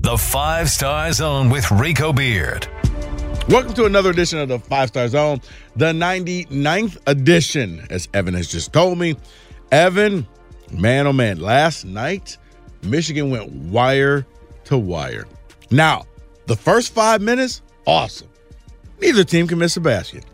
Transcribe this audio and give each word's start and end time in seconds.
The 0.00 0.16
Five 0.16 0.70
Star 0.70 1.12
Zone 1.12 1.50
with 1.50 1.70
Rico 1.70 2.12
Beard. 2.12 2.68
Welcome 3.48 3.74
to 3.74 3.84
another 3.84 4.10
edition 4.10 4.38
of 4.38 4.48
the 4.48 4.58
Five 4.58 4.88
Star 4.88 5.08
Zone, 5.08 5.40
the 5.76 5.92
99th 5.92 6.98
edition, 7.06 7.86
as 7.90 8.08
Evan 8.14 8.34
has 8.34 8.48
just 8.48 8.72
told 8.72 8.98
me. 8.98 9.16
Evan, 9.72 10.26
man 10.70 11.06
oh 11.06 11.12
man, 11.12 11.40
last 11.40 11.84
night, 11.84 12.38
Michigan 12.82 13.30
went 13.30 13.50
wire 13.50 14.24
to 14.64 14.78
wire. 14.78 15.26
Now, 15.70 16.06
the 16.46 16.56
first 16.56 16.94
five 16.94 17.20
minutes, 17.20 17.60
awesome. 17.84 18.28
Neither 19.00 19.24
team 19.24 19.48
can 19.48 19.58
miss 19.58 19.76
a 19.76 19.80
basket. 19.80 20.24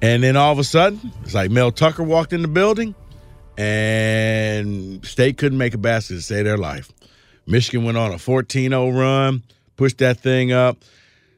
And 0.00 0.22
then 0.22 0.36
all 0.36 0.50
of 0.50 0.58
a 0.58 0.64
sudden, 0.64 1.12
it's 1.22 1.34
like 1.34 1.50
Mel 1.50 1.70
Tucker 1.70 2.02
walked 2.02 2.32
in 2.32 2.42
the 2.42 2.48
building 2.48 2.94
and 3.58 5.04
State 5.04 5.36
couldn't 5.36 5.58
make 5.58 5.74
a 5.74 5.78
basket 5.78 6.14
to 6.14 6.22
save 6.22 6.44
their 6.44 6.58
life. 6.58 6.90
Michigan 7.46 7.84
went 7.84 7.98
on 7.98 8.12
a 8.12 8.18
14 8.18 8.70
0 8.70 8.90
run, 8.90 9.42
pushed 9.76 9.98
that 9.98 10.20
thing 10.20 10.52
up. 10.52 10.78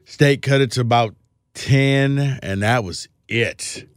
State 0.05 0.41
cut 0.41 0.61
it 0.61 0.71
to 0.71 0.81
about 0.81 1.15
10, 1.55 2.39
and 2.43 2.61
that 2.61 2.83
was 2.83 3.07
it. 3.27 3.87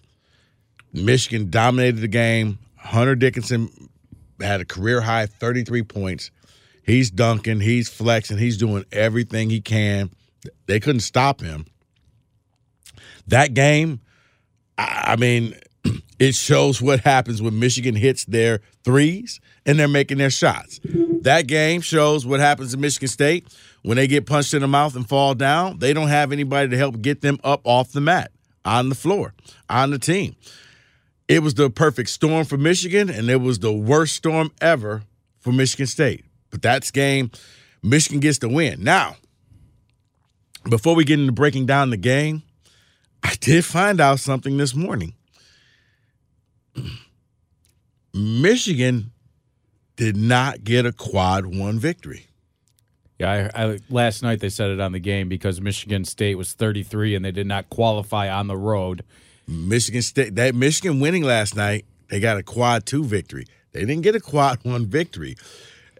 Michigan 0.92 1.50
dominated 1.50 2.00
the 2.00 2.08
game. 2.08 2.58
Hunter 2.76 3.14
Dickinson 3.14 3.90
had 4.40 4.60
a 4.60 4.64
career 4.64 5.00
high 5.00 5.26
33 5.26 5.82
points. 5.82 6.30
He's 6.82 7.10
dunking, 7.10 7.60
he's 7.60 7.90
flexing, 7.90 8.38
he's 8.38 8.56
doing 8.56 8.84
everything 8.90 9.50
he 9.50 9.60
can. 9.60 10.10
They 10.66 10.80
couldn't 10.80 11.00
stop 11.00 11.40
him. 11.40 11.66
That 13.26 13.52
game, 13.52 14.00
I 14.78 15.16
mean, 15.16 15.54
it 16.18 16.34
shows 16.34 16.80
what 16.80 17.00
happens 17.00 17.42
when 17.42 17.58
Michigan 17.58 17.94
hits 17.94 18.24
their 18.24 18.60
threes 18.84 19.40
and 19.68 19.78
they're 19.78 19.86
making 19.86 20.16
their 20.16 20.30
shots. 20.30 20.80
That 21.20 21.46
game 21.46 21.82
shows 21.82 22.24
what 22.24 22.40
happens 22.40 22.72
in 22.72 22.80
Michigan 22.80 23.08
State 23.08 23.46
when 23.82 23.98
they 23.98 24.06
get 24.06 24.24
punched 24.24 24.54
in 24.54 24.62
the 24.62 24.66
mouth 24.66 24.96
and 24.96 25.06
fall 25.06 25.34
down. 25.34 25.78
They 25.78 25.92
don't 25.92 26.08
have 26.08 26.32
anybody 26.32 26.70
to 26.70 26.76
help 26.78 27.02
get 27.02 27.20
them 27.20 27.38
up 27.44 27.60
off 27.64 27.92
the 27.92 28.00
mat, 28.00 28.32
on 28.64 28.88
the 28.88 28.94
floor, 28.94 29.34
on 29.68 29.90
the 29.90 29.98
team. 29.98 30.34
It 31.28 31.42
was 31.42 31.52
the 31.52 31.68
perfect 31.68 32.08
storm 32.08 32.46
for 32.46 32.56
Michigan, 32.56 33.10
and 33.10 33.28
it 33.28 33.42
was 33.42 33.58
the 33.58 33.72
worst 33.72 34.16
storm 34.16 34.50
ever 34.62 35.02
for 35.38 35.52
Michigan 35.52 35.86
State. 35.86 36.24
But 36.48 36.62
that's 36.62 36.90
game. 36.90 37.30
Michigan 37.82 38.20
gets 38.20 38.38
the 38.38 38.48
win. 38.48 38.82
Now, 38.82 39.16
before 40.70 40.94
we 40.94 41.04
get 41.04 41.20
into 41.20 41.32
breaking 41.32 41.66
down 41.66 41.90
the 41.90 41.98
game, 41.98 42.42
I 43.22 43.34
did 43.38 43.66
find 43.66 44.00
out 44.00 44.18
something 44.18 44.56
this 44.56 44.74
morning. 44.74 45.12
Michigan 48.14 49.12
did 49.98 50.16
not 50.16 50.62
get 50.62 50.86
a 50.86 50.92
quad 50.92 51.44
one 51.44 51.78
victory. 51.78 52.26
Yeah, 53.18 53.50
I, 53.52 53.64
I, 53.64 53.78
last 53.90 54.22
night 54.22 54.38
they 54.38 54.48
said 54.48 54.70
it 54.70 54.78
on 54.78 54.92
the 54.92 55.00
game 55.00 55.28
because 55.28 55.60
Michigan 55.60 56.04
State 56.04 56.36
was 56.36 56.52
33 56.52 57.16
and 57.16 57.24
they 57.24 57.32
did 57.32 57.48
not 57.48 57.68
qualify 57.68 58.30
on 58.30 58.46
the 58.46 58.56
road. 58.56 59.02
Michigan 59.48 60.02
State, 60.02 60.36
that 60.36 60.54
Michigan 60.54 61.00
winning 61.00 61.24
last 61.24 61.56
night, 61.56 61.84
they 62.10 62.20
got 62.20 62.38
a 62.38 62.44
quad 62.44 62.86
two 62.86 63.02
victory. 63.02 63.44
They 63.72 63.80
didn't 63.80 64.02
get 64.02 64.14
a 64.14 64.20
quad 64.20 64.60
one 64.62 64.86
victory. 64.86 65.36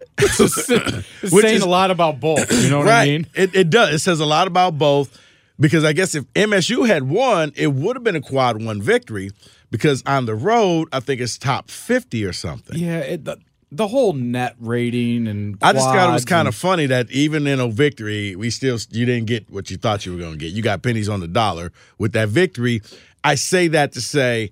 Which 0.19 0.39
is, 0.39 0.65
saying 0.65 1.55
is, 1.55 1.61
a 1.61 1.69
lot 1.69 1.91
about 1.91 2.21
both. 2.21 2.49
You 2.51 2.69
know 2.69 2.79
what 2.79 2.87
right. 2.87 3.01
I 3.01 3.05
mean? 3.05 3.27
It, 3.35 3.53
it 3.53 3.69
does. 3.69 3.93
It 3.93 3.99
says 3.99 4.21
a 4.21 4.25
lot 4.25 4.47
about 4.47 4.77
both 4.77 5.19
because 5.59 5.83
I 5.83 5.91
guess 5.91 6.15
if 6.15 6.23
MSU 6.35 6.87
had 6.87 7.03
won, 7.03 7.51
it 7.57 7.73
would 7.73 7.97
have 7.97 8.03
been 8.03 8.15
a 8.15 8.21
quad 8.21 8.63
one 8.63 8.81
victory 8.81 9.31
because 9.71 10.03
on 10.05 10.25
the 10.25 10.35
road, 10.35 10.87
I 10.93 11.01
think 11.01 11.19
it's 11.19 11.37
top 11.37 11.69
50 11.69 12.23
or 12.23 12.31
something. 12.31 12.77
Yeah, 12.77 12.99
it, 12.99 13.25
the, 13.25 13.37
the 13.71 13.87
whole 13.87 14.13
net 14.13 14.55
rating 14.59 15.27
and 15.27 15.57
I 15.61 15.73
just 15.73 15.85
thought 15.85 16.09
it 16.09 16.13
was 16.13 16.25
kind 16.25 16.47
of 16.47 16.55
funny 16.55 16.87
that 16.87 17.09
even 17.11 17.45
in 17.45 17.59
a 17.59 17.67
victory, 17.67 18.35
we 18.35 18.49
still 18.49 18.79
you 18.89 19.05
didn't 19.05 19.27
get 19.27 19.49
what 19.49 19.69
you 19.69 19.77
thought 19.77 20.05
you 20.05 20.13
were 20.13 20.19
going 20.19 20.33
to 20.33 20.37
get. 20.37 20.51
You 20.53 20.63
got 20.63 20.81
pennies 20.81 21.09
on 21.09 21.19
the 21.19 21.27
dollar 21.27 21.71
with 21.97 22.13
that 22.13 22.29
victory. 22.29 22.81
I 23.23 23.35
say 23.35 23.67
that 23.69 23.91
to 23.93 24.01
say 24.01 24.49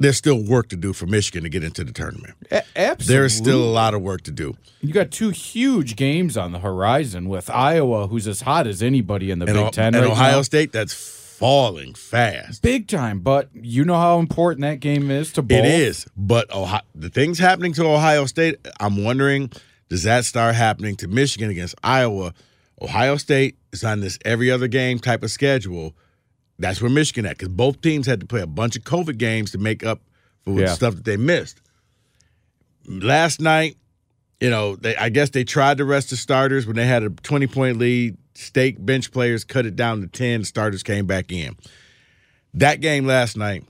there's 0.00 0.16
still 0.16 0.42
work 0.42 0.68
to 0.70 0.76
do 0.76 0.92
for 0.92 1.06
Michigan 1.06 1.42
to 1.44 1.48
get 1.48 1.62
into 1.62 1.84
the 1.84 1.92
tournament. 1.92 2.34
A- 2.50 2.64
absolutely, 2.74 3.14
there's 3.14 3.34
still 3.34 3.62
a 3.62 3.70
lot 3.70 3.94
of 3.94 4.00
work 4.02 4.22
to 4.22 4.30
do. 4.30 4.56
You 4.80 4.92
got 4.92 5.10
two 5.10 5.28
huge 5.28 5.94
games 5.94 6.36
on 6.36 6.52
the 6.52 6.58
horizon 6.58 7.28
with 7.28 7.50
Iowa, 7.50 8.08
who's 8.08 8.26
as 8.26 8.40
hot 8.40 8.66
as 8.66 8.82
anybody 8.82 9.30
in 9.30 9.38
the 9.38 9.46
and 9.46 9.54
Big 9.54 9.72
Ten, 9.72 9.94
and 9.94 10.04
right 10.04 10.12
Ohio 10.12 10.36
now. 10.36 10.42
State. 10.42 10.72
That's 10.72 11.19
falling 11.40 11.94
fast. 11.94 12.60
Big 12.60 12.86
time, 12.86 13.20
but 13.20 13.48
you 13.54 13.82
know 13.82 13.96
how 13.96 14.18
important 14.18 14.60
that 14.60 14.78
game 14.78 15.10
is 15.10 15.32
to 15.32 15.42
both. 15.42 15.58
It 15.58 15.64
is, 15.64 16.06
but 16.14 16.54
Ohio, 16.54 16.82
the 16.94 17.08
things 17.08 17.38
happening 17.38 17.72
to 17.72 17.86
Ohio 17.86 18.26
State, 18.26 18.56
I'm 18.78 19.02
wondering, 19.02 19.50
does 19.88 20.02
that 20.02 20.26
start 20.26 20.54
happening 20.54 20.96
to 20.96 21.08
Michigan 21.08 21.48
against 21.48 21.76
Iowa? 21.82 22.34
Ohio 22.82 23.16
State 23.16 23.56
is 23.72 23.82
on 23.82 24.00
this 24.00 24.18
every 24.22 24.50
other 24.50 24.68
game 24.68 24.98
type 24.98 25.22
of 25.22 25.30
schedule. 25.30 25.94
That's 26.58 26.82
where 26.82 26.90
Michigan 26.90 27.24
at 27.24 27.38
because 27.38 27.48
both 27.48 27.80
teams 27.80 28.06
had 28.06 28.20
to 28.20 28.26
play 28.26 28.42
a 28.42 28.46
bunch 28.46 28.76
of 28.76 28.84
COVID 28.84 29.16
games 29.16 29.50
to 29.52 29.58
make 29.58 29.82
up 29.82 30.02
for 30.44 30.60
yeah. 30.60 30.66
stuff 30.66 30.94
that 30.94 31.06
they 31.06 31.16
missed. 31.16 31.62
Last 32.86 33.40
night, 33.40 33.78
you 34.40 34.50
know, 34.50 34.76
they, 34.76 34.94
I 34.94 35.08
guess 35.08 35.30
they 35.30 35.44
tried 35.44 35.78
to 35.78 35.86
rest 35.86 36.10
the 36.10 36.16
starters 36.16 36.66
when 36.66 36.76
they 36.76 36.86
had 36.86 37.02
a 37.02 37.08
20 37.08 37.46
point 37.46 37.78
lead. 37.78 38.18
State 38.40 38.84
bench 38.84 39.12
players 39.12 39.44
cut 39.44 39.66
it 39.66 39.76
down 39.76 40.00
to 40.00 40.06
10. 40.06 40.44
Starters 40.44 40.82
came 40.82 41.06
back 41.06 41.30
in. 41.30 41.56
That 42.54 42.80
game 42.80 43.06
last 43.06 43.36
night, 43.36 43.64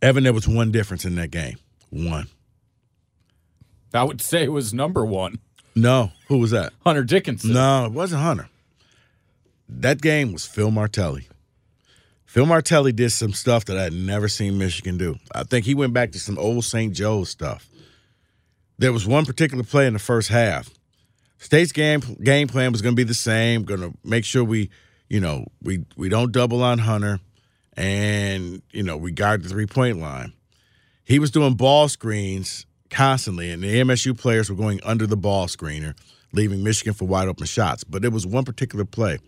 Evan, 0.00 0.24
there 0.24 0.32
was 0.32 0.46
one 0.48 0.70
difference 0.70 1.04
in 1.04 1.16
that 1.16 1.30
game. 1.30 1.56
One. 1.90 2.28
I 3.92 4.04
would 4.04 4.20
say 4.20 4.44
it 4.44 4.52
was 4.52 4.72
number 4.72 5.04
one. 5.04 5.38
No. 5.74 6.12
Who 6.28 6.38
was 6.38 6.52
that? 6.52 6.72
Hunter 6.84 7.04
Dickinson. 7.04 7.52
No, 7.52 7.86
it 7.86 7.92
wasn't 7.92 8.22
Hunter. 8.22 8.48
That 9.68 10.00
game 10.00 10.32
was 10.32 10.46
Phil 10.46 10.70
Martelli. 10.70 11.28
Phil 12.24 12.46
Martelli 12.46 12.92
did 12.92 13.10
some 13.10 13.32
stuff 13.32 13.64
that 13.66 13.78
I'd 13.78 13.92
never 13.92 14.28
seen 14.28 14.58
Michigan 14.58 14.98
do. 14.98 15.18
I 15.34 15.44
think 15.44 15.64
he 15.64 15.74
went 15.74 15.92
back 15.92 16.12
to 16.12 16.18
some 16.18 16.38
old 16.38 16.64
St. 16.64 16.94
Joe's 16.94 17.30
stuff. 17.30 17.68
There 18.78 18.92
was 18.92 19.06
one 19.06 19.26
particular 19.26 19.64
play 19.64 19.86
in 19.86 19.94
the 19.94 19.98
first 19.98 20.28
half 20.28 20.70
State's 21.38 21.72
game 21.72 22.00
game 22.22 22.48
plan 22.48 22.72
was 22.72 22.82
going 22.82 22.94
to 22.94 22.96
be 22.96 23.04
the 23.04 23.14
same. 23.14 23.64
Going 23.64 23.80
to 23.80 23.94
make 24.04 24.24
sure 24.24 24.44
we, 24.44 24.70
you 25.08 25.20
know, 25.20 25.46
we 25.62 25.84
we 25.96 26.08
don't 26.08 26.32
double 26.32 26.62
on 26.62 26.78
Hunter, 26.78 27.20
and 27.74 28.60
you 28.72 28.82
know 28.82 28.96
we 28.96 29.12
guard 29.12 29.42
the 29.42 29.48
three 29.48 29.66
point 29.66 29.98
line. 29.98 30.32
He 31.04 31.18
was 31.18 31.30
doing 31.30 31.54
ball 31.54 31.88
screens 31.88 32.66
constantly, 32.90 33.50
and 33.50 33.62
the 33.62 33.80
MSU 33.80 34.18
players 34.18 34.50
were 34.50 34.56
going 34.56 34.80
under 34.84 35.06
the 35.06 35.16
ball 35.16 35.46
screener, 35.46 35.94
leaving 36.32 36.62
Michigan 36.62 36.92
for 36.92 37.06
wide 37.06 37.28
open 37.28 37.46
shots. 37.46 37.84
But 37.84 38.04
it 38.04 38.12
was 38.12 38.26
one 38.26 38.44
particular 38.44 38.84
play, 38.84 39.18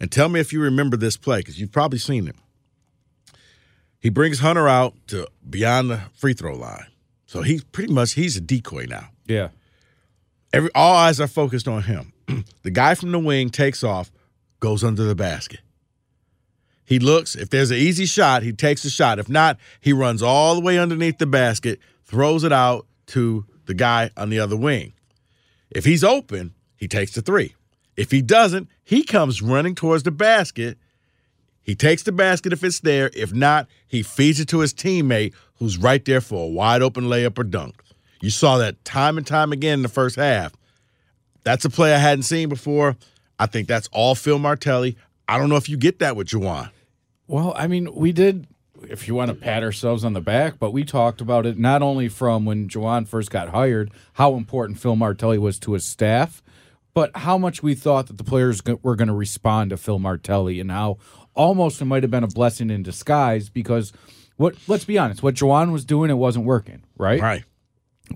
and 0.00 0.10
tell 0.10 0.28
me 0.28 0.40
if 0.40 0.52
you 0.52 0.60
remember 0.60 0.96
this 0.96 1.16
play 1.16 1.38
because 1.38 1.60
you've 1.60 1.72
probably 1.72 1.98
seen 1.98 2.26
it. 2.28 2.36
He 4.00 4.10
brings 4.10 4.40
Hunter 4.40 4.68
out 4.68 4.94
to 5.08 5.28
beyond 5.48 5.90
the 5.90 6.00
free 6.14 6.34
throw 6.34 6.56
line, 6.56 6.86
so 7.26 7.42
he's 7.42 7.62
pretty 7.62 7.92
much 7.92 8.14
he's 8.14 8.36
a 8.36 8.40
decoy 8.40 8.86
now. 8.86 9.10
Yeah. 9.26 9.50
Every 10.52 10.70
all 10.74 10.94
eyes 10.94 11.20
are 11.20 11.26
focused 11.26 11.66
on 11.66 11.82
him. 11.82 12.12
the 12.62 12.70
guy 12.70 12.94
from 12.94 13.12
the 13.12 13.18
wing 13.18 13.50
takes 13.50 13.82
off, 13.82 14.12
goes 14.60 14.84
under 14.84 15.04
the 15.04 15.14
basket. 15.14 15.60
He 16.84 16.98
looks, 16.98 17.34
if 17.34 17.48
there's 17.48 17.70
an 17.70 17.78
easy 17.78 18.06
shot, 18.06 18.42
he 18.42 18.52
takes 18.52 18.82
the 18.82 18.90
shot. 18.90 19.18
If 19.18 19.28
not, 19.28 19.58
he 19.80 19.92
runs 19.92 20.22
all 20.22 20.54
the 20.54 20.60
way 20.60 20.78
underneath 20.78 21.18
the 21.18 21.26
basket, 21.26 21.78
throws 22.04 22.44
it 22.44 22.52
out 22.52 22.86
to 23.06 23.46
the 23.66 23.74
guy 23.74 24.10
on 24.16 24.30
the 24.30 24.40
other 24.40 24.56
wing. 24.56 24.92
If 25.70 25.84
he's 25.84 26.04
open, 26.04 26.54
he 26.76 26.88
takes 26.88 27.12
the 27.12 27.22
three. 27.22 27.54
If 27.96 28.10
he 28.10 28.20
doesn't, 28.20 28.68
he 28.82 29.04
comes 29.04 29.40
running 29.40 29.74
towards 29.74 30.02
the 30.02 30.10
basket. 30.10 30.76
He 31.62 31.74
takes 31.74 32.02
the 32.02 32.12
basket 32.12 32.52
if 32.52 32.64
it's 32.64 32.80
there. 32.80 33.10
If 33.14 33.32
not, 33.32 33.68
he 33.86 34.02
feeds 34.02 34.40
it 34.40 34.48
to 34.48 34.58
his 34.58 34.74
teammate 34.74 35.32
who's 35.56 35.78
right 35.78 36.04
there 36.04 36.20
for 36.20 36.44
a 36.44 36.48
wide 36.48 36.82
open 36.82 37.04
layup 37.04 37.38
or 37.38 37.44
dunk. 37.44 37.82
You 38.22 38.30
saw 38.30 38.58
that 38.58 38.84
time 38.84 39.18
and 39.18 39.26
time 39.26 39.52
again 39.52 39.74
in 39.80 39.82
the 39.82 39.88
first 39.88 40.16
half. 40.16 40.52
That's 41.42 41.64
a 41.64 41.70
play 41.70 41.92
I 41.92 41.98
hadn't 41.98 42.22
seen 42.22 42.48
before. 42.48 42.96
I 43.38 43.46
think 43.46 43.66
that's 43.66 43.88
all 43.92 44.14
Phil 44.14 44.38
Martelli. 44.38 44.96
I 45.26 45.38
don't 45.38 45.48
know 45.48 45.56
if 45.56 45.68
you 45.68 45.76
get 45.76 45.98
that 45.98 46.14
with 46.14 46.28
Juwan. 46.28 46.70
Well, 47.26 47.52
I 47.56 47.66
mean, 47.66 47.92
we 47.92 48.12
did, 48.12 48.46
if 48.88 49.08
you 49.08 49.16
want 49.16 49.30
to 49.30 49.34
pat 49.34 49.64
ourselves 49.64 50.04
on 50.04 50.12
the 50.12 50.20
back, 50.20 50.60
but 50.60 50.70
we 50.70 50.84
talked 50.84 51.20
about 51.20 51.46
it 51.46 51.58
not 51.58 51.82
only 51.82 52.08
from 52.08 52.44
when 52.44 52.68
Juwan 52.68 53.08
first 53.08 53.30
got 53.30 53.48
hired, 53.48 53.90
how 54.14 54.34
important 54.34 54.78
Phil 54.78 54.94
Martelli 54.94 55.38
was 55.38 55.58
to 55.60 55.72
his 55.72 55.84
staff, 55.84 56.44
but 56.94 57.10
how 57.16 57.36
much 57.36 57.60
we 57.60 57.74
thought 57.74 58.06
that 58.06 58.18
the 58.18 58.24
players 58.24 58.62
were 58.82 58.94
going 58.94 59.08
to 59.08 59.14
respond 59.14 59.70
to 59.70 59.76
Phil 59.76 59.98
Martelli 59.98 60.60
and 60.60 60.70
how 60.70 60.98
almost 61.34 61.80
it 61.80 61.86
might 61.86 62.04
have 62.04 62.10
been 62.10 62.24
a 62.24 62.28
blessing 62.28 62.70
in 62.70 62.84
disguise 62.84 63.48
because 63.48 63.92
what 64.36 64.54
let's 64.68 64.84
be 64.84 64.98
honest, 64.98 65.22
what 65.22 65.34
Juwan 65.34 65.72
was 65.72 65.84
doing, 65.84 66.10
it 66.10 66.14
wasn't 66.14 66.44
working, 66.44 66.82
right? 66.96 67.20
Right. 67.20 67.44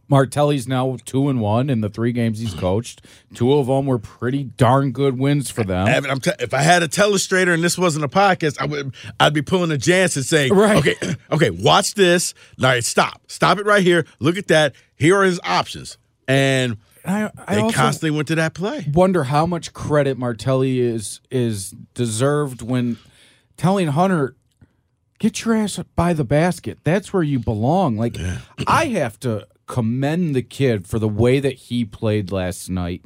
Martelli's 0.08 0.68
now 0.68 0.96
two 1.04 1.28
and 1.28 1.40
one 1.40 1.70
in 1.70 1.80
the 1.80 1.88
three 1.88 2.12
games 2.12 2.38
he's 2.38 2.54
coached. 2.54 3.02
Two 3.34 3.54
of 3.54 3.66
them 3.66 3.86
were 3.86 3.98
pretty 3.98 4.44
darn 4.44 4.92
good 4.92 5.18
wins 5.18 5.50
for 5.50 5.64
them. 5.64 5.88
Evan, 5.88 6.10
I'm 6.10 6.20
t- 6.20 6.32
if 6.38 6.52
I 6.52 6.60
had 6.60 6.82
a 6.82 6.88
telestrator 6.88 7.54
and 7.54 7.62
this 7.64 7.78
wasn't 7.78 8.04
a 8.04 8.08
podcast, 8.08 8.56
I 8.60 8.66
would 8.66 8.94
I'd 9.18 9.32
be 9.32 9.42
pulling 9.42 9.70
a 9.70 9.78
Jansen 9.78 10.22
saying, 10.22 10.52
Right. 10.54 10.76
okay, 10.76 10.96
okay, 11.32 11.50
watch 11.50 11.94
this. 11.94 12.34
All 12.62 12.68
right, 12.68 12.84
stop. 12.84 13.22
Stop 13.28 13.58
it 13.58 13.66
right 13.66 13.82
here. 13.82 14.06
Look 14.20 14.36
at 14.36 14.48
that. 14.48 14.74
Here 14.96 15.16
are 15.16 15.24
his 15.24 15.40
options. 15.44 15.96
And 16.28 16.76
I, 17.04 17.30
I 17.46 17.54
they 17.54 17.70
constantly 17.72 18.10
went 18.10 18.28
to 18.28 18.34
that 18.34 18.52
play. 18.54 18.86
wonder 18.92 19.24
how 19.24 19.46
much 19.46 19.72
credit 19.72 20.18
Martelli 20.18 20.80
is 20.80 21.20
is 21.30 21.70
deserved 21.94 22.60
when 22.62 22.98
telling 23.56 23.86
Hunter, 23.88 24.34
"Get 25.20 25.44
your 25.44 25.54
ass 25.54 25.78
by 25.94 26.12
the 26.12 26.24
basket. 26.24 26.78
That's 26.84 27.12
where 27.12 27.22
you 27.22 27.38
belong." 27.38 27.96
Like 27.96 28.16
I 28.66 28.86
have 28.86 29.20
to 29.20 29.46
commend 29.66 30.34
the 30.34 30.42
kid 30.42 30.86
for 30.86 30.98
the 30.98 31.08
way 31.08 31.40
that 31.40 31.54
he 31.54 31.84
played 31.84 32.30
last 32.32 32.68
night 32.70 33.02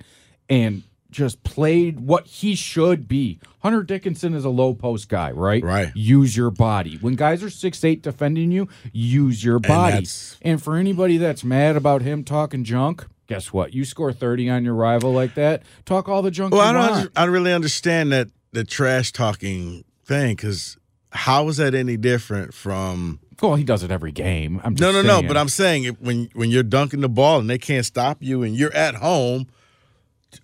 and 0.49 0.83
just 1.11 1.43
played 1.43 1.99
what 2.01 2.27
he 2.27 2.55
should 2.55 3.09
be. 3.09 3.41
Hunter 3.61 3.83
Dickinson 3.83 4.33
is 4.35 4.45
a 4.45 4.49
low 4.49 4.75
post 4.75 5.09
guy, 5.09 5.33
right? 5.33 5.63
Right. 5.63 5.91
Use 5.95 6.37
your 6.37 6.51
body. 6.53 6.99
When 7.01 7.17
guys 7.17 7.43
are 7.43 7.51
six 7.51 7.83
eight 7.83 8.03
defending 8.03 8.53
you, 8.53 8.69
use 8.93 9.43
your 9.43 9.59
body. 9.59 9.93
that's- 9.95 10.37
And 10.43 10.63
for 10.63 10.77
anybody 10.77 11.17
that's 11.19 11.43
mad 11.43 11.75
about 11.77 12.03
him 12.03 12.23
talking 12.23 12.63
junk, 12.63 13.07
guess 13.27 13.53
what? 13.53 13.75
You 13.75 13.85
score 13.85 14.13
30 14.13 14.49
on 14.51 14.65
your 14.65 14.75
rival 14.75 15.13
like 15.13 15.35
that, 15.35 15.63
talk 15.85 16.09
all 16.09 16.23
the 16.23 16.31
junk 16.31 16.55
Well, 16.55 16.63
you 16.63 16.69
I 16.69 16.73
don't 16.87 16.97
under- 16.99 17.13
I 17.17 17.25
don't 17.25 17.35
really 17.35 17.53
understand 17.53 18.13
that 18.13 18.29
the 18.53 18.63
trash 18.65 19.11
talking 19.13 19.85
thing 20.05 20.37
because 20.37 20.77
how 21.13 21.49
is 21.49 21.57
that 21.57 21.75
any 21.75 21.97
different 21.97 22.55
from 22.55 23.19
well, 23.43 23.55
he 23.57 23.65
does 23.65 23.83
it 23.83 23.91
every 23.91 24.13
game. 24.13 24.61
I'm 24.65 24.75
just 24.75 24.81
No, 24.93 25.03
no, 25.03 25.07
no. 25.21 25.27
But 25.27 25.37
I'm 25.37 25.49
saying 25.49 25.85
if- 25.85 26.01
when 26.01 26.29
when 26.35 26.51
you're 26.51 26.63
dunking 26.63 27.01
the 27.01 27.09
ball 27.09 27.39
and 27.39 27.49
they 27.49 27.59
can't 27.59 27.87
stop 27.87 28.19
you, 28.21 28.43
and 28.43 28.55
you're 28.57 28.73
at 28.75 28.97
home 28.97 29.47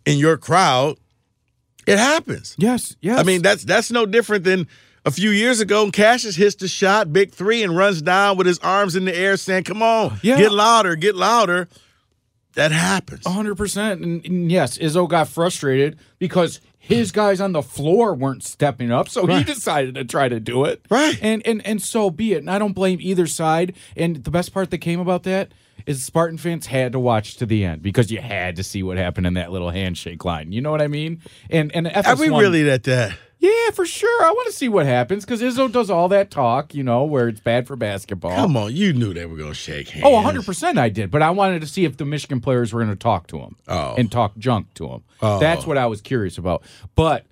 in 0.05 0.19
your 0.19 0.37
crowd, 0.37 0.97
it 1.87 1.99
happens. 1.99 2.55
Yes, 2.59 2.97
yes. 3.01 3.19
I 3.19 3.23
mean, 3.23 3.43
that's 3.43 3.65
that's 3.65 3.91
no 3.91 4.07
different 4.07 4.45
than 4.45 4.67
a 5.05 5.11
few 5.11 5.31
years 5.31 5.61
ago. 5.61 5.91
Cassius 5.91 6.35
hits 6.37 6.57
the 6.57 6.69
shot, 6.69 7.13
big 7.13 7.33
three, 7.33 7.63
and 7.63 7.77
runs 7.77 8.03
down 8.03 8.37
with 8.37 8.47
his 8.47 8.59
arms 8.61 8.97
in 8.97 9.05
the 9.05 9.17
air, 9.17 9.37
saying, 9.37 9.65
"Come 9.65 9.83
on, 9.83 10.19
Yeah. 10.23 10.37
get 10.39 10.53
louder, 10.53 10.97
get 10.97 11.15
louder." 11.15 11.69
That 12.55 12.73
happens. 12.73 13.23
100%. 13.27 14.03
And, 14.03 14.25
and 14.25 14.51
yes, 14.51 14.79
Izzo 14.79 15.07
got 15.07 15.29
frustrated 15.29 15.99
because 16.19 16.61
his 16.87 17.11
guys 17.11 17.41
on 17.41 17.51
the 17.51 17.63
floor 17.63 18.15
weren't 18.15 18.45
stepping 18.45 18.93
up, 18.93 19.09
so 19.09 19.27
he 19.27 19.43
decided 19.43 19.97
to 19.97 20.05
try 20.05 20.29
to 20.29 20.39
do 20.39 20.65
it. 20.65 20.85
Right. 20.89 21.19
And 21.21 21.45
and 21.45 21.67
and 21.67 21.83
so 21.83 22.11
be 22.11 22.33
it. 22.33 22.39
And 22.39 22.51
I 22.51 22.61
don't 22.61 22.75
blame 22.75 22.99
either 23.01 23.27
side. 23.27 23.75
And 23.97 24.23
the 24.23 24.31
best 24.31 24.55
part 24.55 24.71
that 24.71 24.79
came 24.79 25.01
about 25.01 25.25
that 25.25 25.51
is 25.85 26.05
Spartan 26.05 26.39
fans 26.39 26.67
had 26.67 26.93
to 26.93 27.01
watch 27.01 27.37
to 27.39 27.47
the 27.47 27.65
end 27.65 27.83
because 27.83 28.13
you 28.13 28.21
had 28.21 28.55
to 28.57 28.63
see 28.63 28.85
what 28.85 28.99
happened 28.99 29.27
in 29.27 29.35
that 29.35 29.51
little 29.51 29.71
handshake 29.71 30.25
line. 30.25 30.53
You 30.53 30.61
know 30.61 30.71
what 30.71 30.81
I 30.81 30.87
mean? 30.87 31.21
And 31.51 31.75
and 31.75 31.89
Are 31.89 32.03
FS1 32.03 32.19
we 32.19 32.29
really 32.29 32.71
at 32.71 32.85
that? 32.85 33.17
Yeah, 33.39 33.71
for 33.75 33.85
sure. 33.85 34.23
I 34.25 34.31
want 34.31 34.47
to 34.47 34.53
see 34.53 34.69
what 34.69 34.87
happens 34.87 35.25
because 35.25 35.43
Izzo 35.43 35.71
does 35.71 35.91
all 35.91 36.09
that 36.09 36.31
talk, 36.31 36.75
you 36.75 36.83
know, 36.83 37.05
where 37.05 37.29
it's 37.29 37.41
bad 37.41 37.67
for 37.67 37.77
basketball. 37.77 38.35
Come 38.35 38.57
on, 38.57 38.75
you 38.75 38.93
knew 38.95 39.13
they 39.13 39.27
were 39.27 39.37
going 39.37 39.51
to 39.51 39.55
shake 39.55 39.91
hands. 39.91 40.07
Oh, 40.07 40.13
100% 40.13 40.79
I 40.79 40.89
did. 40.89 41.11
But 41.11 41.21
I 41.23 41.31
wanted 41.31 41.61
to 41.61 41.67
see 41.67 41.85
if 41.85 41.97
the 41.99 42.07
Michigan 42.07 42.41
players 42.41 42.73
were 42.73 42.81
going 42.81 42.91
to 42.95 42.99
talk 42.99 43.27
to 43.29 43.39
him 43.39 43.57
Oh. 43.69 43.95
and 43.99 44.11
talk 44.11 44.37
junk 44.39 44.73
to 44.75 44.89
him. 44.89 45.03
Oh. 45.21 45.39
That's 45.39 45.67
what 45.67 45.77
I 45.77 45.87
was 45.87 46.01
curious 46.01 46.39
about. 46.39 46.63
But 46.95 47.27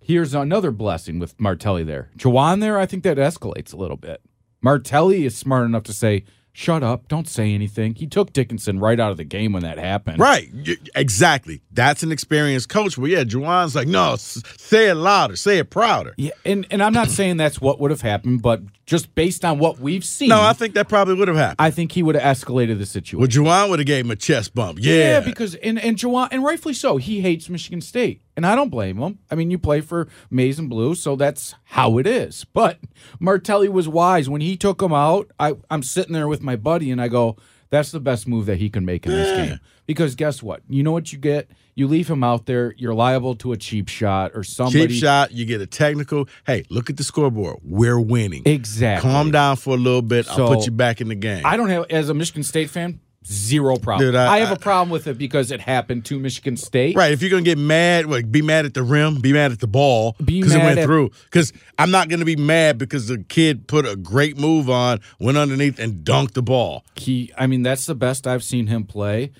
here's 0.00 0.34
another 0.34 0.70
blessing 0.70 1.18
with 1.18 1.38
Martelli 1.38 1.84
there. 1.84 2.10
Juwan 2.16 2.60
there, 2.60 2.78
I 2.78 2.86
think 2.86 3.02
that 3.04 3.18
escalates 3.18 3.72
a 3.74 3.76
little 3.76 3.98
bit. 3.98 4.22
Martelli 4.62 5.24
is 5.26 5.36
smart 5.36 5.66
enough 5.66 5.82
to 5.84 5.92
say, 5.92 6.24
shut 6.52 6.82
up, 6.82 7.06
don't 7.08 7.28
say 7.28 7.54
anything. 7.54 7.94
He 7.94 8.06
took 8.06 8.32
Dickinson 8.32 8.78
right 8.80 8.98
out 8.98 9.10
of 9.10 9.16
the 9.18 9.24
game 9.24 9.52
when 9.52 9.62
that 9.62 9.78
happened. 9.78 10.18
Right, 10.18 10.50
exactly. 10.96 11.62
That's 11.72 12.02
an 12.02 12.10
experienced 12.10 12.68
coach. 12.68 12.96
But 12.96 13.06
yeah, 13.06 13.24
Juwan's 13.24 13.74
like, 13.76 13.86
no, 13.86 14.16
say 14.16 14.88
it 14.90 14.94
louder, 14.94 15.36
say 15.36 15.58
it 15.58 15.70
prouder. 15.70 16.14
Yeah, 16.16 16.32
and, 16.44 16.66
and 16.70 16.82
I'm 16.82 16.92
not 16.92 17.08
saying 17.10 17.36
that's 17.36 17.60
what 17.60 17.78
would 17.80 17.90
have 17.90 18.00
happened, 18.00 18.42
but 18.42 18.62
just 18.86 19.14
based 19.14 19.44
on 19.44 19.60
what 19.60 19.78
we've 19.78 20.04
seen, 20.04 20.30
No, 20.30 20.40
I 20.42 20.52
think 20.52 20.74
that 20.74 20.88
probably 20.88 21.14
would 21.14 21.28
have 21.28 21.36
happened. 21.36 21.56
I 21.60 21.70
think 21.70 21.92
he 21.92 22.02
would 22.02 22.16
have 22.16 22.36
escalated 22.36 22.78
the 22.78 22.86
situation. 22.86 23.20
Well, 23.20 23.28
Juwan 23.28 23.70
would 23.70 23.78
have 23.78 23.86
gave 23.86 24.04
him 24.04 24.10
a 24.10 24.16
chest 24.16 24.52
bump. 24.52 24.78
Yeah, 24.80 24.94
Yeah, 24.94 25.20
because 25.20 25.54
and 25.54 25.78
and 25.78 25.96
Juwan 25.96 26.28
and 26.32 26.42
rightfully 26.42 26.74
so, 26.74 26.96
he 26.96 27.20
hates 27.20 27.48
Michigan 27.48 27.80
State, 27.80 28.22
and 28.36 28.44
I 28.44 28.56
don't 28.56 28.68
blame 28.68 28.98
him. 28.98 29.20
I 29.30 29.36
mean, 29.36 29.52
you 29.52 29.58
play 29.58 29.80
for 29.80 30.08
Maize 30.28 30.58
and 30.58 30.68
Blue, 30.68 30.96
so 30.96 31.14
that's 31.14 31.54
how 31.66 31.98
it 31.98 32.06
is. 32.06 32.44
But 32.44 32.80
Martelli 33.20 33.68
was 33.68 33.88
wise 33.88 34.28
when 34.28 34.40
he 34.40 34.56
took 34.56 34.82
him 34.82 34.92
out. 34.92 35.30
I 35.38 35.54
I'm 35.70 35.84
sitting 35.84 36.12
there 36.12 36.26
with 36.26 36.42
my 36.42 36.56
buddy, 36.56 36.90
and 36.90 37.00
I 37.00 37.06
go, 37.06 37.36
"That's 37.70 37.90
the 37.90 38.00
best 38.00 38.28
move 38.28 38.46
that 38.46 38.58
he 38.58 38.68
can 38.68 38.84
make 38.84 39.06
in 39.06 39.12
this 39.12 39.48
game." 39.48 39.60
Because 39.86 40.14
guess 40.14 40.42
what? 40.42 40.62
You 40.68 40.82
know 40.82 40.92
what 40.92 41.12
you 41.12 41.18
get. 41.18 41.50
You 41.74 41.86
leave 41.86 42.08
him 42.08 42.22
out 42.22 42.46
there, 42.46 42.74
you're 42.76 42.94
liable 42.94 43.34
to 43.36 43.52
a 43.52 43.56
cheap 43.56 43.88
shot 43.88 44.32
or 44.34 44.44
somebody. 44.44 44.88
cheap 44.88 45.00
shot. 45.00 45.32
You 45.32 45.46
get 45.46 45.60
a 45.60 45.66
technical. 45.66 46.28
Hey, 46.46 46.64
look 46.68 46.90
at 46.90 46.96
the 46.96 47.04
scoreboard. 47.04 47.58
We're 47.64 47.98
winning. 47.98 48.42
Exactly. 48.44 49.10
Calm 49.10 49.30
down 49.30 49.56
for 49.56 49.74
a 49.74 49.78
little 49.78 50.02
bit. 50.02 50.28
I'll 50.30 50.54
put 50.54 50.66
you 50.66 50.72
back 50.72 51.00
in 51.00 51.08
the 51.08 51.14
game. 51.14 51.46
I 51.46 51.56
don't 51.56 51.68
have 51.70 51.86
as 51.90 52.08
a 52.08 52.14
Michigan 52.14 52.42
State 52.42 52.70
fan. 52.70 53.00
Zero 53.26 53.76
problem. 53.76 54.08
Dude, 54.08 54.14
I- 54.16 54.36
I, 54.36 54.38
have 54.38 54.48
I- 54.50 54.54
a 54.54 54.58
problem 54.58 54.88
with 54.88 55.06
it 55.06 55.18
because 55.18 55.50
it 55.50 55.60
happened 55.60 56.06
to 56.06 56.18
Michigan 56.18 56.56
State. 56.56 56.96
Right. 56.96 57.12
If 57.12 57.20
you're 57.20 57.30
gonna 57.30 57.42
get 57.42 57.58
mad, 57.58 58.06
like, 58.06 58.32
be 58.32 58.40
mad 58.40 58.64
at 58.64 58.72
the 58.72 58.82
rim, 58.82 59.20
be 59.20 59.32
mad 59.34 59.52
at 59.52 59.60
the 59.60 59.66
ball 59.66 60.16
because 60.24 60.54
it 60.54 60.58
went 60.58 60.78
at- 60.78 60.86
through. 60.86 61.10
Because 61.24 61.52
I'm 61.78 61.90
not 61.90 62.08
gonna 62.08 62.24
be 62.24 62.36
mad 62.36 62.78
because 62.78 63.08
the 63.08 63.18
kid 63.18 63.66
put 63.66 63.84
a 63.86 63.94
great 63.94 64.38
move 64.38 64.70
on, 64.70 65.00
went 65.18 65.36
underneath 65.36 65.78
and 65.78 66.02
dunked 66.04 66.32
the 66.32 66.42
ball. 66.42 66.84
he 66.96 67.30
I 67.36 67.46
mean 67.46 67.62
that's 67.62 67.84
the 67.86 67.94
best 67.94 68.26
I've 68.26 68.42
seen 68.42 68.68
him 68.68 68.84
play 68.84 69.32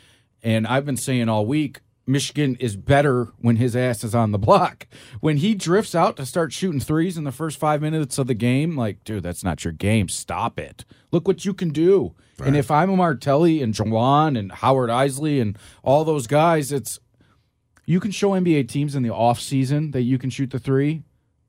and 0.42 0.66
I've 0.66 0.84
been 0.84 0.96
saying 0.98 1.28
all 1.30 1.46
week 1.46 1.80
Michigan 2.10 2.56
is 2.60 2.76
better 2.76 3.28
when 3.38 3.56
his 3.56 3.76
ass 3.76 4.04
is 4.04 4.14
on 4.14 4.32
the 4.32 4.38
block. 4.38 4.86
When 5.20 5.38
he 5.38 5.54
drifts 5.54 5.94
out 5.94 6.16
to 6.16 6.26
start 6.26 6.52
shooting 6.52 6.80
threes 6.80 7.16
in 7.16 7.24
the 7.24 7.32
first 7.32 7.58
5 7.58 7.80
minutes 7.80 8.18
of 8.18 8.26
the 8.26 8.34
game, 8.34 8.76
like 8.76 9.04
dude, 9.04 9.22
that's 9.22 9.44
not 9.44 9.64
your 9.64 9.72
game. 9.72 10.08
Stop 10.08 10.58
it. 10.58 10.84
Look 11.12 11.26
what 11.26 11.44
you 11.44 11.54
can 11.54 11.70
do. 11.70 12.14
And 12.42 12.56
if 12.56 12.70
I'm 12.70 12.88
a 12.88 12.96
Martelli 12.96 13.62
and 13.62 13.74
Juwan 13.74 14.38
and 14.38 14.50
Howard 14.50 14.88
Eisley 14.88 15.42
and 15.42 15.58
all 15.82 16.04
those 16.04 16.26
guys, 16.26 16.72
it's 16.72 16.98
you 17.84 18.00
can 18.00 18.12
show 18.12 18.30
NBA 18.30 18.68
teams 18.68 18.94
in 18.94 19.02
the 19.02 19.10
offseason 19.10 19.92
that 19.92 20.02
you 20.02 20.16
can 20.16 20.30
shoot 20.30 20.50
the 20.50 20.58
3, 20.58 21.02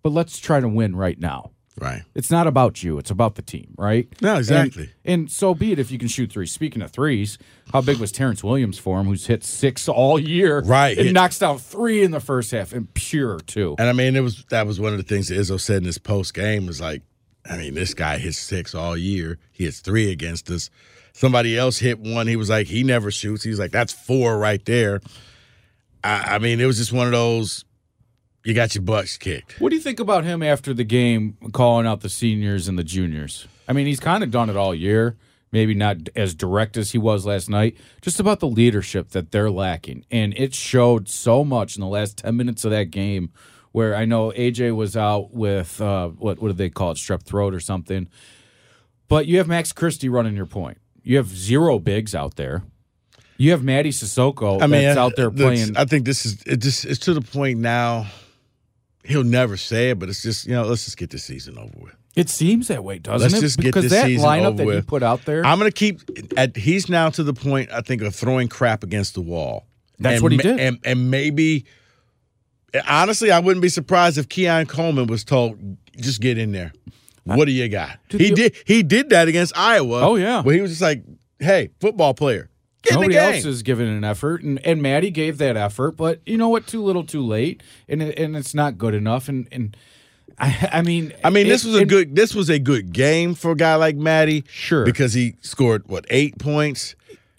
but 0.04 0.12
let's 0.12 0.38
try 0.38 0.60
to 0.60 0.68
win 0.68 0.96
right 0.96 1.20
now. 1.20 1.52
Right. 1.80 2.04
It's 2.14 2.30
not 2.30 2.48
about 2.48 2.84
you. 2.84 2.98
It's 2.98 3.12
about 3.12 3.36
the 3.36 3.42
team, 3.42 3.74
right? 3.78 4.08
No, 4.22 4.36
exactly. 4.36 4.92
And, 5.06 5.22
and 5.22 5.32
so 5.32 5.54
be 5.54 5.72
it 5.72 5.80
if 5.80 5.90
you 5.90 5.98
can 5.98 6.10
shoot 6.10 6.32
threes. 6.32 6.52
Speaking 6.52 6.82
of 6.82 6.92
threes, 6.92 7.38
how 7.72 7.82
big 7.82 7.98
was 7.98 8.12
Terrance 8.12 8.44
Williams 8.44 8.78
for 8.78 9.00
him, 9.00 9.08
who's 9.08 9.26
hit 9.28 9.44
six 9.44 9.88
all 9.88 10.20
year? 10.20 10.60
Right. 10.62 10.98
And 10.98 11.08
Hit- 11.08 11.14
knocks 11.14 11.40
down 11.40 11.58
three 11.60 12.04
in 12.04 12.12
the 12.12 12.20
first 12.20 12.52
half 12.52 12.74
and 12.74 12.94
pure, 12.94 13.40
too. 13.40 13.76
And 13.80 13.88
I 13.88 13.94
mean, 13.94 14.16
it 14.16 14.20
was 14.22 14.44
that 14.50 14.68
was 14.68 14.80
one 14.80 14.92
of 14.92 14.98
the 14.98 15.06
things 15.06 15.30
that 15.30 15.36
Izzo 15.36 15.60
said 15.60 15.78
in 15.78 15.86
his 15.86 15.98
post 15.98 16.34
game 16.34 16.66
was 16.66 16.82
like, 16.82 17.04
I 17.50 17.58
mean, 17.58 17.74
this 17.74 17.94
guy 17.94 18.18
hits 18.18 18.38
six 18.38 18.76
all 18.76 18.98
year. 18.98 19.40
He 19.52 19.64
hits 19.64 19.80
three 19.80 20.12
against 20.12 20.52
us. 20.52 20.70
Somebody 21.14 21.58
else 21.58 21.78
hit 21.80 22.00
one. 22.00 22.28
He 22.28 22.36
was 22.36 22.50
like, 22.50 22.68
he 22.68 22.84
never 22.84 23.12
shoots. 23.12 23.44
He's 23.44 23.60
like, 23.60 23.72
that's 23.72 23.94
four 23.94 24.38
right 24.38 24.64
there. 24.66 25.02
I, 26.04 26.36
I 26.36 26.40
mean, 26.40 26.60
it 26.60 26.66
was 26.66 26.78
just 26.78 26.94
one 26.94 27.08
of 27.08 27.14
those. 27.14 27.66
You 28.44 28.54
got 28.54 28.74
your 28.74 28.82
butts 28.82 29.18
kicked. 29.18 29.60
What 29.60 29.70
do 29.70 29.76
you 29.76 29.82
think 29.82 30.00
about 30.00 30.24
him 30.24 30.42
after 30.42 30.74
the 30.74 30.84
game 30.84 31.38
calling 31.54 31.86
out 31.86 32.02
the 32.02 32.10
seniors 32.10 32.68
and 32.68 32.78
the 32.78 32.84
juniors? 32.84 33.48
I 33.68 33.74
mean, 33.74 33.86
he's 33.86 34.00
kind 34.00 34.24
of 34.24 34.32
done 34.32 34.50
it 34.50 34.58
all 34.58 34.74
year. 34.74 35.18
Maybe 35.52 35.74
not 35.74 35.98
as 36.16 36.34
direct 36.34 36.78
as 36.78 36.92
he 36.92 36.98
was 36.98 37.26
last 37.26 37.50
night, 37.50 37.76
just 38.02 38.22
about 38.22 38.40
the 38.40 38.48
leadership 38.48 39.10
that 39.10 39.32
they're 39.32 39.52
lacking. 39.52 40.06
And 40.10 40.34
it 40.38 40.56
showed 40.56 41.10
so 41.10 41.44
much 41.44 41.76
in 41.76 41.82
the 41.82 41.88
last 41.88 42.18
10 42.20 42.38
minutes 42.38 42.64
of 42.64 42.72
that 42.72 42.86
game 42.86 43.32
where 43.74 43.94
I 43.94 44.06
know 44.06 44.32
AJ 44.32 44.76
was 44.76 44.96
out 44.96 45.34
with, 45.34 45.82
uh, 45.82 46.08
what, 46.08 46.42
what 46.42 46.48
do 46.48 46.54
they 46.54 46.70
call 46.70 46.92
it, 46.92 46.96
strep 46.96 47.24
throat 47.24 47.54
or 47.54 47.60
something. 47.60 48.08
But 49.10 49.28
you 49.28 49.40
have 49.40 49.48
Max 49.48 49.74
Christie 49.74 50.08
running 50.08 50.38
your 50.38 50.46
point. 50.46 50.78
You 51.04 51.18
have 51.18 51.28
zero 51.28 51.80
bigs 51.80 52.16
out 52.16 52.38
there. 52.38 52.64
You 53.38 53.52
have 53.52 53.62
Mady 53.62 53.88
Sissoko 53.88 54.62
I 54.62 54.68
mean, 54.68 54.84
that's 54.84 54.98
out 54.98 55.16
there 55.18 55.32
playing. 55.32 55.76
I 55.76 55.86
think 55.86 56.06
this 56.06 56.26
is 56.26 56.44
it. 56.44 56.58
Just 56.58 56.86
it's 56.86 57.00
to 57.00 57.14
the 57.14 57.22
point 57.22 57.60
now. 57.60 58.06
He'll 59.04 59.24
never 59.24 59.58
say 59.58 59.90
it, 59.92 60.00
but 60.00 60.10
it's 60.10 60.22
just 60.22 60.46
you 60.46 60.54
know, 60.54 60.64
let's 60.64 60.86
just 60.86 60.98
get 60.98 61.10
the 61.10 61.18
season 61.20 61.58
over 61.58 61.74
with. 61.80 61.96
It 62.16 62.30
seems 62.30 62.68
that 62.68 62.84
way, 62.84 63.00
doesn't 63.00 63.22
Let's 63.32 63.36
it? 63.36 63.42
just 63.42 63.58
get 63.58 63.68
because 63.68 63.84
this 63.84 63.94
that 63.94 64.06
season 64.06 64.28
lineup 64.28 64.46
over 64.48 64.58
that 64.58 64.64
he 64.64 64.68
with. 64.68 64.88
put 64.88 65.02
out 65.02 65.24
there, 65.26 65.46
I'm 65.46 65.58
gonna 65.58 65.72
keep. 65.72 66.02
At, 66.38 66.56
he's 66.58 66.90
now 66.90 67.10
to 67.12 67.24
the 67.24 67.34
point 67.34 67.72
I 67.72 67.82
think 67.82 68.02
of 68.02 68.14
throwing 68.14 68.48
crap 68.50 68.84
against 68.84 69.14
the 69.16 69.22
wall. 69.22 69.66
That's 69.98 70.16
And 70.16 70.24
what 70.24 70.32
he 70.34 70.38
did. 70.38 70.60
and 70.60 70.78
and 70.84 71.10
maybe. 71.10 71.66
Honestly, 72.88 73.32
I 73.32 73.40
wouldn't 73.40 73.62
be 73.62 73.70
surprised 73.70 74.18
if 74.18 74.30
Keon 74.30 74.66
Coleman 74.66 75.08
was 75.08 75.24
told, 75.26 75.60
"Just 75.98 76.22
get 76.22 76.38
in 76.38 76.52
there. 76.54 76.72
What 77.26 77.46
do 77.46 77.52
you 77.52 77.68
got?" 77.70 77.98
Dude, 78.10 78.22
he 78.22 78.28
you- 78.30 78.36
did. 78.36 78.56
He 78.66 78.82
did 78.84 79.10
that 79.10 79.28
against 79.28 79.58
Iowa. 79.58 80.02
Oh, 80.02 80.16
yeah. 80.16 80.42
where 80.42 80.56
he 80.56 80.62
was 80.62 80.72
just 80.72 80.82
like, 80.82 81.04
"Hey, 81.40 81.70
football 81.82 82.14
player, 82.14 82.50
get 82.84 82.94
nobody 82.94 83.16
in 83.16 83.22
the 83.24 83.28
game." 83.28 83.36
else 83.36 83.46
is 83.46 83.64
giving 83.64 83.88
an 83.88 84.04
effort, 84.04 84.44
and 84.44 84.66
and 84.66 84.82
Mady 84.82 85.12
gave 85.14 85.38
that 85.40 85.58
effort, 85.58 85.92
but 85.98 86.20
you 86.26 86.38
know 86.38 86.50
what? 86.50 86.68
Too 86.68 86.82
little, 86.84 87.04
too 87.04 87.22
late, 87.26 87.62
and 87.88 88.02
and 88.02 88.36
it's 88.36 88.54
not 88.54 88.78
good 88.78 88.94
enough. 88.94 89.28
And 89.30 89.48
and 89.52 89.76
I, 90.40 90.70
I 90.74 90.82
mean, 90.82 91.14
I 91.24 91.30
mean, 91.30 91.48
this 91.48 91.64
was 91.66 91.76
a 91.76 91.82
it- 91.82 91.88
good. 91.88 92.16
This 92.16 92.34
was 92.34 92.50
a 92.50 92.58
good 92.60 92.94
game 92.94 93.34
for 93.36 93.52
a 93.52 93.56
guy 93.56 93.76
like 93.76 93.96
Mady. 93.98 94.44
Sure. 94.50 94.86
because 94.86 95.14
he 95.14 95.36
scored 95.42 95.88
what 95.88 96.06
eight 96.10 96.38
points. 96.40 96.96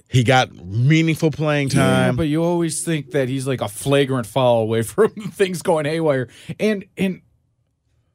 He 0.08 0.25
got 0.25 0.52
meaningful 0.54 1.30
playing 1.30 1.70
Yeah, 1.70 1.76
time. 1.87 2.16
but 2.16 2.25
you 2.28 2.44
always 2.44 2.84
think 2.84 3.12
that 3.12 3.30
he's 3.30 3.46
like 3.46 3.62
a 3.62 3.68
flagrant 3.68 4.26
foul 4.26 4.61
away 4.61 4.82
from 4.82 5.08
things 5.11 5.62
going 5.62 5.87
haywire. 5.87 6.28
And 6.61 6.84
in 6.99 7.22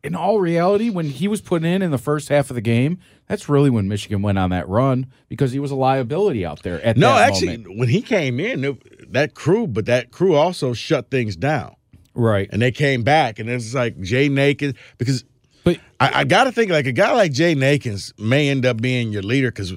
in 0.08 0.16
all 0.16 0.40
reality, 0.40 0.90
when 0.90 1.06
he 1.10 1.28
was 1.28 1.42
put 1.42 1.64
in 1.64 1.82
in 1.82 1.92
the 1.92 1.98
first 1.98 2.30
half 2.30 2.50
of 2.50 2.56
the 2.56 2.62
game, 2.62 2.98
that's 3.28 3.48
really 3.50 3.70
when 3.70 3.88
Michigan 3.88 4.22
went 4.22 4.40
on 4.40 4.50
that 4.52 4.68
run 4.68 5.06
because 5.28 5.52
he 5.52 5.60
was 5.60 5.70
a 5.70 5.76
liability 5.76 6.46
out 6.46 6.64
there 6.64 6.82
at 6.82 6.98
no, 6.98 7.10
actually, 7.16 7.58
moment. 7.58 7.78
when 7.78 7.90
he 7.90 8.02
came 8.02 8.40
in, 8.40 8.64
it- 8.64 9.12
that 9.14 9.36
crew, 9.36 9.68
but 9.68 9.86
that 9.86 10.12
crew 10.12 10.34
also 10.36 10.74
shut 10.74 11.12
things 11.12 11.36
down, 11.36 11.76
Right. 12.14 12.50
and 12.52 12.62
they 12.62 12.72
came 12.72 13.04
back, 13.04 13.38
and 13.40 13.50
it's 13.50 13.74
like 13.74 13.98
Jaden 13.98 14.40
Akins 14.40 14.74
because 14.98 15.24
But 15.64 15.80
I, 16.00 16.22
I 16.22 16.24
got 16.24 16.46
to 16.46 16.52
think 16.52 16.72
like 16.72 16.88
a 16.88 16.92
guy 16.94 17.12
like 17.14 17.32
Jaden 17.34 17.62
Akins 17.64 18.14
may 18.18 18.50
end 18.50 18.66
up 18.66 18.82
being 18.82 19.12
your 19.12 19.24
leader 19.24 19.52
because, 19.52 19.74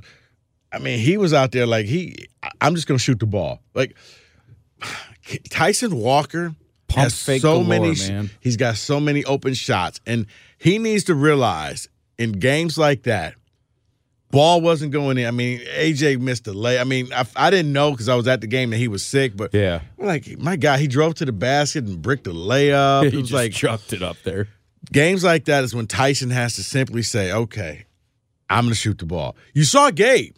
I 0.73 0.79
mean, 0.79 0.99
he 1.01 1.17
was 1.17 1.33
out 1.35 1.51
there 1.53 1.67
like 1.67 1.87
he. 1.87 2.29
I'm 2.61 2.75
just 2.77 2.87
gonna 2.87 2.99
shoot 2.99 3.19
the 3.19 3.27
ball. 3.27 3.61
Like 3.75 3.97
Tyson 5.51 5.97
Walker 5.97 6.55
Pump 6.91 7.05
has 7.05 7.23
fake 7.23 7.43
so 7.43 7.63
galore, 7.63 7.69
many. 7.69 7.95
man. 7.97 8.31
He's 8.41 8.57
got 8.57 8.77
so 8.77 9.01
many 9.01 9.25
open 9.25 9.55
shots, 9.55 10.01
and 10.07 10.27
he 10.59 10.79
needs 10.79 11.05
to 11.05 11.15
realize 11.15 11.89
in 12.19 12.33
games 12.33 12.77
like 12.77 13.05
that. 13.05 13.35
Ball 14.31 14.61
wasn't 14.61 14.93
going 14.93 15.19
in. 15.19 15.27
I 15.27 15.33
mean, 15.33 15.59
AJ 15.61 16.21
missed 16.21 16.47
a 16.47 16.53
lay. 16.53 16.79
I 16.79 16.85
mean, 16.85 17.13
I, 17.13 17.27
I 17.35 17.51
didn't 17.51 17.73
know 17.73 17.91
because 17.91 18.09
I 18.09 18.15
was 18.15 18.29
at 18.29 18.41
the 18.41 18.47
game 18.47 18.71
that 18.71 18.77
he 18.77 18.87
was 18.87 19.05
sick, 19.05 19.37
but 19.37 19.53
yeah. 19.53 19.81
like 19.99 20.39
my 20.39 20.55
God, 20.55 20.79
he 20.79 20.87
drove 20.87 21.15
to 21.17 21.25
the 21.25 21.33
basket 21.33 21.85
and 21.85 22.01
bricked 22.01 22.29
a 22.29 22.31
layup. 22.31 23.05
It 23.07 23.11
he 23.11 23.17
was 23.17 23.31
just 23.31 23.35
like 23.35 23.53
chucked 23.53 23.93
it 23.93 24.03
up 24.03 24.17
there. 24.23 24.47
games 24.93 25.25
like 25.25 25.47
that 25.47 25.65
is 25.65 25.75
when 25.75 25.89
Tyson 25.89 26.31
has 26.31 26.55
to 26.57 26.63
simply 26.63 27.03
say, 27.03 27.33
"Okay, 27.33 27.87
I'm 28.49 28.67
going 28.67 28.73
to 28.73 28.79
shoot 28.79 28.99
the 28.99 29.07
ball." 29.07 29.35
You 29.53 29.65
saw 29.65 29.91
Gabe. 29.91 30.35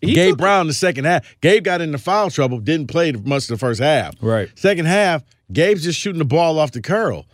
He 0.00 0.14
Gabe 0.14 0.36
Brown 0.36 0.62
in 0.62 0.66
the 0.66 0.74
second 0.74 1.04
half. 1.04 1.24
Gabe 1.40 1.62
got 1.62 1.80
into 1.80 1.96
foul 1.96 2.28
trouble, 2.30 2.58
didn't 2.58 2.88
play 2.88 3.12
much 3.12 3.44
of 3.44 3.48
the 3.48 3.56
first 3.56 3.80
half. 3.80 4.14
Right. 4.20 4.50
Second 4.56 4.86
half, 4.86 5.22
Gabe's 5.52 5.84
just 5.84 5.98
shooting 5.98 6.18
the 6.18 6.24
ball 6.24 6.58
off 6.58 6.72
the 6.72 6.80
curl. 6.80 7.26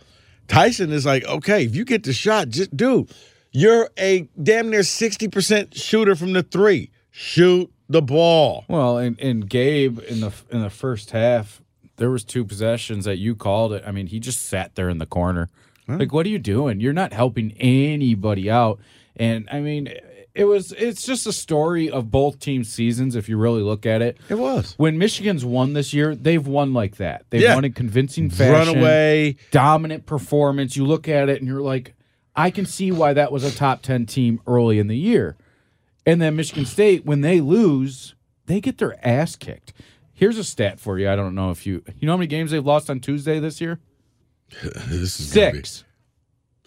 Tyson 0.47 0.91
is 0.91 1.05
like, 1.05 1.23
okay, 1.25 1.63
if 1.63 1.75
you 1.75 1.85
get 1.85 2.03
the 2.03 2.13
shot, 2.13 2.49
just 2.49 2.75
do. 2.75 3.07
you're 3.51 3.89
a 3.97 4.27
damn 4.41 4.69
near 4.69 4.81
60% 4.81 5.75
shooter 5.75 6.15
from 6.15 6.33
the 6.33 6.43
three. 6.43 6.91
Shoot 7.11 7.71
the 7.87 8.01
ball. 8.01 8.65
Well, 8.67 8.97
and, 8.97 9.19
and 9.19 9.49
Gabe 9.49 9.99
in 10.07 10.21
the 10.21 10.31
in 10.51 10.61
the 10.61 10.69
first 10.69 11.11
half, 11.11 11.61
there 11.97 12.09
was 12.09 12.23
two 12.23 12.45
possessions 12.45 13.05
that 13.05 13.17
you 13.17 13.35
called 13.35 13.73
it. 13.73 13.83
I 13.85 13.91
mean, 13.91 14.07
he 14.07 14.19
just 14.19 14.45
sat 14.45 14.75
there 14.75 14.89
in 14.89 14.99
the 14.99 15.05
corner. 15.05 15.49
Like, 15.87 16.13
what 16.13 16.27
are 16.27 16.29
you 16.29 16.37
doing? 16.37 16.79
You're 16.79 16.93
not 16.93 17.13
helping 17.13 17.51
anybody 17.53 18.49
out. 18.49 18.79
And 19.15 19.49
I 19.51 19.59
mean, 19.59 19.91
it 20.35 20.45
was 20.45 20.71
it's 20.73 21.05
just 21.05 21.25
a 21.27 21.33
story 21.33 21.89
of 21.89 22.11
both 22.11 22.39
teams' 22.39 22.71
seasons 22.71 23.15
if 23.15 23.27
you 23.29 23.37
really 23.37 23.61
look 23.61 23.85
at 23.85 24.01
it. 24.01 24.17
It 24.29 24.35
was. 24.37 24.73
When 24.77 24.97
Michigan's 24.97 25.43
won 25.43 25.73
this 25.73 25.93
year, 25.93 26.15
they've 26.15 26.45
won 26.45 26.73
like 26.73 26.97
that. 26.97 27.25
They've 27.29 27.41
Yeah. 27.41 27.55
won 27.55 27.65
in 27.65 27.73
convincing 27.73 28.29
fashion. 28.29 28.73
Runaway. 28.75 29.35
dominant 29.51 30.05
performance. 30.05 30.75
You 30.75 30.85
look 30.85 31.07
at 31.07 31.29
it 31.29 31.39
and 31.39 31.47
you're 31.47 31.61
like, 31.61 31.95
I 32.35 32.51
can 32.51 32.65
see 32.65 32.91
why 32.91 33.13
that 33.13 33.31
was 33.31 33.43
a 33.43 33.51
top 33.51 33.81
10 33.81 34.05
team 34.05 34.39
early 34.47 34.79
in 34.79 34.87
the 34.87 34.97
year. 34.97 35.35
And 36.05 36.21
then 36.21 36.35
Michigan 36.35 36.65
State, 36.65 37.05
when 37.05 37.21
they 37.21 37.41
lose, 37.41 38.15
they 38.45 38.61
get 38.61 38.77
their 38.77 38.97
ass 39.05 39.35
kicked. 39.35 39.73
Here's 40.13 40.37
a 40.37 40.43
stat 40.43 40.79
for 40.79 40.97
you. 40.99 41.09
I 41.09 41.15
don't 41.15 41.35
know 41.35 41.49
if 41.51 41.65
you 41.65 41.83
you 41.99 42.05
know 42.05 42.13
how 42.13 42.17
many 42.17 42.27
games 42.27 42.51
they've 42.51 42.65
lost 42.65 42.89
on 42.89 42.99
Tuesday 42.99 43.39
this 43.39 43.59
year? 43.61 43.79
This 44.61 45.19
is 45.19 45.29
Six. 45.29 45.83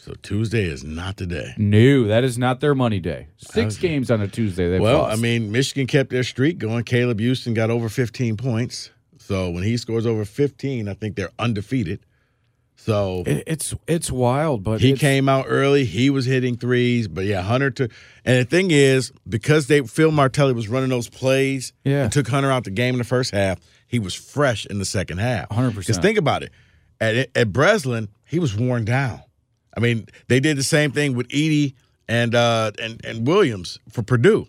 So 0.05 0.15
Tuesday 0.21 0.65
is 0.65 0.83
not 0.83 1.17
the 1.19 1.27
day. 1.27 1.55
No, 1.57 2.09
that 2.09 2.25
is 2.25 2.37
not 2.37 2.59
their 2.59 2.75
money 2.75 2.99
day. 2.99 3.29
Six 3.37 3.77
Okay. 3.79 3.87
games 3.87 4.11
on 4.11 4.21
a 4.21 4.27
Tuesday. 4.27 4.77
Well, 4.81 5.03
lost. 5.03 5.17
I 5.17 5.21
mean, 5.23 5.53
Michigan 5.53 5.87
kept 5.87 6.11
their 6.11 6.25
streak 6.25 6.59
going. 6.59 6.83
Caleb 6.83 7.21
Houstan 7.21 7.55
got 7.55 7.71
over 7.71 7.89
15 7.89 8.37
points. 8.37 8.91
So 9.19 9.49
when 9.51 9.63
he 9.63 9.77
scores 9.77 10.05
over 10.05 10.25
15, 10.25 10.89
I 10.89 10.95
think 10.95 11.15
they're 11.15 11.31
undefeated. 11.39 12.01
So 12.75 13.23
It- 13.27 13.45
it's 13.47 13.75
it's 13.87 14.11
wild, 14.11 14.65
but 14.65 14.81
he 14.81 14.95
came 14.95 15.29
out 15.29 15.45
early. 15.47 15.85
He 15.85 16.11
was 16.11 16.27
hitting 16.27 16.57
threes. 16.57 17.07
But 17.07 17.27
yeah, 17.27 17.43
Hunter 17.43 17.71
to 17.71 17.89
and 18.25 18.41
the 18.41 18.45
thing 18.45 18.73
is, 18.73 19.13
because 19.29 19.69
they 19.69 19.83
Phil 19.83 20.11
Martelli 20.11 20.53
was 20.53 20.67
running 20.67 20.89
those 20.91 21.09
plays 21.09 21.73
Yeah. 21.85 22.05
and 22.05 22.13
took 22.13 22.27
Hunter 22.27 22.51
out 22.51 22.65
the 22.65 22.71
game 22.73 22.95
in 22.95 22.99
the 22.99 23.05
first 23.05 23.31
half, 23.31 23.61
he 23.87 24.01
was 24.01 24.15
fresh 24.15 24.67
in 24.67 24.81
the 24.81 24.85
second 24.85 25.19
half. 25.19 25.49
100%. 25.51 25.87
Because 25.87 26.03
think 26.03 26.19
about 26.19 26.43
it. 26.43 26.51
At 27.01 27.29
at 27.37 27.53
Breslin, 27.53 28.09
he 28.25 28.41
was 28.41 28.57
worn 28.57 28.85
down. 28.85 29.21
I 29.77 29.81
mean, 29.81 30.07
they 30.29 30.41
did 30.41 30.57
the 30.57 30.63
same 30.63 30.93
thing 30.93 31.15
with 31.15 31.29
Edey 31.29 31.75
and 32.09 32.35
uh 32.35 32.73
and, 32.81 33.05
and 33.05 33.27
Williams 33.27 33.79
for 33.89 34.03
Purdue. 34.03 34.47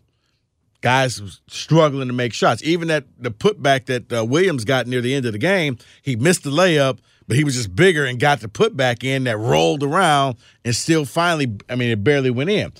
Guys 0.81 1.39
struggling 1.47 2.07
to 2.07 2.13
make 2.13 2.33
shots. 2.33 2.61
Even 2.63 2.89
that 2.89 3.05
the 3.17 3.31
putback 3.31 3.85
that 3.85 4.11
uh, 4.11 4.25
Williams 4.25 4.65
got 4.65 4.85
near 4.85 4.99
the 4.99 5.13
end 5.13 5.25
of 5.25 5.31
the 5.31 5.37
game, 5.39 5.77
he 6.01 6.17
missed 6.17 6.43
the 6.43 6.49
layup, 6.49 6.99
but 7.25 7.37
he 7.37 7.45
was 7.45 7.55
just 7.55 7.73
bigger 7.73 8.05
and 8.05 8.19
got 8.19 8.41
the 8.41 8.49
putback 8.49 9.03
in 9.03 9.23
that 9.23 9.37
rolled 9.37 9.81
around 9.81 10.35
and 10.65 10.75
still 10.75 11.05
finally. 11.05 11.55
I 11.69 11.75
mean, 11.75 11.89
it 11.89 12.03
barely 12.03 12.31
went 12.31 12.49
in. 12.49 12.73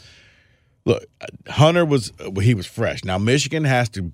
Look, 0.85 1.05
Hunter 1.47 1.85
was 1.85 2.11
he 2.41 2.53
was 2.53 2.65
fresh. 2.65 3.05
Now 3.05 3.17
Michigan 3.17 3.63
has 3.63 3.87
to. 3.89 4.11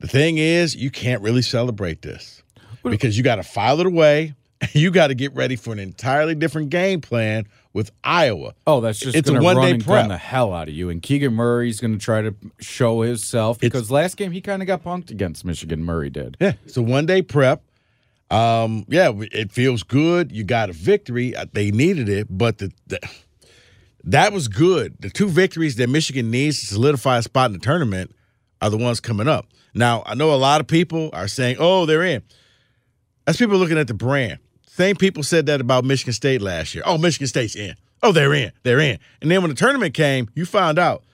The 0.00 0.08
thing 0.08 0.36
is, 0.36 0.76
you 0.76 0.90
can't 0.90 1.22
really 1.22 1.40
celebrate 1.40 2.02
this 2.02 2.42
because 2.82 3.16
you 3.16 3.24
got 3.24 3.36
to 3.36 3.42
file 3.42 3.80
it 3.80 3.86
away. 3.86 4.34
You 4.72 4.90
got 4.90 5.08
to 5.08 5.14
get 5.14 5.34
ready 5.34 5.56
for 5.56 5.72
an 5.72 5.78
entirely 5.78 6.34
different 6.34 6.70
game 6.70 7.00
plan 7.00 7.46
with 7.72 7.90
Iowa. 8.02 8.54
Oh, 8.66 8.80
that's 8.80 8.98
just 8.98 9.16
It's 9.16 9.28
a 9.28 9.32
going 9.32 9.40
to 9.42 9.44
one-day 9.44 9.60
run 9.62 9.74
and 9.74 9.84
gun 9.84 9.94
prep. 9.96 10.08
the 10.08 10.16
hell 10.18 10.52
out 10.52 10.68
of 10.68 10.74
you. 10.74 10.90
And 10.90 11.02
Keegan 11.02 11.34
Murray's 11.34 11.80
going 11.80 11.92
to 11.92 11.98
try 11.98 12.22
to 12.22 12.34
show 12.60 13.00
himself 13.02 13.58
because 13.58 13.90
last 13.90 14.16
game 14.16 14.32
he 14.32 14.40
kind 14.40 14.62
of 14.62 14.66
got 14.66 14.82
punked 14.84 15.10
against 15.10 15.44
Michigan. 15.44 15.84
Murray 15.84 16.10
did. 16.10 16.36
Yeah, 16.40 16.52
it's 16.64 16.76
a 16.76 16.82
one 16.82 17.06
day 17.06 17.22
prep. 17.22 17.62
Um, 18.30 18.84
yeah, 18.88 19.12
it 19.32 19.52
feels 19.52 19.82
good. 19.82 20.32
You 20.32 20.44
got 20.44 20.70
a 20.70 20.72
victory. 20.72 21.36
Uh, 21.36 21.46
They 21.52 21.70
needed 21.70 22.08
it, 22.08 22.26
but 22.30 22.58
the, 22.58 22.72
the 22.86 22.98
that 24.04 24.32
was 24.32 24.48
good. 24.48 24.96
The 25.00 25.10
two 25.10 25.28
victories 25.28 25.76
that 25.76 25.88
Michigan 25.88 26.30
needs 26.30 26.60
to 26.60 26.66
solidify 26.66 27.18
a 27.18 27.22
spot 27.22 27.46
in 27.46 27.52
the 27.54 27.58
tournament 27.58 28.14
are 28.60 28.70
the 28.70 28.76
ones 28.78 29.00
coming 29.00 29.28
up. 29.28 29.46
Now, 29.74 30.02
I 30.06 30.14
know 30.14 30.32
a 30.32 30.36
lot 30.36 30.60
of 30.60 30.66
people 30.66 31.10
are 31.12 31.28
saying, 31.28 31.56
"Oh, 31.58 31.86
they're 31.86 32.02
in." 32.04 32.22
That's 33.26 33.38
people 33.38 33.56
looking 33.58 33.78
at 33.78 33.88
the 33.88 33.94
brand. 33.94 34.38
Same 34.74 34.96
people 34.96 35.22
said 35.22 35.46
that 35.46 35.60
about 35.60 35.84
Michigan 35.84 36.12
State 36.12 36.42
last 36.42 36.74
year. 36.74 36.82
Oh, 36.84 36.98
Michigan 36.98 37.28
State's 37.28 37.54
in. 37.54 37.76
Oh, 38.02 38.10
they're 38.10 38.34
in. 38.34 38.50
They're 38.64 38.80
in. 38.80 38.98
And 39.22 39.30
then 39.30 39.40
when 39.40 39.50
the 39.50 39.54
tournament 39.54 39.94
came, 39.94 40.28
you 40.34 40.44
found 40.44 40.80
out 40.80 41.04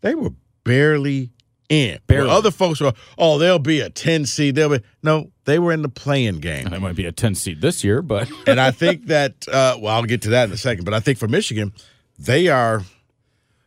they 0.00 0.16
were 0.16 0.30
barely 0.64 1.30
in. 1.68 2.00
Barely. 2.08 2.26
Where 2.26 2.36
other 2.36 2.50
folks 2.50 2.80
were, 2.80 2.94
oh, 3.16 3.38
they'll 3.38 3.60
be 3.60 3.78
a 3.78 3.90
10 3.90 4.26
seed. 4.26 4.56
They'll 4.56 4.70
be 4.70 4.80
no, 5.04 5.30
they 5.44 5.60
were 5.60 5.70
in 5.70 5.82
the 5.82 5.88
playing 5.88 6.40
game. 6.40 6.68
They 6.68 6.80
might 6.80 6.96
be 6.96 7.06
a 7.06 7.12
10 7.12 7.36
seed 7.36 7.60
this 7.60 7.84
year, 7.84 8.02
but 8.02 8.28
and 8.48 8.60
I 8.60 8.70
think 8.72 9.06
that 9.06 9.46
uh, 9.46 9.76
well, 9.80 9.94
I'll 9.94 10.02
get 10.02 10.22
to 10.22 10.30
that 10.30 10.48
in 10.48 10.52
a 10.52 10.56
second. 10.56 10.84
But 10.84 10.92
I 10.92 10.98
think 10.98 11.18
for 11.18 11.28
Michigan, 11.28 11.72
they 12.18 12.48
are 12.48 12.82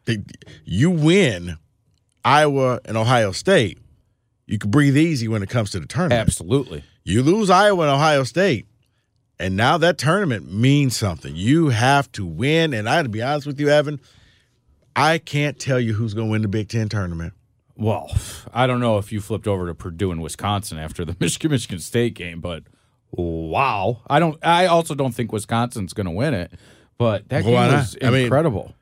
they, 0.03 0.17
you 0.65 0.91
win 0.91 1.57
Iowa 2.25 2.81
and 2.83 2.97
Ohio 2.97 3.31
State, 3.31 3.77
you 4.47 4.57
can 4.57 4.69
breathe 4.69 4.97
easy 4.97 5.29
when 5.29 5.43
it 5.43 5.49
comes 5.49 5.71
to 5.71 5.79
the 5.79 5.87
tournament. 5.87 6.19
absolutely. 6.19 6.83
You 7.05 7.23
lose 7.23 7.49
Iowa 7.49 7.83
and 7.83 7.91
Ohio 7.91 8.25
State, 8.25 8.67
and 9.39 9.55
now 9.55 9.77
that 9.77 9.97
tournament 9.97 10.51
means 10.51 10.97
something. 10.97 11.35
You 11.35 11.69
have 11.69 12.11
to 12.13 12.25
win. 12.25 12.73
And 12.73 12.89
I 12.89 12.95
had 12.95 13.03
to 13.03 13.09
be 13.09 13.21
honest 13.21 13.47
with 13.47 13.59
you, 13.59 13.69
Evan, 13.69 13.99
I 14.95 15.17
can't 15.17 15.57
tell 15.57 15.79
you 15.79 15.93
who's 15.93 16.13
going 16.13 16.27
to 16.27 16.31
win 16.31 16.41
the 16.41 16.47
Big 16.47 16.69
Ten 16.69 16.89
tournament. 16.89 17.33
Well, 17.77 18.11
I 18.53 18.67
don't 18.67 18.81
know 18.81 18.97
if 18.97 19.11
you 19.13 19.21
flipped 19.21 19.47
over 19.47 19.65
to 19.67 19.73
Purdue 19.73 20.11
and 20.11 20.21
Wisconsin 20.21 20.77
after 20.77 21.05
the 21.05 21.15
Michigan 21.19 21.51
Michigan 21.51 21.79
State 21.79 22.13
game, 22.13 22.41
but 22.41 22.63
wow. 23.11 24.01
I 24.09 24.19
don't 24.19 24.37
I 24.45 24.65
also 24.65 24.95
don't 24.95 25.13
think 25.13 25.31
Wisconsin's 25.31 25.93
going 25.93 26.05
to 26.05 26.11
win 26.11 26.33
it, 26.33 26.51
but 26.97 27.29
that 27.29 27.45
Why 27.45 27.49
game 27.51 27.71
not? 27.71 27.77
was 27.77 27.97
I 28.01 28.09
mean- 28.09 28.23
incredible. 28.23 28.75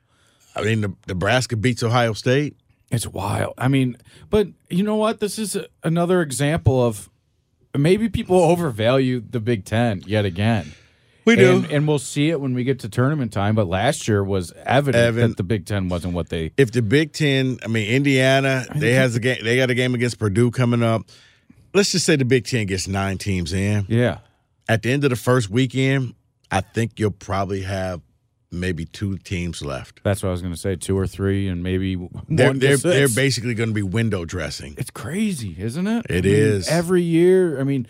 I 0.56 0.62
mean, 0.62 0.80
the, 0.80 0.92
Nebraska 1.06 1.56
beats 1.56 1.84
Ohio 1.84 2.14
State. 2.14 2.56
It's 2.90 3.06
wild. 3.06 3.54
I 3.58 3.68
mean, 3.68 3.96
but 4.28 4.48
you 4.68 4.82
know 4.82 4.96
what? 4.96 5.20
This 5.20 5.38
is 5.38 5.54
a, 5.54 5.66
another 5.84 6.20
example 6.20 6.84
of 6.84 7.08
maybe 7.78 8.08
people 8.08 8.36
overvalue 8.36 9.20
the 9.20 9.40
Big 9.40 9.64
Ten 9.64 10.02
yet 10.06 10.24
again. 10.24 10.72
We 11.24 11.36
do. 11.36 11.56
And, 11.56 11.70
and 11.70 11.88
we'll 11.88 11.98
see 11.98 12.30
it 12.30 12.40
when 12.40 12.54
we 12.54 12.64
get 12.64 12.78
to 12.80 12.88
tournament 12.88 13.34
time. 13.34 13.54
But 13.54 13.66
last 13.66 14.08
year 14.08 14.24
was 14.24 14.52
evident 14.64 15.04
Evan- 15.04 15.28
that 15.30 15.36
the 15.36 15.42
Big 15.42 15.66
Ten 15.66 15.90
wasn't 15.90 16.14
what 16.14 16.30
they. 16.30 16.52
if 16.56 16.72
the 16.72 16.80
Big 16.80 17.12
Ten, 17.12 17.58
I 17.62 17.68
mean 17.68 17.88
Indiana, 17.88 18.64
they 18.74 18.94
has 18.94 19.14
a 19.14 19.20
game. 19.20 19.44
They 19.44 19.56
got 19.56 19.68
a 19.70 19.74
game 19.74 19.94
against 19.94 20.18
Purdue 20.18 20.50
coming 20.50 20.82
up. 20.82 21.02
Let's 21.74 21.92
just 21.92 22.06
say 22.06 22.16
the 22.16 22.24
Big 22.24 22.46
Ten 22.46 22.66
gets 22.66 22.88
nine 22.88 23.18
teams 23.18 23.52
in. 23.52 23.84
Yeah. 23.88 24.20
At 24.70 24.82
the 24.82 24.90
end 24.90 25.04
of 25.04 25.10
the 25.10 25.16
first 25.16 25.50
weekend, 25.50 26.14
I 26.50 26.62
think 26.62 26.98
you'll 26.98 27.10
probably 27.10 27.60
have 27.62 28.00
maybe 28.50 28.84
two 28.84 29.18
teams 29.18 29.62
left. 29.62 30.02
That's 30.02 30.22
what 30.22 30.30
I 30.30 30.32
was 30.32 30.42
going 30.42 30.54
to 30.54 30.60
say. 30.60 30.76
Two 30.76 30.96
or 30.96 31.06
three, 31.06 31.48
and 31.48 31.62
maybe 31.62 31.96
They're 32.28 32.48
one 32.48 32.58
they're, 32.58 32.76
they're 32.76 33.08
basically 33.08 33.54
going 33.54 33.70
to 33.70 33.74
be 33.74 33.82
window 33.82 34.24
dressing. 34.24 34.74
It's 34.78 34.90
crazy, 34.90 35.56
isn't 35.58 35.86
it? 35.86 36.06
It 36.08 36.26
is 36.26 36.66
is. 36.66 36.68
every 36.68 37.02
year. 37.02 37.60
I 37.60 37.64
mean, 37.64 37.86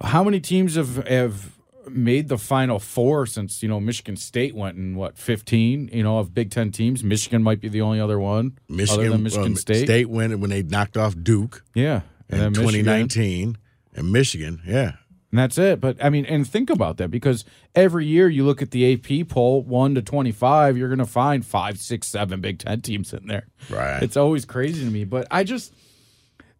how 0.00 0.22
many 0.24 0.40
teams 0.40 0.74
have 0.74 1.06
have 1.06 1.56
made 1.88 2.28
the 2.28 2.38
Final 2.38 2.78
Four 2.78 3.26
since 3.26 3.62
you 3.62 3.68
know 3.68 3.80
Michigan 3.80 4.16
State 4.16 4.54
went 4.54 4.76
in 4.76 4.96
what 4.96 5.18
fifteen? 5.18 5.88
You 5.92 6.02
know, 6.02 6.18
of 6.18 6.34
Big 6.34 6.50
Ten 6.50 6.70
teams, 6.70 7.02
Michigan 7.02 7.42
might 7.42 7.60
be 7.60 7.68
the 7.68 7.80
only 7.80 8.00
other 8.00 8.18
one. 8.18 8.58
Michigan, 8.68 9.00
other 9.00 9.10
than 9.10 9.22
Michigan 9.22 9.52
um, 9.52 9.56
State. 9.56 10.08
went 10.08 10.38
when 10.38 10.50
they 10.50 10.62
knocked 10.62 10.96
off 10.96 11.14
Duke 11.20 11.64
yeah, 11.74 12.02
in 12.28 12.38
then 12.38 12.52
Michigan. 12.52 12.84
2019, 12.84 13.58
and 13.94 14.12
Michigan, 14.12 14.60
yeah. 14.66 14.92
And 15.30 15.38
that's 15.38 15.58
it. 15.58 15.80
But 15.80 16.02
I 16.04 16.10
mean, 16.10 16.24
and 16.26 16.46
think 16.46 16.70
about 16.70 16.96
that 16.98 17.08
because 17.10 17.44
every 17.74 18.06
year 18.06 18.28
you 18.28 18.44
look 18.44 18.62
at 18.62 18.70
the 18.70 18.92
AP 18.94 19.28
poll, 19.28 19.62
one 19.62 19.94
to 19.94 20.02
twenty-five, 20.02 20.76
you're 20.76 20.88
going 20.88 20.98
to 20.98 21.04
find 21.06 21.44
five, 21.44 21.78
six, 21.78 22.06
seven 22.08 22.40
Big 22.40 22.58
Ten 22.58 22.80
teams 22.82 23.12
in 23.12 23.26
there. 23.26 23.46
Right. 23.70 24.02
It's 24.02 24.16
always 24.16 24.44
crazy 24.44 24.84
to 24.84 24.90
me. 24.90 25.04
But 25.04 25.26
I 25.30 25.44
just 25.44 25.72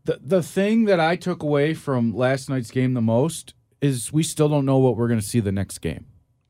the 0.05 0.21
the 0.23 0.43
thing 0.43 0.85
that 0.87 1.01
I 1.01 1.17
took 1.17 1.43
away 1.43 1.75
from 1.75 2.15
last 2.15 2.49
night's 2.49 2.71
game 2.71 2.95
the 2.95 3.01
most 3.01 3.55
is 3.81 4.13
we 4.13 4.23
still 4.23 4.49
don't 4.49 4.65
know 4.65 4.79
what 4.79 4.97
we're 4.97 5.09
going 5.09 5.21
to 5.21 5.27
see 5.27 5.39
the 5.41 5.53
next 5.53 5.79
game 5.79 6.07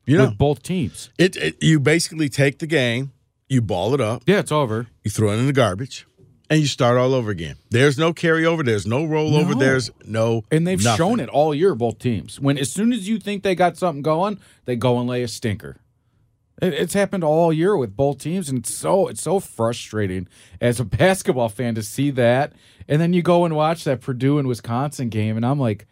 You 0.07 0.17
know, 0.19 0.27
with 0.27 0.39
both 0.39 0.63
teams. 0.63 1.11
it, 1.19 1.37
it 1.37 1.63
you 1.63 1.81
basically 1.81 2.29
take 2.29 2.61
the 2.61 2.67
game, 2.69 3.13
you 3.49 3.61
ball 3.61 3.95
it 3.95 4.01
up, 4.01 4.23
Yeah, 4.27 4.39
it's 4.39 4.53
over. 4.53 4.87
you 5.05 5.11
throw 5.11 5.31
it 5.33 5.39
in 5.39 5.47
the 5.47 5.53
garbage, 5.53 6.07
and 6.49 6.61
you 6.61 6.67
start 6.67 6.97
all 6.97 7.15
over 7.15 7.31
again. 7.31 7.57
There's 7.71 7.99
no 7.99 8.13
carryover. 8.13 8.65
There's 8.65 8.87
no 8.87 9.05
rollover. 9.05 9.51
No. 9.55 9.59
There's 9.59 9.91
no, 10.05 10.45
And 10.51 10.67
they've 10.67 10.83
nothing. 10.83 10.97
shown 10.97 11.21
it 11.21 11.29
all 11.29 11.55
year, 11.55 11.75
both 11.75 11.99
teams. 11.99 12.39
When 12.41 12.59
as 12.59 12.73
soon 12.73 12.93
as 12.93 13.09
you 13.09 13.19
think 13.19 13.43
they 13.43 13.55
got 13.55 13.77
something 13.77 14.03
going, 14.03 14.39
they 14.65 14.77
go 14.77 14.99
and 14.99 15.09
lay 15.09 15.23
a 15.23 15.29
stinker. 15.29 15.77
It, 16.63 16.73
it's 16.73 16.95
happened 16.95 17.25
all 17.25 17.53
year 17.53 17.77
with 17.77 17.97
both 17.97 18.19
teams, 18.19 18.49
and 18.49 18.59
it's 18.61 18.75
so 18.75 19.09
it's 19.09 19.23
so 19.23 19.41
frustrating 19.41 20.29
as 20.61 20.81
a 20.81 20.85
basketball 21.03 21.49
fan 21.49 21.75
to 21.75 21.83
see 21.83 22.11
that. 22.13 22.53
And 22.89 23.01
then 23.01 23.13
you 23.13 23.23
go 23.23 23.45
and 23.45 23.57
watch 23.57 23.85
that 23.85 24.01
Purdue 24.01 24.39
and 24.39 24.47
Wisconsin 24.47 25.09
game, 25.09 25.37
and 25.37 25.45
I'm 25.45 25.59
like, 25.59 25.87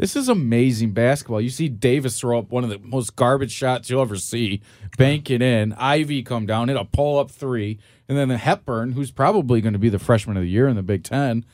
this 0.00 0.16
is 0.16 0.30
amazing 0.30 0.92
basketball. 0.92 1.42
You 1.42 1.50
see 1.50 1.68
Davis 1.68 2.18
throw 2.18 2.38
up 2.38 2.50
one 2.50 2.64
of 2.64 2.70
the 2.70 2.78
most 2.78 3.16
garbage 3.16 3.52
shots 3.52 3.90
you'll 3.90 4.00
ever 4.00 4.16
see, 4.16 4.62
bank 4.96 5.30
it 5.30 5.42
in. 5.42 5.74
Ivey 5.74 6.22
come 6.22 6.46
down, 6.46 6.68
hit 6.68 6.78
a 6.78 6.86
pull 6.86 7.18
up 7.18 7.30
three, 7.30 7.78
and 8.08 8.16
then 8.16 8.28
the 8.28 8.38
Hepburn, 8.38 8.92
who's 8.92 9.10
probably 9.10 9.60
going 9.60 9.74
to 9.74 9.78
be 9.78 9.90
the 9.90 9.98
freshman 9.98 10.38
of 10.38 10.42
the 10.42 10.48
year 10.48 10.68
in 10.68 10.76
the 10.76 10.82
Big 10.82 11.04
Ten, 11.04 11.44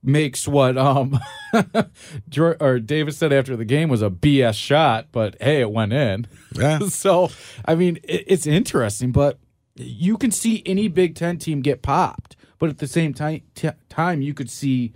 makes 0.00 0.46
what 0.46 0.78
um 0.78 1.18
or 2.38 2.78
Davis 2.78 3.16
said 3.16 3.32
after 3.32 3.56
the 3.56 3.64
game 3.64 3.88
was 3.88 4.00
a 4.00 4.10
BS 4.10 4.54
shot, 4.54 5.08
but 5.10 5.34
hey, 5.40 5.60
it 5.60 5.72
went 5.72 5.92
in. 5.92 6.28
Yeah. 6.54 6.78
so 6.88 7.30
I 7.64 7.74
mean, 7.74 7.96
it, 8.04 8.22
it's 8.28 8.46
interesting, 8.46 9.10
but 9.10 9.40
you 9.74 10.16
can 10.16 10.30
see 10.30 10.62
any 10.64 10.86
Big 10.86 11.16
Ten 11.16 11.36
team 11.36 11.62
get 11.62 11.82
popped, 11.82 12.36
but 12.60 12.70
at 12.70 12.78
the 12.78 12.86
same 12.86 13.12
time, 13.12 13.40
t- 13.56 13.70
time 13.88 14.22
you 14.22 14.34
could 14.34 14.50
see 14.50 14.92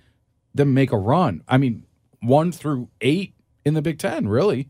them 0.54 0.72
make 0.72 0.92
a 0.92 0.98
run. 0.98 1.42
I 1.48 1.58
mean, 1.58 1.84
one 2.22 2.52
through 2.52 2.88
eight 3.00 3.34
in 3.64 3.74
the 3.74 3.82
Big 3.82 3.98
Ten, 3.98 4.26
really. 4.28 4.68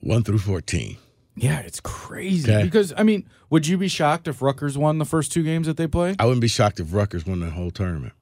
one 0.00 0.22
through 0.22 0.38
fourteen. 0.38 0.96
Yeah, 1.36 1.60
it's 1.60 1.80
crazy 1.80 2.50
Okay. 2.52 2.64
because 2.64 2.92
I 2.96 3.02
mean, 3.04 3.28
would 3.50 3.66
you 3.66 3.78
be 3.78 3.88
shocked 3.88 4.26
if 4.28 4.42
Rutgers 4.42 4.76
won 4.76 4.98
the 4.98 5.04
first 5.04 5.32
two 5.32 5.42
games 5.44 5.66
that 5.66 5.76
they 5.76 5.86
play? 5.86 6.16
I 6.18 6.24
wouldn't 6.24 6.40
be 6.40 6.48
shocked 6.48 6.80
if 6.80 6.92
Rutgers 6.92 7.26
won 7.26 7.40
the 7.40 7.50
whole 7.50 7.70
tournament. 7.70 8.12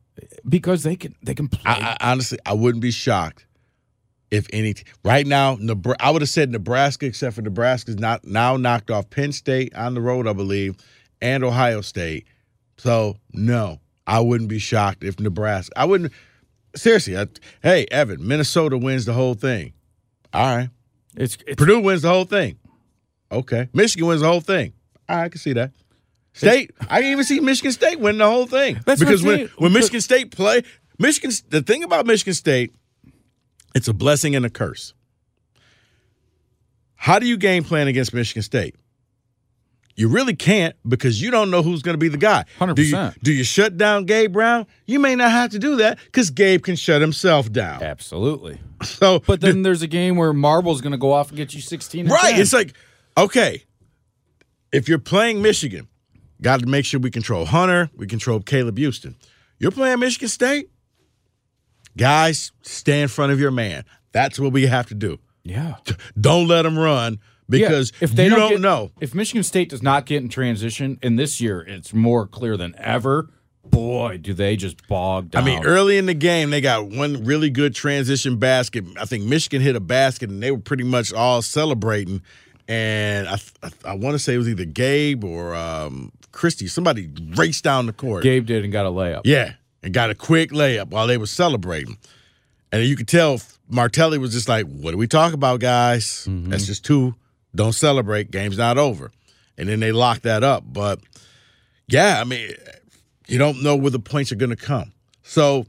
Because 0.48 0.82
they 0.82 0.96
can 0.96 1.14
they 1.22 1.34
can 1.34 1.48
play. 1.48 1.62
I, 1.66 1.96
I 2.00 2.10
honestly, 2.12 2.38
I 2.46 2.52
wouldn't 2.54 2.82
be 2.82 2.90
shocked 2.90 3.46
if 4.30 4.46
any. 4.52 4.74
Right 5.04 5.26
now, 5.26 5.56
Nebra- 5.56 5.96
I 6.00 6.10
would 6.10 6.22
have 6.22 6.28
said 6.30 6.50
Nebraska, 6.50 7.06
except 7.06 7.36
for 7.36 7.42
Nebraska's 7.42 7.98
not 7.98 8.24
now 8.24 8.56
knocked 8.56 8.90
off 8.90 9.10
Penn 9.10 9.32
State 9.32 9.74
on 9.74 9.94
the 9.94 10.00
road, 10.00 10.26
I 10.26 10.32
believe, 10.32 10.76
and 11.20 11.44
Ohio 11.44 11.80
State. 11.82 12.26
So 12.78 13.16
no, 13.32 13.80
I 14.06 14.20
wouldn't 14.20 14.48
be 14.50 14.58
shocked 14.58 15.04
if 15.04 15.18
Nebraska. 15.20 15.72
I 15.78 15.84
wouldn't. 15.84 16.12
Seriously, 16.76 17.16
I, 17.16 17.26
hey 17.62 17.86
Evan, 17.90 18.26
Minnesota 18.26 18.78
wins 18.78 19.04
the 19.04 19.12
whole 19.12 19.34
thing. 19.34 19.72
All 20.32 20.56
right, 20.56 20.70
it's, 21.16 21.38
it's 21.46 21.56
Purdue 21.56 21.80
wins 21.80 22.02
the 22.02 22.08
whole 22.08 22.24
thing. 22.24 22.58
Okay, 23.32 23.68
Michigan 23.72 24.06
wins 24.06 24.20
the 24.20 24.28
whole 24.28 24.40
thing. 24.40 24.72
All 25.08 25.16
right, 25.16 25.24
I 25.24 25.28
can 25.28 25.40
see 25.40 25.54
that. 25.54 25.72
State, 26.32 26.70
I 26.90 27.00
can 27.00 27.12
even 27.12 27.24
see 27.24 27.40
Michigan 27.40 27.72
State 27.72 27.98
win 27.98 28.18
the 28.18 28.26
whole 28.26 28.46
thing. 28.46 28.78
That's 28.84 29.00
because 29.00 29.22
when, 29.22 29.36
saying. 29.36 29.48
when 29.56 29.72
Michigan 29.72 30.02
State 30.02 30.32
play, 30.32 30.62
Michigan, 30.98 31.30
the 31.48 31.62
thing 31.62 31.82
about 31.82 32.04
Michigan 32.04 32.34
State, 32.34 32.74
it's 33.74 33.88
a 33.88 33.94
blessing 33.94 34.36
and 34.36 34.44
a 34.44 34.50
curse. 34.50 34.92
How 36.94 37.18
do 37.18 37.26
you 37.26 37.38
game 37.38 37.64
plan 37.64 37.88
against 37.88 38.12
Michigan 38.12 38.42
State? 38.42 38.74
You 39.98 40.08
really 40.08 40.36
can't 40.36 40.76
because 40.86 41.22
you 41.22 41.30
don't 41.30 41.50
know 41.50 41.62
who's 41.62 41.80
going 41.80 41.94
to 41.94 41.98
be 41.98 42.08
the 42.08 42.18
guy. 42.18 42.44
Do 42.60 42.82
you, 42.82 42.94
100%. 42.94 43.22
do 43.22 43.32
you 43.32 43.42
shut 43.44 43.78
down 43.78 44.04
Gabe 44.04 44.30
Brown? 44.32 44.66
You 44.84 45.00
may 45.00 45.16
not 45.16 45.30
have 45.30 45.50
to 45.52 45.58
do 45.58 45.76
that 45.76 45.98
because 46.04 46.28
Gabe 46.30 46.62
can 46.62 46.76
shut 46.76 47.00
himself 47.00 47.50
down. 47.50 47.82
absolutely. 47.82 48.58
So, 48.84 49.20
But 49.20 49.40
then 49.40 49.62
there's 49.62 49.80
a 49.80 49.86
game 49.86 50.16
where 50.16 50.34
Marble's 50.34 50.82
going 50.82 50.92
to 50.92 50.98
go 50.98 51.10
off 51.10 51.28
and 51.30 51.36
get 51.38 51.54
you 51.54 51.62
16. 51.62 52.08
Right. 52.08 52.32
10. 52.32 52.40
It's 52.42 52.52
like, 52.52 52.74
okay, 53.16 53.64
if 54.70 54.86
you're 54.86 54.98
playing 54.98 55.40
Michigan, 55.40 55.88
got 56.42 56.60
to 56.60 56.66
make 56.66 56.84
sure 56.84 57.00
we 57.00 57.10
control 57.10 57.46
Hunter, 57.46 57.88
we 57.96 58.06
control 58.06 58.38
Caleb 58.40 58.76
Houstan. 58.76 59.14
You're 59.58 59.70
playing 59.70 59.98
Michigan 60.00 60.28
State, 60.28 60.68
guys, 61.96 62.52
stay 62.60 63.00
in 63.00 63.08
front 63.08 63.32
of 63.32 63.40
your 63.40 63.50
man. 63.50 63.84
That's 64.12 64.38
what 64.38 64.52
we 64.52 64.66
have 64.66 64.86
to 64.88 64.94
do. 64.94 65.18
yeah. 65.42 65.76
Don't 66.20 66.46
let 66.48 66.62
them 66.62 66.78
run 66.78 67.18
because 67.48 67.92
Yeah, 68.00 68.04
if 68.04 68.12
they 68.12 68.24
you 68.24 68.30
don't, 68.30 68.38
don't, 68.38 68.50
get- 68.52 68.60
know. 68.60 68.90
if 69.00 69.14
Michigan 69.14 69.42
State 69.42 69.68
does 69.68 69.82
not 69.82 70.06
get 70.06 70.22
in 70.22 70.28
transition, 70.28 70.98
and 71.02 71.18
this 71.18 71.40
year 71.40 71.60
it's 71.60 71.92
more 71.94 72.26
clear 72.26 72.56
than 72.56 72.74
ever. 72.78 73.28
Boy, 73.64 74.18
do 74.22 74.32
they 74.32 74.54
just 74.56 74.86
bog 74.86 75.30
down. 75.32 75.42
I 75.42 75.44
mean, 75.44 75.64
early 75.64 75.98
in 75.98 76.06
the 76.06 76.14
game, 76.14 76.50
they 76.50 76.60
got 76.60 76.86
one 76.86 77.24
really 77.24 77.50
good 77.50 77.74
transition 77.74 78.36
basket. 78.38 78.84
I 78.98 79.06
think 79.06 79.24
Michigan 79.24 79.60
hit 79.60 79.74
a 79.74 79.80
basket, 79.80 80.30
and 80.30 80.40
they 80.40 80.52
were 80.52 80.58
pretty 80.58 80.84
much 80.84 81.12
all 81.12 81.42
celebrating. 81.42 82.22
And 82.68 83.26
I, 83.28 83.38
I, 83.64 83.70
I 83.84 83.94
want 83.94 84.14
to 84.14 84.18
say 84.20 84.34
it 84.34 84.38
was 84.38 84.48
either 84.48 84.64
Gabe 84.64 85.24
or 85.24 85.54
um, 85.56 86.12
Christie. 86.30 86.68
Somebody 86.68 87.10
raced 87.36 87.64
down 87.64 87.86
the 87.86 87.92
court. 87.92 88.22
Gabe 88.22 88.46
did 88.46 88.62
and 88.62 88.72
got 88.72 88.86
a 88.86 88.90
layup. 88.90 89.22
Yeah, 89.24 89.54
and 89.82 89.92
got 89.92 90.10
a 90.10 90.14
quick 90.14 90.50
layup 90.52 90.90
while 90.90 91.08
they 91.08 91.16
were 91.18 91.26
celebrating. 91.26 91.98
And 92.70 92.84
you 92.84 92.94
could 92.96 93.08
tell 93.08 93.40
Martelli 93.68 94.18
was 94.18 94.32
just 94.32 94.48
like, 94.48 94.66
"What 94.66 94.92
do 94.92 94.96
we 94.96 95.08
talk 95.08 95.32
about, 95.32 95.58
guys? 95.60 96.24
That's 96.28 96.66
just 96.66 96.84
two. 96.84 97.14
Don't 97.56 97.72
celebrate. 97.72 98.30
Game's 98.30 98.58
not 98.58 98.78
over." 98.78 99.10
And 99.58 99.68
then 99.68 99.80
they 99.80 99.90
lock 99.92 100.20
that 100.20 100.44
up. 100.44 100.64
But 100.66 101.00
yeah, 101.88 102.20
I 102.20 102.24
mean, 102.24 102.52
you 103.26 103.38
don't 103.38 103.62
know 103.62 103.74
where 103.76 103.90
the 103.90 103.98
points 103.98 104.30
are 104.32 104.36
going 104.36 104.50
to 104.50 104.56
come. 104.56 104.92
So 105.22 105.66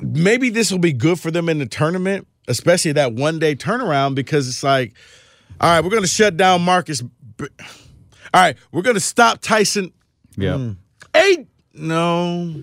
maybe 0.00 0.50
this 0.50 0.70
will 0.70 0.78
be 0.78 0.92
good 0.92 1.18
for 1.18 1.30
them 1.30 1.48
in 1.48 1.58
the 1.58 1.66
tournament, 1.66 2.26
especially 2.46 2.92
that 2.92 3.14
one 3.14 3.38
day 3.38 3.54
turnaround, 3.54 4.14
because 4.14 4.48
it's 4.48 4.62
like, 4.62 4.94
all 5.60 5.70
right, 5.70 5.82
we're 5.82 5.90
going 5.90 6.02
to 6.02 6.08
shut 6.08 6.36
down 6.36 6.62
Marcus. 6.62 7.02
All 7.40 7.48
right, 8.34 8.56
we're 8.72 8.82
going 8.82 8.94
to 8.94 9.00
stop 9.00 9.40
Tyson. 9.40 9.92
Yeah. 10.36 10.72
Hey, 11.12 11.46
no. 11.74 12.62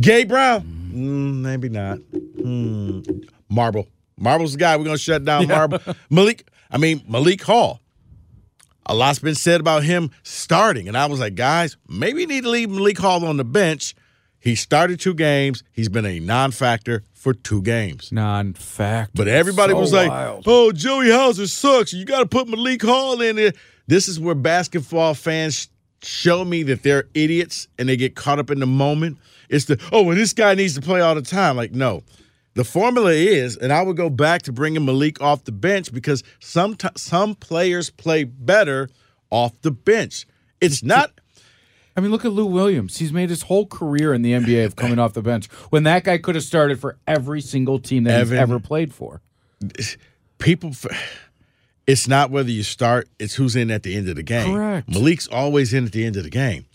Gabe 0.00 0.28
Brown? 0.28 0.62
Mm, 0.92 1.34
maybe 1.40 1.68
not. 1.68 1.98
Hmm. 1.98 3.00
Marble. 3.48 3.88
Marble's 4.16 4.52
the 4.52 4.58
guy. 4.58 4.76
We're 4.76 4.84
going 4.84 4.96
to 4.96 5.02
shut 5.02 5.24
down 5.24 5.46
Marble. 5.48 5.80
Malik, 6.10 6.48
I 6.70 6.78
mean, 6.78 7.02
Malik 7.08 7.42
Hall. 7.42 7.80
A 8.86 8.94
lot's 8.94 9.18
been 9.18 9.34
said 9.34 9.60
about 9.60 9.82
him 9.82 10.10
starting. 10.22 10.88
And 10.88 10.96
I 10.96 11.06
was 11.06 11.20
like, 11.20 11.34
guys, 11.34 11.76
maybe 11.88 12.22
you 12.22 12.26
need 12.26 12.44
to 12.44 12.50
leave 12.50 12.70
Malik 12.70 12.98
Hall 12.98 13.24
on 13.26 13.36
the 13.36 13.44
bench. 13.44 13.94
He 14.40 14.54
started 14.54 14.98
two 14.98 15.14
games. 15.14 15.62
He's 15.72 15.88
been 15.88 16.06
a 16.06 16.20
non 16.20 16.52
factor 16.52 17.04
for 17.12 17.34
two 17.34 17.60
games. 17.60 18.12
Non-factor. 18.12 19.12
But 19.14 19.28
everybody 19.28 19.72
So 19.72 19.80
was 19.80 19.92
like, 19.92 20.08
wild. 20.08 20.44
"Oh, 20.46 20.72
Joey 20.72 21.10
Hauser 21.10 21.48
sucks. 21.48 21.92
You 21.92 22.04
got 22.04 22.20
to 22.20 22.26
put 22.26 22.48
Malik 22.48 22.82
Hall 22.82 23.20
in 23.20 23.36
there." 23.36 23.52
This 23.88 24.06
is 24.08 24.20
where 24.20 24.34
basketball 24.34 25.14
fans 25.14 25.68
show 26.02 26.44
me 26.44 26.62
that 26.64 26.82
they're 26.82 27.08
idiots 27.14 27.66
and 27.78 27.88
they 27.88 27.96
get 27.96 28.14
caught 28.14 28.38
up 28.38 28.50
in 28.50 28.60
the 28.60 28.66
moment. 28.66 29.18
It's 29.48 29.64
the 29.64 29.80
oh, 29.92 30.02
well, 30.02 30.16
this 30.16 30.32
guy 30.32 30.54
needs 30.54 30.74
to 30.74 30.80
play 30.80 31.00
all 31.00 31.14
the 31.14 31.22
time. 31.22 31.56
Like, 31.56 31.72
no, 31.72 32.02
the 32.58 32.64
formula 32.64 33.12
is, 33.12 33.56
and 33.56 33.72
I 33.72 33.82
would 33.82 33.96
go 33.96 34.10
back 34.10 34.42
to 34.42 34.52
bringing 34.52 34.84
Malik 34.84 35.22
off 35.22 35.44
the 35.44 35.52
bench 35.52 35.92
because 35.92 36.24
some 36.40 36.76
some 36.96 37.36
players 37.36 37.88
play 37.88 38.24
better 38.24 38.88
off 39.30 39.52
the 39.62 39.70
bench. 39.70 40.26
It's 40.60 40.82
not. 40.82 41.12
I 41.96 42.00
mean, 42.00 42.10
look 42.10 42.24
at 42.24 42.32
Lou 42.32 42.46
Williams. 42.46 42.96
He's 42.96 43.12
made 43.12 43.30
his 43.30 43.42
whole 43.42 43.64
career 43.64 44.12
in 44.12 44.22
the 44.22 44.32
NBA 44.32 44.64
of 44.66 44.74
coming 44.74 44.98
off 44.98 45.12
the 45.12 45.22
bench 45.22 45.46
when 45.70 45.84
that 45.84 46.02
guy 46.02 46.18
could 46.18 46.34
have 46.34 46.42
started 46.42 46.80
for 46.80 46.98
every 47.06 47.40
single 47.40 47.78
team 47.78 48.02
that 48.04 48.14
Evan- 48.14 48.34
he's 48.34 48.42
ever 48.42 48.58
played 48.58 48.92
for. 48.92 49.22
People, 50.38 50.72
it's 51.86 52.08
not 52.08 52.32
whether 52.32 52.50
you 52.50 52.64
start; 52.64 53.08
it's 53.20 53.36
who's 53.36 53.54
in 53.54 53.70
at 53.70 53.84
the 53.84 53.94
end 53.94 54.08
of 54.08 54.16
the 54.16 54.24
game. 54.24 54.52
Correct. 54.52 54.88
Malik's 54.88 55.28
always 55.28 55.72
in 55.72 55.84
at 55.84 55.92
the 55.92 56.04
end 56.04 56.16
of 56.16 56.24
the 56.24 56.30
game. 56.30 56.66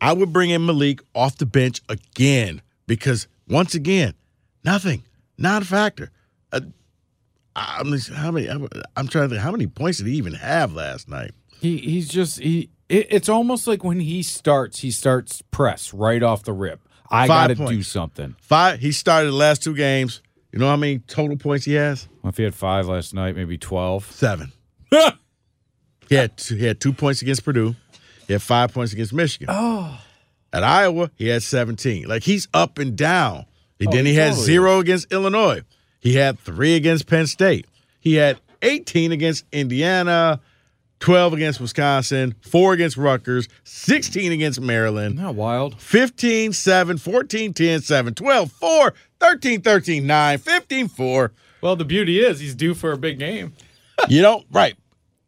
I 0.00 0.14
would 0.14 0.32
bring 0.32 0.48
in 0.48 0.64
Malik 0.64 1.00
off 1.14 1.36
the 1.36 1.44
bench 1.44 1.82
again 1.90 2.62
because 2.86 3.28
once 3.46 3.74
again, 3.74 4.14
nothing, 4.64 5.02
not 5.38 5.62
a 5.62 5.64
factor. 5.64 6.10
Uh, 6.52 6.60
I'm 7.54 7.98
how 8.14 8.30
many? 8.30 8.48
I'm, 8.48 8.68
I'm 8.96 9.08
trying 9.08 9.28
to 9.28 9.34
think 9.34 9.42
how 9.42 9.50
many 9.50 9.66
points 9.66 9.98
did 9.98 10.06
he 10.06 10.14
even 10.14 10.34
have 10.34 10.72
last 10.72 11.08
night? 11.08 11.32
He 11.60 11.78
he's 11.78 12.08
just 12.08 12.38
he. 12.40 12.70
It, 12.88 13.06
it's 13.10 13.28
almost 13.28 13.66
like 13.66 13.82
when 13.82 14.00
he 14.00 14.22
starts, 14.22 14.80
he 14.80 14.90
starts 14.90 15.42
press 15.50 15.92
right 15.92 16.22
off 16.22 16.44
the 16.44 16.52
rip. 16.52 16.80
I 17.10 17.26
got 17.26 17.48
to 17.48 17.54
do 17.54 17.82
something. 17.82 18.36
Five. 18.40 18.80
He 18.80 18.92
started 18.92 19.28
the 19.28 19.36
last 19.36 19.62
two 19.62 19.74
games. 19.74 20.22
You 20.52 20.58
know 20.58 20.68
how 20.68 20.76
many 20.76 20.98
total 21.00 21.36
points 21.36 21.64
he 21.64 21.74
has? 21.74 22.08
Well, 22.22 22.30
if 22.30 22.36
he 22.36 22.44
had 22.44 22.54
five 22.54 22.86
last 22.86 23.14
night, 23.14 23.36
maybe 23.36 23.58
twelve. 23.58 24.10
Seven. 24.12 24.52
he 26.08 26.14
had 26.14 26.36
two, 26.36 26.56
he 26.56 26.64
had 26.66 26.80
two 26.80 26.92
points 26.92 27.22
against 27.22 27.44
Purdue. 27.44 27.74
He 28.26 28.32
had 28.32 28.42
five 28.42 28.72
points 28.72 28.92
against 28.92 29.12
Michigan. 29.12 29.48
Oh. 29.50 30.00
At 30.52 30.64
Iowa, 30.64 31.10
he 31.16 31.28
had 31.28 31.42
17. 31.42 32.06
Like 32.08 32.22
he's 32.22 32.48
up 32.54 32.78
and 32.78 32.96
down. 32.96 33.46
And 33.80 33.88
Oh, 33.88 33.92
then 33.92 34.06
he 34.06 34.12
he 34.12 34.18
had 34.18 34.30
totally 34.30 34.46
zero 34.46 34.78
against 34.80 35.12
Illinois. 35.12 35.62
He 36.00 36.14
had 36.14 36.38
three 36.38 36.74
against 36.76 37.06
Penn 37.06 37.26
State. 37.26 37.66
He 38.00 38.14
had 38.14 38.38
18 38.62 39.12
against 39.12 39.44
Indiana, 39.52 40.40
12 41.00 41.32
against 41.34 41.60
Wisconsin, 41.60 42.34
four 42.40 42.72
against 42.72 42.96
Rutgers, 42.96 43.48
16 43.64 44.32
against 44.32 44.60
Maryland. 44.60 45.16
Isn't 45.16 45.26
that 45.26 45.34
wild? 45.34 45.80
15 45.80 46.52
7, 46.52 46.96
14 46.98 47.52
10, 47.52 47.80
7, 47.82 48.14
12 48.14 48.52
4, 48.52 48.94
13 49.20 49.60
13 49.60 50.06
9, 50.06 50.38
15 50.38 50.88
4. 50.88 51.32
Well, 51.60 51.76
the 51.76 51.84
beauty 51.84 52.20
is 52.20 52.40
he's 52.40 52.54
due 52.54 52.74
for 52.74 52.92
a 52.92 52.96
big 52.98 53.18
game. 53.18 53.52
You 54.08 54.20
don't, 54.20 54.44
right. 54.52 54.76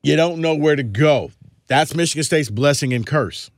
You 0.02 0.14
don't 0.14 0.40
know 0.40 0.54
where 0.54 0.76
to 0.76 0.82
go. 0.82 1.30
That's 1.68 1.94
Michigan 1.94 2.22
State's 2.22 2.50
blessing 2.50 2.92
and 2.92 3.06
curse. 3.06 3.50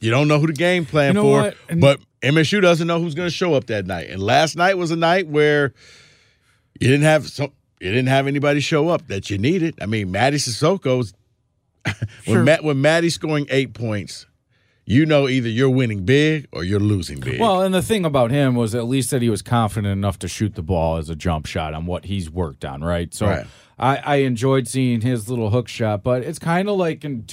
You 0.00 0.10
don't 0.12 0.28
know 0.28 0.38
who 0.38 0.46
the 0.46 0.52
game 0.52 0.86
plan 0.86 1.08
You 1.08 1.14
know 1.14 1.22
for, 1.22 1.42
what? 1.42 1.56
But 1.80 2.00
MSU 2.22 2.60
doesn't 2.60 2.86
know 2.86 3.00
who's 3.00 3.14
going 3.14 3.28
to 3.28 3.34
show 3.34 3.54
up 3.54 3.66
that 3.66 3.86
night. 3.86 4.10
And 4.10 4.22
last 4.22 4.56
night 4.56 4.76
was 4.76 4.90
a 4.90 4.96
night 4.96 5.26
where 5.28 5.72
you 6.78 6.88
didn't 6.88 7.02
have 7.04 7.28
some, 7.28 7.52
you 7.80 7.90
didn't 7.90 8.08
have 8.08 8.26
anybody 8.26 8.60
show 8.60 8.88
up 8.88 9.06
that 9.08 9.30
you 9.30 9.38
needed. 9.38 9.76
I 9.80 9.86
mean, 9.86 10.08
Mady 10.12 10.34
Sissoko's 10.34 11.14
Sure. 12.24 12.36
when 12.36 12.44
Matt 12.44 12.62
when 12.64 12.76
Mady's 12.76 13.14
scoring 13.14 13.46
eight 13.48 13.72
points, 13.72 14.26
you 14.84 15.06
know 15.06 15.28
either 15.28 15.48
you're 15.48 15.70
winning 15.70 16.04
big 16.04 16.46
or 16.52 16.62
you're 16.62 16.78
losing 16.80 17.20
big. 17.20 17.40
Well, 17.40 17.62
and 17.62 17.74
the 17.74 17.80
thing 17.80 18.04
about 18.04 18.30
him 18.30 18.54
was 18.54 18.74
at 18.74 18.84
least 18.84 19.10
that 19.12 19.22
he 19.22 19.30
was 19.30 19.40
confident 19.40 19.92
enough 19.92 20.18
to 20.18 20.28
shoot 20.28 20.56
the 20.56 20.62
ball 20.62 20.98
as 20.98 21.08
a 21.08 21.16
jump 21.16 21.46
shot 21.46 21.72
on 21.72 21.86
what 21.86 22.04
he's 22.04 22.28
worked 22.28 22.64
on, 22.66 22.82
right? 22.84 23.14
So 23.14 23.26
Right. 23.26 23.46
I, 23.78 23.96
I 23.96 24.16
enjoyed 24.16 24.68
seeing 24.68 25.00
his 25.00 25.30
little 25.30 25.48
hook 25.48 25.68
shot, 25.68 26.02
but 26.02 26.22
it's 26.22 26.38
kind 26.38 26.68
of 26.68 26.76
like 26.76 27.02
in 27.02 27.24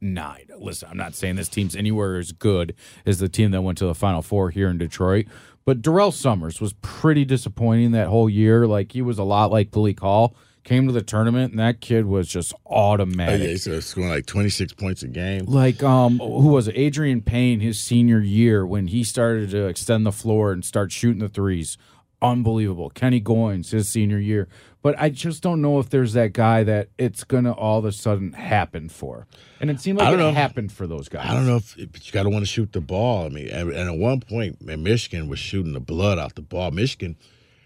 2009. 0.00 0.46
Listen, 0.60 0.88
I'm 0.90 0.96
not 0.96 1.14
saying 1.14 1.36
this 1.36 1.48
team's 1.48 1.76
anywhere 1.76 2.18
as 2.18 2.32
good 2.32 2.74
as 3.06 3.18
the 3.18 3.28
team 3.28 3.50
that 3.52 3.62
went 3.62 3.78
to 3.78 3.86
the 3.86 3.94
Final 3.94 4.22
Four 4.22 4.50
here 4.50 4.68
in 4.68 4.78
Detroit, 4.78 5.26
but 5.64 5.82
Durrell 5.82 6.12
Summers 6.12 6.60
was 6.60 6.72
pretty 6.74 7.24
disappointing 7.24 7.92
that 7.92 8.08
whole 8.08 8.28
year. 8.30 8.66
Like 8.66 8.92
he 8.92 9.02
was 9.02 9.18
a 9.18 9.24
lot 9.24 9.50
like 9.50 9.74
Malik 9.74 10.00
Hall. 10.00 10.34
Came 10.64 10.86
to 10.86 10.92
the 10.92 11.00
tournament 11.02 11.52
and 11.52 11.60
that 11.60 11.80
kid 11.80 12.04
was 12.04 12.28
just 12.28 12.52
Oh, 12.66 12.90
automatic. 12.90 13.40
yeah, 13.40 13.46
he's 13.72 13.86
scoring 13.86 14.10
like 14.10 14.26
26 14.26 14.74
points 14.74 15.02
a 15.02 15.08
game. 15.08 15.46
Like 15.46 15.82
um, 15.82 16.18
who 16.18 16.48
was 16.48 16.68
it? 16.68 16.76
Adreian 16.76 17.24
Payne, 17.24 17.60
his 17.60 17.80
senior 17.80 18.20
year 18.20 18.66
when 18.66 18.88
he 18.88 19.02
started 19.02 19.48
to 19.50 19.66
extend 19.66 20.04
the 20.04 20.12
floor 20.12 20.52
and 20.52 20.62
start 20.62 20.92
shooting 20.92 21.20
the 21.20 21.28
threes, 21.30 21.78
unbelievable. 22.20 22.90
Kenny 22.90 23.20
Goins, 23.20 23.70
his 23.70 23.88
senior 23.88 24.18
year, 24.18 24.48
but 24.82 24.94
I 24.98 25.08
just 25.08 25.42
don't 25.42 25.60
know 25.60 25.78
if 25.78 25.90
there's 25.90 26.12
that 26.14 26.32
guy 26.32 26.64
that 26.64 26.88
it's 26.98 27.24
gonna 27.24 27.52
all 27.52 27.78
of 27.78 27.84
a 27.84 27.92
sudden 27.92 28.32
happen 28.32 28.88
for. 28.88 29.26
And 29.60 29.70
it 29.70 29.80
seemed 29.80 29.98
like 29.98 30.12
it 30.12 30.16
know. 30.16 30.32
happened 30.32 30.72
for 30.72 30.86
those 30.86 31.08
guys. 31.08 31.26
I 31.28 31.34
don't 31.34 31.46
know 31.46 31.56
if, 31.56 31.76
but 31.92 32.06
you 32.06 32.12
got 32.12 32.22
to 32.24 32.30
want 32.30 32.42
to 32.42 32.46
shoot 32.50 32.72
the 32.72 32.80
ball. 32.80 33.26
I 33.26 33.28
mean, 33.28 33.48
and, 33.48 33.72
at 33.72 33.96
one 33.96 34.20
point, 34.20 34.62
man, 34.62 34.82
Michigan 34.82 35.28
was 35.28 35.38
shooting 35.38 35.72
the 35.72 35.80
blood 35.80 36.18
off 36.18 36.34
the 36.34 36.42
ball. 36.42 36.70
Michigan, 36.70 37.16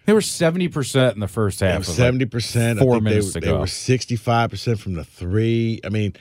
They 0.07 0.13
were 0.13 0.21
seventy 0.23 0.69
percent 0.69 1.15
in 1.15 1.21
the 1.21 1.29
first 1.29 1.61
half. 1.61 1.85
seventy 1.85 2.25
percent. 2.25 2.79
four 2.79 2.93
I 2.93 2.95
think 2.97 3.05
minutes 3.05 3.33
they, 3.35 3.41
to 3.41 3.47
they 3.47 3.53
were 3.53 3.67
sixty-five 3.67 4.51
percent 4.51 4.81
from 4.81 4.95
the 4.95 5.05
three. 5.05 5.81
I 5.85 5.91
mean, 5.91 6.15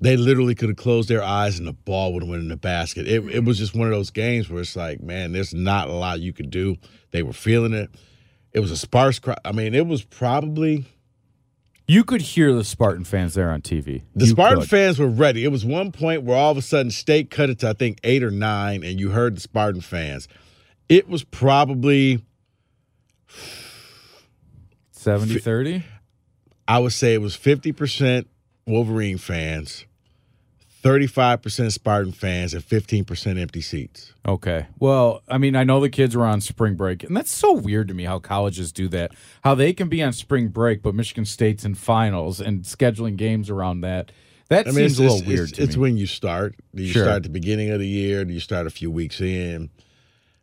they 0.00 0.16
literally 0.16 0.54
could 0.54 0.70
have 0.70 0.78
closed 0.78 1.08
their 1.08 1.22
eyes 1.22 1.58
and 1.58 1.68
the 1.68 1.72
ball 1.72 2.12
would 2.14 2.22
have 2.22 2.30
went 2.30 2.42
in 2.42 2.48
the 2.48 2.56
basket. 2.56 3.06
It, 3.06 3.22
it 3.34 3.44
was 3.44 3.58
just 3.58 3.74
one 3.74 3.86
of 3.86 3.92
those 3.92 4.10
games 4.10 4.48
where 4.48 4.62
it's 4.62 4.74
like, 4.76 5.00
man, 5.00 5.32
there's 5.32 5.52
not 5.54 5.88
a 5.88 5.92
lot 5.92 6.20
you 6.20 6.32
could 6.32 6.50
do. 6.50 6.76
They 7.10 7.22
were 7.22 7.32
feeling 7.32 7.72
it. 7.74 7.90
It 8.52 8.60
was 8.60 8.70
a 8.70 8.76
sparse 8.76 9.18
crowd. 9.18 9.38
I 9.44 9.52
mean, 9.52 9.74
it 9.74 9.86
was 9.86 10.02
probably 10.02 10.84
You 11.86 12.02
could 12.02 12.20
hear 12.22 12.52
the 12.52 12.64
Spartan 12.64 13.04
fans 13.04 13.34
there 13.34 13.50
on 13.50 13.62
TV. 13.62 14.02
The 14.14 14.24
You 14.24 14.30
Spartan 14.32 14.60
could. 14.60 14.70
fans 14.70 14.98
were 14.98 15.08
ready. 15.08 15.44
It 15.44 15.48
was 15.52 15.64
one 15.64 15.92
point 15.92 16.22
where 16.22 16.36
all 16.36 16.50
of 16.50 16.56
a 16.56 16.62
sudden 16.62 16.90
State 16.90 17.30
cut 17.30 17.50
it 17.50 17.58
to 17.60 17.68
I 17.68 17.72
think 17.74 17.98
eight 18.02 18.22
or 18.24 18.30
nine, 18.30 18.82
and 18.82 18.98
you 18.98 19.10
heard 19.10 19.36
the 19.36 19.40
Spartan 19.40 19.80
fans. 19.82 20.26
It 20.88 21.08
was 21.08 21.22
probably 21.24 22.24
70-30? 24.94 25.82
I 26.66 26.78
would 26.78 26.92
say 26.92 27.14
it 27.14 27.20
was 27.20 27.34
fifty 27.34 27.72
percent 27.72 28.28
Wolverine 28.66 29.18
fans, 29.18 29.86
thirty-five 30.82 31.42
percent 31.42 31.72
Spartan 31.72 32.12
fans, 32.12 32.54
and 32.54 32.64
fifteen 32.64 33.04
percent 33.04 33.38
empty 33.38 33.60
seats. 33.60 34.12
Okay. 34.26 34.66
Well, 34.78 35.22
I 35.28 35.38
mean, 35.38 35.56
I 35.56 35.64
know 35.64 35.80
the 35.80 35.88
kids 35.88 36.16
were 36.16 36.26
on 36.26 36.40
spring 36.40 36.74
break, 36.74 37.04
and 37.04 37.16
that's 37.16 37.30
so 37.30 37.52
weird 37.52 37.88
to 37.88 37.94
me 37.94 38.04
how 38.04 38.18
colleges 38.18 38.72
do 38.72 38.88
that. 38.88 39.12
How 39.44 39.54
they 39.54 39.72
can 39.72 39.88
be 39.88 40.02
on 40.02 40.12
spring 40.12 40.48
break, 40.48 40.82
but 40.82 40.94
Michigan 40.94 41.24
State's 41.24 41.64
in 41.64 41.74
finals 41.74 42.40
and 42.40 42.62
scheduling 42.62 43.16
games 43.16 43.50
around 43.50 43.82
that. 43.82 44.12
That 44.48 44.66
I 44.66 44.72
mean, 44.72 44.88
seems 44.88 44.98
a 44.98 45.02
little 45.02 45.22
weird 45.26 45.50
it's, 45.50 45.58
it's 45.60 45.76
when 45.76 45.96
you 45.96 46.06
start. 46.06 46.56
Do 46.74 46.82
you 46.82 46.92
Sure. 46.92 47.04
start 47.04 47.16
at 47.18 47.22
the 47.22 47.28
beginning 47.28 47.70
of 47.70 47.78
the 47.78 47.86
year? 47.86 48.24
Do 48.24 48.32
you 48.32 48.40
start 48.40 48.66
a 48.66 48.70
few 48.70 48.90
weeks 48.90 49.20
in? 49.20 49.70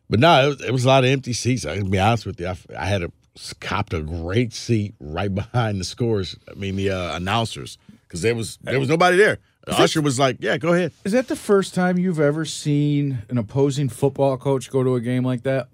But 0.08 0.20
no, 0.20 0.44
it 0.44 0.48
was, 0.48 0.60
it 0.62 0.72
was 0.72 0.84
a 0.86 0.88
lot 0.88 1.04
of 1.04 1.10
empty 1.10 1.34
seats. 1.34 1.66
I 1.66 1.76
can 1.76 1.90
be 1.90 1.98
honest 1.98 2.24
with 2.24 2.40
you. 2.40 2.46
I, 2.46 2.56
I 2.76 2.86
had 2.86 3.02
a 3.02 3.12
copped 3.60 3.92
a 3.92 4.00
great 4.00 4.52
seat 4.52 4.94
right 4.98 5.32
behind 5.34 5.78
the 5.78 5.84
scores. 5.84 6.36
I 6.50 6.54
mean, 6.54 6.76
the 6.76 6.90
uh, 6.90 7.16
announcers 7.16 7.76
because 8.02 8.22
there 8.22 8.34
was 8.34 8.58
there 8.62 8.80
was 8.80 8.88
nobody 8.88 9.16
there. 9.18 9.38
The 9.68 9.82
usher 9.82 10.00
was 10.00 10.18
like, 10.18 10.38
"Yeah, 10.40 10.56
go 10.58 10.72
ahead." 10.72 10.92
Is 11.04 11.12
that 11.12 11.28
the 11.28 11.36
first 11.36 11.74
time 11.74 11.98
you've 11.98 12.20
ever 12.20 12.44
seen 12.44 13.18
an 13.28 13.38
opposing 13.38 13.88
football 13.88 14.36
coach 14.36 14.70
go 14.70 14.82
to 14.82 14.94
a 14.94 15.00
game 15.00 15.24
like 15.24 15.42
that 15.42 15.68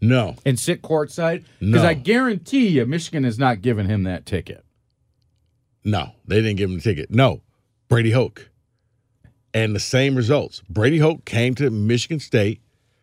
No, 0.00 0.36
and 0.44 0.58
sit 0.58 0.82
courtside? 0.82 1.44
Because 1.58 1.82
No. 1.82 1.88
I 1.88 1.94
guarantee 1.94 2.68
you, 2.68 2.86
Michigan 2.86 3.24
has 3.24 3.38
not 3.38 3.62
given 3.62 3.86
him 3.86 4.02
that 4.04 4.26
ticket. 4.26 4.64
no, 5.84 6.12
they 6.26 6.36
didn't 6.36 6.56
give 6.56 6.70
him 6.70 6.76
the 6.76 6.82
ticket. 6.82 7.10
No, 7.10 7.40
Brady 7.88 8.10
Hoke, 8.10 8.50
and 9.54 9.74
the 9.74 9.80
same 9.80 10.14
results. 10.14 10.62
Brady 10.68 10.98
Hoke 10.98 11.24
came 11.24 11.54
to 11.56 11.70
Michigan 11.70 12.20
State, 12.20 12.60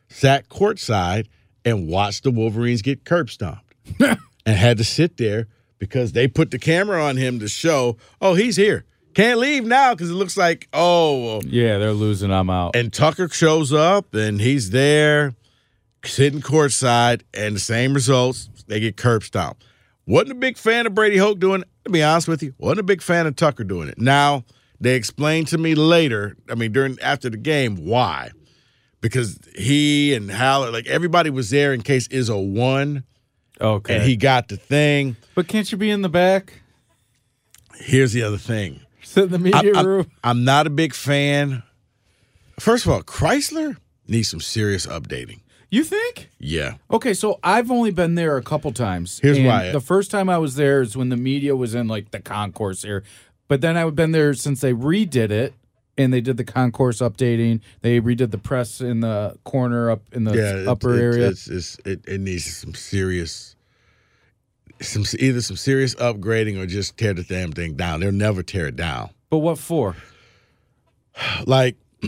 sat 0.09 0.47
courtside, 0.49 1.27
and 1.63 1.87
watched 1.87 2.23
the 2.23 2.31
Wolverines 2.31 2.81
get 2.83 3.03
curb 3.03 3.29
stomped. 3.29 3.73
and 3.99 4.55
had 4.55 4.77
to 4.77 4.83
sit 4.83 5.17
there 5.17 5.47
because 5.79 6.11
they 6.11 6.27
put 6.27 6.51
the 6.51 6.59
camera 6.59 7.03
on 7.03 7.17
him 7.17 7.39
to 7.39 7.47
show, 7.47 7.97
oh, 8.21 8.35
he's 8.35 8.55
here. 8.55 8.85
Can't 9.15 9.39
leave 9.39 9.63
now 9.65 9.93
because 9.95 10.11
it 10.11 10.13
looks 10.13 10.35
like, 10.37 10.67
oh, 10.73 11.41
Yeah, 11.45 11.77
they're 11.77 11.93
losing. 11.93 12.31
I'm 12.31 12.49
out. 12.49 12.75
and 12.75 12.91
Tucker 12.93 13.29
shows 13.29 13.73
up 13.73 14.13
and 14.13 14.39
he's 14.39 14.69
there 14.71 15.33
sitting 16.03 16.41
courtside 16.41 17.21
and 17.33 17.55
the 17.55 17.59
same 17.59 17.93
results. 17.93 18.49
They 18.67 18.79
get 18.79 18.97
curb 18.97 19.23
stomped. 19.23 19.63
Wasn't 20.05 20.31
a 20.31 20.35
big 20.35 20.57
fan 20.57 20.85
of 20.85 20.93
Brady 20.93 21.17
Hoke 21.17 21.39
doing 21.39 21.61
it, 21.61 21.67
to 21.85 21.89
be 21.89 22.03
honest 22.03 22.27
with 22.27 22.43
you. 22.43 22.53
Wasn't 22.59 22.79
a 22.79 22.83
big 22.83 23.01
fan 23.01 23.25
of 23.25 23.35
Tucker 23.35 23.63
doing 23.63 23.87
it. 23.87 23.97
Now, 23.97 24.43
they 24.79 24.95
explained 24.95 25.47
to 25.47 25.57
me 25.57 25.73
later, 25.75 26.35
I 26.49 26.55
mean, 26.55 26.71
during 26.73 26.99
after 27.01 27.29
the 27.29 27.37
game, 27.37 27.85
why. 27.85 28.31
Because 29.01 29.39
he 29.57 30.13
and 30.13 30.29
Haller, 30.29 30.71
like 30.71 30.87
everybody 30.87 31.29
was 31.29 31.49
there 31.51 31.73
in 31.73 31.81
case 31.81 32.07
Izzo 32.09 32.45
won 32.45 33.03
okay. 33.61 33.95
and 33.95 34.03
he 34.03 34.17
got 34.17 34.49
the 34.49 34.57
thing. 34.57 35.15
but 35.35 35.47
can't 35.47 35.71
you 35.71 35.77
be 35.77 35.89
in 35.89 36.01
the 36.01 36.09
back? 36.09 36.53
Here's 37.77 38.13
the 38.13 38.23
other 38.23 38.37
thing. 38.37 38.81
Sit 39.15 39.23
in 39.23 39.31
the 39.31 39.39
media 39.39 39.73
I'm, 39.73 39.85
room. 39.87 40.11
I'm 40.23 40.43
not 40.43 40.67
a 40.67 40.69
big 40.69 40.93
fan. 40.93 41.63
First 42.59 42.85
of 42.85 42.91
all, 42.91 43.01
Chrysler 43.01 43.77
needs 44.07 44.27
some 44.27 44.41
serious 44.41 44.85
updating. 44.85 45.39
You 45.71 45.83
think? 45.83 46.29
Yeah. 46.37 46.75
Okay, 46.91 47.13
so 47.13 47.39
I've 47.43 47.71
only 47.71 47.91
been 47.91 48.15
there 48.15 48.37
a 48.37 48.43
couple 48.43 48.71
times. 48.71 49.19
Here's 49.19 49.37
and 49.37 49.47
why. 49.47 49.71
The 49.71 49.79
first 49.81 50.11
time 50.11 50.29
I 50.29 50.37
was 50.37 50.55
there 50.55 50.81
is 50.81 50.95
when 50.95 51.09
the 51.09 51.17
media 51.17 51.55
was 51.55 51.73
in 51.73 51.87
like 51.87 52.11
the 52.11 52.19
concourse 52.19 52.83
here. 52.83 53.03
But 53.47 53.61
then 53.61 53.77
I've 53.77 53.95
been 53.95 54.11
there 54.11 54.33
since 54.33 54.61
they 54.61 54.73
redid 54.73 55.31
it 55.31 55.53
and 55.97 56.11
they 56.13 56.21
did 56.21 56.37
the 56.37 56.43
concourse 56.43 56.99
updating. 56.99 57.61
They 57.81 58.01
redid 58.01 58.31
the 58.31 58.37
press 58.37 58.81
in 58.81 58.99
the 58.99 59.37
corner 59.43 59.89
up 59.89 60.01
in 60.11 60.25
the 60.25 60.35
yeah, 60.35 60.57
it- 60.57 60.67
upper 60.67 60.93
it, 60.93 61.01
area. 61.01 61.29
It's, 61.29 61.47
it's, 61.47 61.77
it, 61.85 62.01
it 62.05 62.19
needs 62.19 62.45
some 62.57 62.73
serious, 62.73 63.54
some 64.81 65.03
either 65.19 65.41
some 65.41 65.55
serious 65.57 65.95
upgrading 65.95 66.57
or 66.61 66.65
just 66.65 66.97
tear 66.97 67.13
the 67.13 67.23
damn 67.23 67.51
thing 67.51 67.75
down. 67.75 67.99
They'll 68.01 68.11
never 68.11 68.43
tear 68.43 68.67
it 68.67 68.75
down. 68.75 69.09
but 69.29 69.37
what 69.39 69.57
for? 69.57 69.95
Like 71.45 71.77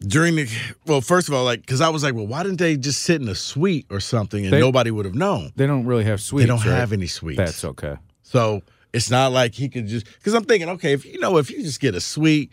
during 0.00 0.36
the 0.36 0.48
well, 0.86 1.00
first 1.00 1.28
of 1.28 1.34
all, 1.34 1.44
like 1.44 1.60
because 1.60 1.80
I 1.80 1.88
was 1.88 2.02
like, 2.02 2.14
well, 2.14 2.26
why 2.26 2.42
didn't 2.42 2.58
they 2.58 2.76
just 2.76 3.02
sit 3.02 3.20
in 3.20 3.28
a 3.28 3.34
suite 3.34 3.86
or 3.90 4.00
something 4.00 4.44
and 4.44 4.52
They- 4.52 4.60
nobody 4.60 4.90
would 4.90 5.04
have 5.06 5.14
known? 5.14 5.52
They 5.56 5.66
don't 5.66 5.86
really 5.86 6.04
have 6.04 6.20
suites. 6.20 6.42
They 6.42 6.46
don't 6.48 6.58
right? 6.58 6.76
have 6.78 6.92
any 6.92 7.06
suites. 7.06 7.38
That's 7.38 7.64
okay. 7.64 7.96
So 8.22 8.62
it's 8.92 9.10
not 9.10 9.32
like 9.32 9.54
he 9.54 9.68
could 9.68 9.86
just 9.86 10.06
because 10.06 10.34
I'm 10.34 10.44
thinking, 10.44 10.68
okay, 10.70 10.92
if 10.92 11.04
you 11.04 11.18
know, 11.18 11.38
if 11.38 11.50
you 11.50 11.62
just 11.62 11.80
get 11.80 11.94
a 11.94 12.00
suite, 12.00 12.52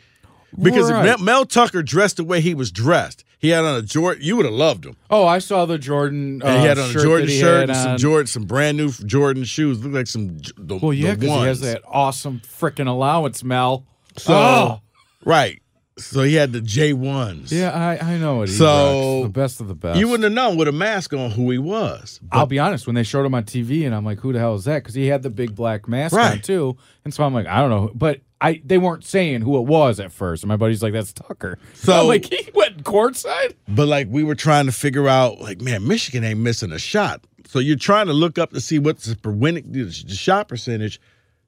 because 0.59 0.91
Right. 0.91 1.03
Mel, 1.05 1.17
Mel 1.19 1.45
Tucker 1.45 1.83
dressed 1.83 2.17
the 2.17 2.23
way 2.23 2.41
he 2.41 2.53
was 2.53 2.71
dressed, 2.71 3.23
he 3.39 3.49
had 3.49 3.63
on 3.63 3.75
a 3.75 3.81
Jordan, 3.81 4.23
you 4.23 4.35
would 4.37 4.45
have 4.45 4.53
loved 4.53 4.85
him. 4.85 4.95
Oh, 5.09 5.25
I 5.25 5.39
saw 5.39 5.65
the 5.65 5.77
Jordan. 5.77 6.41
Uh, 6.43 6.47
And 6.47 6.61
he 6.61 6.67
had 6.67 6.77
on 6.77 6.89
a 6.89 6.93
Jordan 6.93 7.27
shirt 7.29 7.69
and 7.69 7.77
some. 7.77 7.97
Jordan, 7.97 8.27
some 8.27 8.43
brand 8.43 8.77
new 8.77 8.91
Jordan 8.91 9.43
shoes. 9.45 9.83
Look 9.83 9.93
like 9.93 10.07
some 10.07 10.37
the, 10.57 10.77
Well, 10.77 10.93
yeah, 10.93 11.15
because 11.15 11.39
he 11.39 11.45
has 11.45 11.61
that 11.61 11.81
awesome 11.87 12.41
freaking 12.45 12.87
allowance, 12.87 13.43
Mel. 13.43 13.85
So 14.17 14.33
Oh. 14.33 14.81
right, 15.25 15.61
so 16.05 16.23
he 16.23 16.35
had 16.35 16.51
the 16.53 16.61
J 16.61 16.93
ones. 16.93 17.51
Yeah, 17.51 17.71
I, 17.71 18.13
I 18.13 18.17
know 18.17 18.35
what 18.37 18.49
he 18.49 18.55
So. 18.55 19.23
The 19.23 19.29
best 19.29 19.61
of 19.61 19.67
the 19.67 19.75
best. 19.75 19.99
you 19.99 20.07
wouldn't 20.07 20.23
have 20.23 20.33
known 20.33 20.57
with 20.57 20.67
a 20.67 20.71
mask 20.71 21.13
on 21.13 21.31
who 21.31 21.49
he 21.51 21.57
was. 21.57 22.19
I'll 22.31 22.45
be 22.45 22.59
honest. 22.59 22.85
When 22.87 22.95
they 22.95 23.03
showed 23.03 23.25
him 23.25 23.35
on 23.35 23.43
TV, 23.43 23.85
and 23.85 23.93
I'm 23.95 24.05
like, 24.05 24.19
"Who 24.19 24.33
the 24.33 24.39
hell 24.39 24.55
is 24.55 24.65
that?" 24.65 24.79
Because 24.83 24.93
he 24.95 25.07
had 25.07 25.23
the 25.23 25.29
big 25.29 25.55
black 25.55 25.87
mask 25.87 26.15
on 26.15 26.41
too, 26.41 26.77
and 27.05 27.13
so 27.13 27.23
I'm 27.23 27.33
like, 27.33 27.47
"I 27.47 27.59
don't 27.59 27.69
know," 27.69 27.91
but 27.93 28.21
I 28.39 28.61
they 28.65 28.77
weren't 28.77 29.03
saying 29.05 29.41
who 29.41 29.57
it 29.57 29.65
was 29.67 29.99
at 29.99 30.11
first. 30.11 30.43
And 30.43 30.47
my 30.49 30.57
buddy's 30.57 30.81
like, 30.83 30.93
"That's 30.93 31.13
Tucker." 31.13 31.57
So 31.73 31.93
I'm 32.01 32.07
like, 32.07 32.25
he 32.31 32.49
went 32.53 32.83
courtside. 32.83 33.55
But 33.67 33.87
like 33.87 34.07
we 34.09 34.23
were 34.23 34.35
trying 34.35 34.65
to 34.65 34.71
figure 34.71 35.07
out, 35.07 35.39
like, 35.39 35.61
man, 35.61 35.87
Michigan 35.87 36.23
ain't 36.23 36.39
missing 36.39 36.71
a 36.71 36.79
shot. 36.79 37.23
So 37.47 37.59
you're 37.59 37.75
trying 37.77 38.07
to 38.07 38.13
look 38.13 38.37
up 38.37 38.51
to 38.53 38.61
see 38.61 38.79
what's 38.79 39.05
the, 39.05 39.29
winning- 39.29 39.71
the 39.71 39.91
shot 39.91 40.47
percentage. 40.47 41.01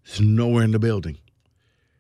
It's 0.06 0.20
nowhere 0.20 0.64
in 0.66 0.72
the 0.72 0.80
building. 0.80 1.18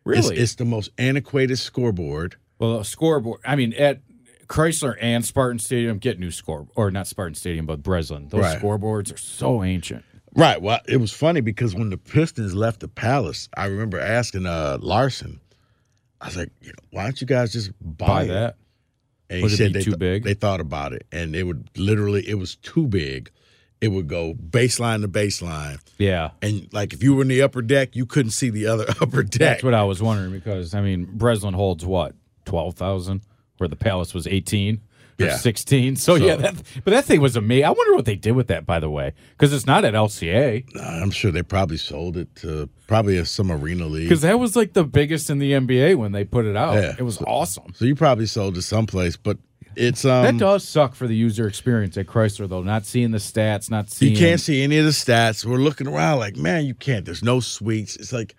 It's, 0.06 0.28
Really? 0.28 0.36
it's 0.38 0.56
the 0.56 0.66
most 0.66 0.89
antiquated 0.98 1.58
scoreboard. 1.58 2.36
Well, 2.69 2.80
a 2.80 2.86
scoreboard. 2.86 3.41
I 3.45 3.56
mean, 3.56 3.73
at 3.73 4.02
Chrysler 4.47 4.95
and 5.02 5.26
Spartan 5.26 5.60
Stadium, 5.60 5.97
get 5.97 6.19
new 6.19 6.32
score 6.32 6.67
or 6.76 6.91
not 6.91 7.08
Spartan 7.08 7.36
Stadium, 7.36 7.65
but 7.65 7.82
Breslin. 7.84 8.28
Those 8.30 8.41
Right. 8.41 8.60
scoreboards 8.62 9.13
are 9.13 9.17
so 9.17 9.63
ancient. 9.63 10.04
Right. 10.36 10.62
Well, 10.62 10.80
it 10.88 10.97
was 10.97 11.12
funny 11.12 11.41
because 11.41 11.76
when 11.76 11.89
the 11.89 11.97
Pistons 11.97 12.54
left 12.56 12.80
the 12.80 12.88
Palace, 12.88 13.49
I 13.56 13.65
remember 13.65 13.99
asking 13.99 14.45
uh, 14.45 14.78
Larson, 14.82 15.39
I 16.21 16.28
was 16.28 16.38
like, 16.38 16.52
why 16.91 17.04
don't 17.04 17.19
you 17.21 17.28
guys 17.28 17.54
just 17.54 17.71
buy, 17.82 18.08
Buy 18.08 18.26
that. 18.28 18.56
And 19.30 19.38
he 19.38 19.43
Would 19.43 19.54
it 19.54 19.58
said 19.58 19.73
they 19.73 19.82
too 19.82 19.91
th- 19.91 19.99
big? 19.99 20.23
They 20.23 20.34
thought 20.34 20.60
about 20.60 20.93
it, 20.93 21.06
and 21.12 21.36
it 21.36 21.43
would 21.43 21.69
literally, 21.78 22.28
it 22.28 22.36
was 22.36 22.56
too 22.56 22.88
big. 22.88 23.32
It 23.82 23.88
would 23.89 24.08
go 24.08 24.34
baseline 24.34 25.02
to 25.02 25.08
baseline, 25.08 25.80
Yeah. 25.97 26.32
and 26.41 26.67
like 26.71 26.93
if 26.93 27.04
you 27.04 27.15
were 27.15 27.21
in 27.23 27.28
the 27.28 27.41
upper 27.41 27.62
deck, 27.62 27.95
you 27.95 28.06
couldn't 28.06 28.32
see 28.32 28.49
the 28.49 28.67
other 28.67 28.86
upper 29.02 29.23
deck. 29.23 29.39
That's 29.39 29.63
what 29.63 29.73
I 29.73 29.84
was 29.84 30.02
wondering 30.02 30.32
because 30.32 30.73
I 30.73 30.82
mean 30.82 31.06
Breslin 31.06 31.54
holds 31.54 31.86
what 31.86 32.15
twelve 32.45 32.75
thousand, 32.75 33.21
where 33.58 33.67
the 33.67 33.75
Palace 33.75 34.13
was 34.13 34.27
eighteen 34.27 34.82
or 35.19 35.25
Yeah. 35.27 35.38
sixteen. 35.38 35.95
So, 35.95 36.17
So- 36.17 36.25
yeah, 36.25 36.36
that, 36.38 36.56
but 36.84 36.91
that 36.91 37.06
thing 37.06 37.21
was 37.21 37.36
amazing. 37.36 37.65
I 37.65 37.69
wonder 37.71 37.95
what 37.95 38.06
they 38.06 38.15
did 38.15 38.32
with 38.32 38.47
that, 38.47 38.65
by 38.65 38.79
the 38.79 38.89
way, 38.89 39.13
because 39.32 39.53
it's 39.53 39.65
not 39.67 39.86
at 39.86 39.93
LCA. 39.93 40.63
I'm 40.82 41.12
sure 41.12 41.32
they 41.32 41.43
probably 41.43 41.77
sold 41.77 42.17
it 42.17 42.34
to 42.38 42.67
probably 42.88 43.23
some 43.25 43.51
arena 43.51 43.86
league. 43.86 44.06
Because 44.10 44.21
that 44.21 44.39
was 44.39 44.56
like 44.56 44.73
the 44.73 44.84
biggest 44.84 45.29
in 45.29 45.38
the 45.39 45.51
NBA 45.53 45.95
when 45.97 46.12
they 46.13 46.23
put 46.23 46.45
it 46.45 46.56
out. 46.56 46.75
Yeah. 46.75 46.95
It 46.97 47.03
was 47.03 47.21
awesome. 47.27 47.73
So 47.75 47.86
you 47.86 47.95
probably 47.95 48.25
sold 48.25 48.58
it 48.58 48.63
someplace, 48.63 49.15
but 49.15 49.38
it's 49.75 50.06
um 50.06 50.23
that 50.23 50.38
does 50.38 50.67
suck 50.67 50.93
for 50.93 51.08
the 51.08 51.15
user 51.15 51.47
experience 51.47 51.97
at 51.97 52.06
Chrysler, 52.06 52.47
though. 52.47 52.62
Not 52.62 52.86
seeing 52.86 53.10
the 53.12 53.17
stats, 53.17 53.71
not 53.71 53.89
seeing. 53.89 54.12
you 54.13 54.17
can't 54.19 54.39
see 54.41 54.62
any 54.62 54.77
of 54.77 54.86
the 54.86 54.91
stats. 54.91 55.45
We're 55.45 55.58
looking 55.58 55.88
around 55.88 56.19
like, 56.19 56.36
man, 56.38 56.65
you 56.65 56.75
can't. 56.75 57.06
There's 57.06 57.23
no 57.23 57.39
suites. 57.39 57.95
It's 57.95 58.13
like 58.13 58.36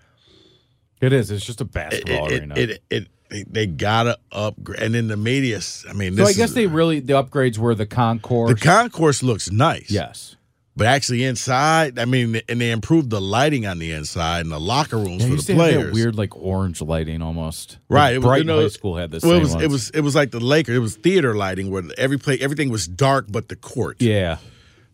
It 1.00 1.12
is. 1.12 1.30
It's 1.32 1.44
just 1.44 1.60
a 1.60 1.64
it, 1.64 1.72
basketball 1.72 2.30
it, 2.32 2.38
arena. 2.40 2.54
it, 2.56 2.70
it, 2.70 2.82
it- 2.90 3.08
they, 3.30 3.42
they 3.44 3.66
gotta 3.66 4.18
upgrade. 4.32 4.80
And 4.82 4.94
then 4.94 5.08
the 5.08 5.16
media, 5.16 5.60
I 5.88 5.92
mean, 5.92 6.16
so 6.16 6.24
I 6.24 6.32
guess 6.32 6.50
is- 6.50 6.54
they 6.54 6.66
really 6.66 7.00
the 7.00 7.14
upgrades 7.14 7.58
were 7.58 7.74
the 7.74 7.86
concourse. 7.86 8.50
the 8.52 8.60
concourse 8.60 9.22
looks 9.22 9.50
nice. 9.50 9.90
yes. 9.90 10.36
but 10.76 10.86
actually 10.86 11.24
inside, 11.24 11.98
I 11.98 12.04
mean, 12.04 12.40
and 12.48 12.60
they 12.60 12.70
improved 12.70 13.08
the 13.10 13.20
lighting 13.20 13.64
on 13.66 13.78
the 13.78 13.92
inside 13.92 14.40
and 14.40 14.50
the 14.52 14.58
locker 14.60 14.96
rooms 14.98 15.24
They 15.24 15.30
for 15.30 15.42
the 15.42 15.54
players. 15.54 15.84
that 15.86 15.92
weird 15.94 16.16
like 16.16 16.36
orange 16.36 16.80
lighting 16.82 17.22
almost. 17.22 17.78
Right, 17.88 18.06
Like, 18.08 18.14
it 18.14 18.18
was- 18.18 18.24
Brighton 18.26 18.48
you 18.48 18.54
know, 18.54 18.60
High 18.62 18.68
School 18.68 18.96
had 18.96 19.10
this. 19.10 19.22
well, 19.22 19.32
it 19.36 19.40
was 19.40 19.54
it 19.54 19.70
was 19.70 19.90
it 19.90 20.00
was 20.00 20.14
like 20.14 20.30
the 20.32 20.40
Lakers. 20.40 20.76
It 20.76 20.80
was 20.80 20.96
theater 20.96 21.34
lighting 21.34 21.70
where 21.70 21.82
every 21.96 22.18
play 22.18 22.38
everything 22.40 22.70
was 22.70 22.86
dark 22.86 23.26
but 23.30 23.48
the 23.48 23.56
court. 23.56 24.00
Yeah. 24.02 24.38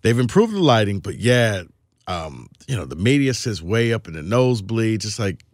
They've 0.02 0.18
improved 0.18 0.54
the 0.54 0.60
lighting, 0.60 1.00
but 1.00 1.16
yeah, 1.18 1.62
um, 2.06 2.48
you 2.66 2.74
know, 2.76 2.84
the 2.86 2.96
media 2.96 3.34
sits 3.34 3.60
way 3.60 3.92
up 3.92 4.06
in 4.08 4.14
the 4.14 4.22
nosebleed, 4.22 5.00
just 5.02 5.18
like 5.18 5.44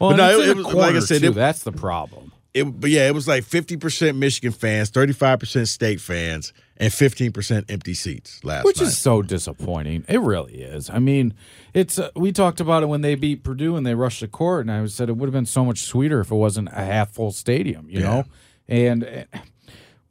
Well, 0.00 0.16
no, 0.16 0.38
it- 0.40 0.48
it 0.50 0.56
was- 0.56 0.66
like 0.74 0.94
I 0.94 1.00
said, 1.00 1.20
too. 1.22 1.28
it- 1.28 1.34
that's 1.34 1.62
the 1.62 1.72
problem. 1.72 2.32
it, 2.54 2.64
but 2.64 2.90
yeah, 2.90 3.06
it 3.08 3.14
was 3.14 3.28
like 3.28 3.44
fifty 3.44 3.76
percent 3.76 4.16
Michigan 4.16 4.52
fans, 4.52 4.90
thirty 4.90 5.12
five 5.12 5.38
percent 5.38 5.68
state 5.68 6.00
fans, 6.00 6.52
and 6.78 6.92
fifteen 6.92 7.30
percent 7.32 7.66
empty 7.68 7.94
seats 7.94 8.42
last 8.44 8.64
Which 8.64 8.80
night. 8.80 8.88
is 8.88 8.98
so 8.98 9.22
disappointing. 9.22 10.04
It 10.08 10.20
really 10.20 10.54
is. 10.62 10.88
I 10.90 10.98
mean, 10.98 11.34
it's 11.74 11.98
uh, 11.98 12.10
we 12.16 12.32
talked 12.32 12.60
about 12.60 12.82
it 12.82 12.86
when 12.86 13.02
they 13.02 13.14
beat 13.16 13.42
Purdue 13.44 13.76
and 13.76 13.86
they 13.86 13.94
rushed 13.94 14.20
the 14.20 14.28
court, 14.28 14.66
and 14.66 14.72
I 14.72 14.84
said 14.86 15.08
it 15.08 15.16
would 15.16 15.26
have 15.26 15.34
been 15.34 15.46
so 15.46 15.64
much 15.64 15.80
sweeter 15.82 16.20
if 16.20 16.30
it 16.30 16.34
wasn't 16.36 16.68
a 16.68 16.84
half 16.84 17.10
full 17.12 17.32
stadium, 17.32 17.86
you 17.90 18.00
know. 18.00 18.24
And 18.66 19.04
uh, 19.04 19.38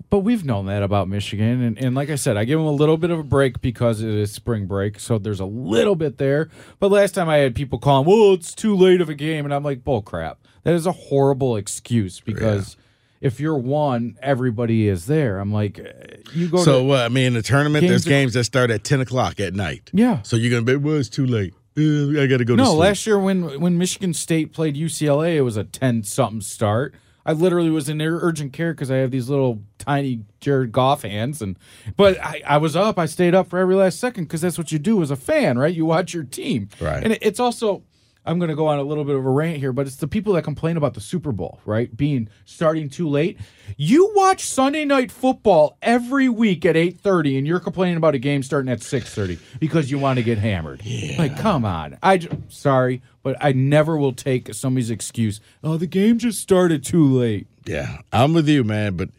but 0.10 0.20
we've 0.20 0.46
known 0.46 0.68
that 0.68 0.84
about 0.84 1.10
Michigan, 1.10 1.62
and, 1.62 1.78
and 1.78 1.96
like 1.96 2.10
I 2.10 2.16
said, 2.16 2.38
I 2.38 2.46
give 2.46 2.60
them 2.60 2.68
a 2.68 2.72
little 2.72 2.98
bit 2.98 3.10
of 3.10 3.20
a 3.20 3.24
break 3.24 3.62
because 3.62 4.02
it 4.02 4.14
is 4.14 4.32
spring 4.32 4.66
break, 4.66 5.00
so 5.00 5.18
there's 5.18 5.40
a 5.40 5.46
little 5.46 5.96
bit 5.96 6.18
there. 6.18 6.50
But 6.80 6.92
last 6.92 7.14
time 7.16 7.28
I 7.30 7.38
had 7.38 7.56
people 7.56 7.80
calling, 7.80 8.08
"Well, 8.08 8.34
it's 8.34 8.54
too 8.54 8.76
late 8.76 9.02
of 9.02 9.10
a 9.10 9.16
game," 9.16 9.46
and 9.46 9.54
I'm 9.54 9.64
like, 9.64 9.84
"Bull 9.84 10.02
crap! 10.02 10.40
That 10.64 10.74
is 10.74 10.86
a 10.86 10.92
horrible 10.92 11.56
excuse 11.56 12.20
because." 12.20 12.78
If 13.20 13.40
you're 13.40 13.58
one, 13.58 14.16
everybody 14.22 14.88
is 14.88 15.08
there. 15.08 15.40
I'm 15.40 15.52
like, 15.52 15.80
uh, 15.80 16.18
you 16.36 16.50
go. 16.50 16.64
so 16.64 16.82
to, 16.82 16.84
what? 16.84 17.00
I 17.00 17.10
mean, 17.10 17.26
in 17.26 17.34
the 17.34 17.42
tournament, 17.42 17.82
Games 17.82 17.90
there's 17.90 18.06
games 18.06 18.34
that 18.36 18.44
start 18.44 18.70
at 18.70 18.84
ten 18.84 19.02
o'clock 19.02 19.40
at 19.40 19.56
night. 19.56 19.90
Yeah. 19.92 20.22
So 20.22 20.36
you're 20.36 20.52
gonna 20.52 20.62
be, 20.62 20.76
well, 20.76 20.98
it's 20.98 21.10
too 21.10 21.26
late. 21.26 21.56
Uh, 21.76 22.22
I 22.22 22.28
got 22.28 22.38
to 22.38 22.46
go. 22.46 22.56
to 22.56 22.62
No, 22.62 22.76
last 22.76 23.08
year 23.08 23.18
when 23.18 23.60
when 23.60 23.80
Michigan 23.80 24.14
State 24.14 24.54
played 24.54 24.76
UCLA, 24.76 25.36
it 25.36 25.42
was 25.42 25.58
a 25.58 25.64
ten 25.64 26.04
something 26.04 26.42
start. 26.42 26.94
I 27.28 27.34
literally 27.34 27.70
was 27.70 27.90
in 27.90 28.02
urgent 28.02 28.54
care 28.54 28.74
because 28.74 28.90
I 28.90 28.96
have 28.98 29.12
these 29.12 29.30
little 29.30 29.62
tiny 29.78 30.22
Jared 30.40 30.72
Goff 30.72 31.02
hands, 31.02 31.42
and 31.42 31.60
but 31.98 32.18
I, 32.24 32.42
I 32.48 32.58
was 32.58 32.76
up. 32.76 32.98
I 32.98 33.06
stayed 33.06 33.36
up 33.36 33.50
for 33.50 33.60
every 33.60 33.76
last 33.76 34.00
second 34.00 34.24
because 34.24 34.42
that's 34.42 34.58
what 34.58 34.72
you 34.72 34.80
do 34.80 35.02
as 35.02 35.12
a 35.12 35.16
fan, 35.18 35.58
right? 35.58 35.74
You 35.74 35.86
watch 35.86 36.14
your 36.14 36.24
team, 36.24 36.70
Right. 36.80 37.04
And 37.04 37.14
it, 37.14 37.20
it's 37.22 37.40
also 37.40 37.84
I'm 38.28 38.40
going 38.40 38.50
to 38.50 38.56
go 38.56 38.68
on 38.68 38.78
a 38.78 38.84
little 38.84 39.06
bit 39.06 39.16
of 39.16 39.26
a 39.26 39.30
rant 39.30 39.58
here, 39.58 39.72
but 39.72 39.88
it's 39.88 39.96
the 39.96 40.08
people 40.08 40.34
that 40.34 40.42
complain 40.44 40.76
about 40.76 40.94
the 40.94 41.00
Super 41.00 41.32
Bowl, 41.32 41.62
right, 41.66 41.96
being 41.96 42.28
starting 42.44 42.90
too 42.90 43.08
late. 43.08 43.40
You 43.78 44.12
watch 44.16 44.42
Sunday 44.44 44.84
night 44.84 45.14
football 45.14 45.78
every 45.82 46.28
week 46.28 46.66
at 46.66 46.76
8:30, 46.76 47.38
and 47.38 47.48
you're 47.48 47.62
complaining 47.62 47.96
about 47.96 48.16
a 48.16 48.20
game 48.20 48.44
starting 48.44 48.70
at 48.70 48.80
6:30 48.80 49.40
because 49.60 49.90
you 49.90 49.98
want 49.98 50.18
to 50.18 50.24
get 50.24 50.38
hammered. 50.38 50.82
Like, 51.18 51.38
come 51.38 51.64
on. 51.64 51.98
I 52.04 52.18
j- 52.18 52.30
sorry, 52.50 53.02
but 53.28 53.36
I 53.42 53.52
never 53.52 53.98
will 53.98 54.14
take 54.14 54.54
somebody's 54.54 54.90
excuse. 54.90 55.42
Oh, 55.62 55.76
the 55.76 55.86
game 55.86 56.18
just 56.18 56.40
started 56.40 56.82
too 56.82 57.04
late. 57.04 57.46
Yeah, 57.66 57.98
I'm 58.14 58.34
with 58.34 58.48
you, 58.48 58.64
man. 58.64 58.96
But 58.96 59.10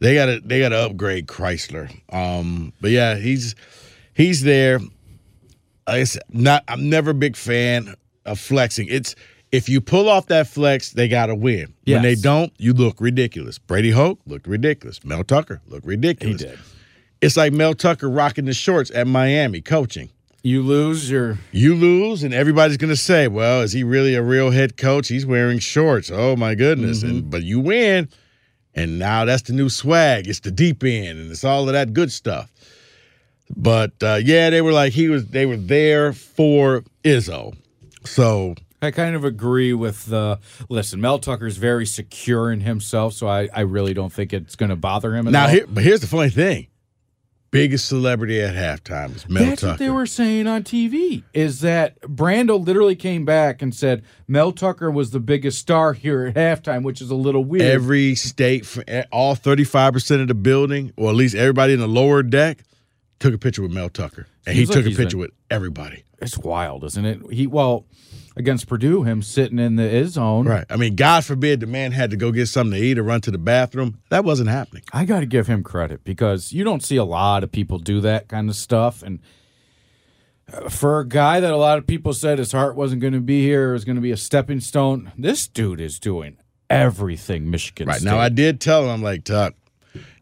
they 0.00 0.16
got 0.16 0.26
to 0.26 0.40
they 0.40 0.58
got 0.58 0.70
to 0.70 0.78
upgrade 0.78 1.28
Chrysler. 1.28 1.88
Um, 2.12 2.72
but 2.80 2.90
yeah, 2.90 3.14
he's 3.14 3.54
he's 4.14 4.42
there. 4.42 4.80
I 5.86 6.02
said, 6.02 6.24
not 6.28 6.64
I'm 6.66 6.90
never 6.90 7.12
a 7.12 7.14
big 7.14 7.36
fan 7.36 7.94
of 8.26 8.40
flexing. 8.40 8.88
It's 8.90 9.14
if 9.52 9.68
you 9.68 9.80
pull 9.80 10.08
off 10.08 10.26
that 10.26 10.48
flex, 10.48 10.90
they 10.90 11.06
got 11.06 11.26
to 11.26 11.36
win. 11.36 11.72
When 11.86 12.02
they 12.02 12.16
don't, 12.16 12.52
you 12.58 12.72
look 12.72 13.00
ridiculous. 13.00 13.60
Brady 13.60 13.92
Hoke 13.92 14.18
looked 14.26 14.48
ridiculous. 14.48 15.04
Mel 15.04 15.22
Tucker 15.22 15.60
looked 15.68 15.86
ridiculous. 15.86 16.40
He 16.40 16.48
did. 16.48 16.58
It's 17.20 17.36
like 17.36 17.52
Mel 17.52 17.74
Tucker 17.74 18.10
rocking 18.10 18.46
the 18.46 18.54
shorts 18.54 18.90
at 18.92 19.06
Miami 19.06 19.60
coaching. 19.60 20.10
You 20.42 20.62
lose 20.62 21.08
your 21.08 21.38
You 21.52 21.74
lose, 21.74 22.24
and 22.24 22.34
everybody's 22.34 22.76
going 22.76 22.90
to 22.90 22.96
say, 22.96 23.28
"Well, 23.28 23.60
is 23.60 23.72
he 23.72 23.84
really 23.84 24.14
a 24.14 24.22
real 24.22 24.50
head 24.50 24.76
coach? 24.76 25.08
He's 25.08 25.24
wearing 25.24 25.60
shorts. 25.60 26.10
Oh 26.10 26.34
my 26.34 26.54
goodness!" 26.56 27.02
And 27.04 27.30
but 27.30 27.44
you 27.44 27.60
win, 27.60 28.08
and 28.74 28.98
now 28.98 29.24
that's 29.24 29.42
the 29.42 29.52
new 29.52 29.68
swag. 29.68 30.26
It's 30.26 30.40
the 30.40 30.50
deep 30.50 30.82
end, 30.82 31.20
and 31.20 31.30
it's 31.30 31.44
all 31.44 31.68
of 31.68 31.74
that 31.74 31.92
good 31.92 32.10
stuff. 32.10 32.50
But 33.54 33.92
uh, 34.02 34.20
yeah, 34.22 34.50
they 34.50 34.62
were 34.62 34.72
like 34.72 34.92
he 34.92 35.08
was. 35.08 35.28
They 35.28 35.46
were 35.46 35.56
there 35.56 36.12
for 36.12 36.82
Izzo. 37.04 37.56
So 38.04 38.56
I 38.80 38.90
kind 38.90 39.14
of 39.14 39.24
agree 39.24 39.72
with 39.72 40.06
the 40.06 40.40
listen. 40.68 41.00
Mel 41.00 41.20
Tucker's 41.20 41.56
very 41.56 41.86
secure 41.86 42.50
in 42.50 42.62
himself, 42.62 43.14
so 43.14 43.28
I, 43.28 43.48
I 43.54 43.60
really 43.60 43.94
don't 43.94 44.12
think 44.12 44.32
it's 44.32 44.56
going 44.56 44.70
to 44.70 44.76
bother 44.76 45.14
him. 45.14 45.28
At 45.28 45.32
now, 45.32 45.44
all. 45.44 45.50
here, 45.50 45.66
but 45.68 45.84
here's 45.84 46.00
the 46.00 46.08
funny 46.08 46.30
thing: 46.30 46.66
biggest 47.52 47.86
celebrity 47.86 48.40
at 48.40 48.54
halftime 48.56 49.14
is 49.14 49.28
Mel 49.28 49.42
Tucker. 49.44 49.50
That's 49.50 49.60
Tucker. 49.60 49.70
what 49.74 49.78
they 49.78 49.90
were 49.90 50.06
saying 50.06 50.46
on 50.48 50.64
TV. 50.64 51.22
Is 51.32 51.60
that 51.60 52.00
Brando 52.00 52.64
literally 52.66 52.96
came 52.96 53.24
back 53.24 53.62
and 53.62 53.72
said 53.72 54.02
Mel 54.26 54.50
Tucker 54.50 54.90
was 54.90 55.10
the 55.12 55.20
biggest 55.20 55.58
star 55.60 55.92
here 55.92 56.26
at 56.26 56.34
halftime, 56.34 56.82
which 56.82 57.00
is 57.00 57.10
a 57.10 57.14
little 57.14 57.44
weird. 57.44 57.62
Every 57.62 58.16
state, 58.16 58.66
eh, 58.88 59.04
all 59.12 59.36
35% 59.36 60.20
of 60.22 60.28
the 60.28 60.34
building, 60.34 60.92
or 60.96 61.10
at 61.10 61.14
least 61.14 61.36
everybody 61.36 61.74
in 61.74 61.78
the 61.78 61.86
lower 61.86 62.22
deck, 62.24 62.64
took 63.20 63.34
a 63.34 63.38
picture 63.38 63.62
with 63.62 63.70
Mel 63.70 63.88
Tucker. 63.88 64.26
And 64.46 64.56
he 64.56 64.66
like 64.66 64.74
took 64.74 64.86
a 64.86 64.88
picture 64.96 65.10
been- 65.10 65.18
with 65.20 65.30
everybody. 65.50 66.02
it's 66.20 66.36
wild, 66.38 66.82
isn't 66.84 67.04
it? 67.04 67.20
He 67.30 67.46
well 67.46 67.84
against 68.36 68.66
Purdue, 68.66 69.02
him 69.02 69.22
sitting 69.22 69.58
in 69.58 69.76
the 69.76 69.88
his 69.88 70.12
zone. 70.12 70.46
Right. 70.46 70.64
I 70.70 70.76
mean, 70.76 70.96
God 70.96 71.24
forbid 71.24 71.60
the 71.60 71.66
man 71.66 71.92
had 71.92 72.10
to 72.10 72.16
go 72.16 72.32
get 72.32 72.46
something 72.46 72.78
to 72.78 72.84
eat 72.84 72.98
or 72.98 73.02
run 73.02 73.20
to 73.22 73.30
the 73.30 73.38
bathroom. 73.38 73.98
That 74.08 74.24
wasn't 74.24 74.48
happening. 74.48 74.82
I 74.92 75.04
got 75.04 75.20
to 75.20 75.26
give 75.26 75.46
him 75.46 75.62
credit 75.62 76.04
because 76.04 76.52
you 76.52 76.64
don't 76.64 76.82
see 76.82 76.96
a 76.96 77.04
lot 77.04 77.44
of 77.44 77.52
people 77.52 77.78
do 77.78 78.00
that 78.00 78.28
kind 78.28 78.48
of 78.48 78.56
stuff. 78.56 79.02
And 79.02 79.20
uh, 80.52 80.68
for 80.68 81.00
a 81.00 81.06
guy 81.06 81.40
that 81.40 81.52
a 81.52 81.56
lot 81.56 81.78
of 81.78 81.86
people 81.86 82.12
said 82.12 82.38
his 82.38 82.52
heart 82.52 82.74
wasn't 82.76 83.00
going 83.02 83.12
to 83.14 83.20
be 83.20 83.42
here, 83.42 83.70
it 83.70 83.72
was 83.74 83.84
going 83.84 83.96
to 83.96 84.02
be 84.02 84.12
a 84.12 84.16
stepping 84.16 84.60
stone, 84.60 85.12
this 85.16 85.46
dude 85.46 85.80
is 85.80 85.98
doing 85.98 86.38
everything 86.70 87.50
Michigan 87.50 87.88
Right. 87.88 88.00
State. 88.00 88.08
Now, 88.10 88.18
I 88.18 88.28
did 88.28 88.60
tell 88.60 88.84
him, 88.84 88.90
I'm 88.90 89.02
like, 89.02 89.24
Tuck, 89.24 89.54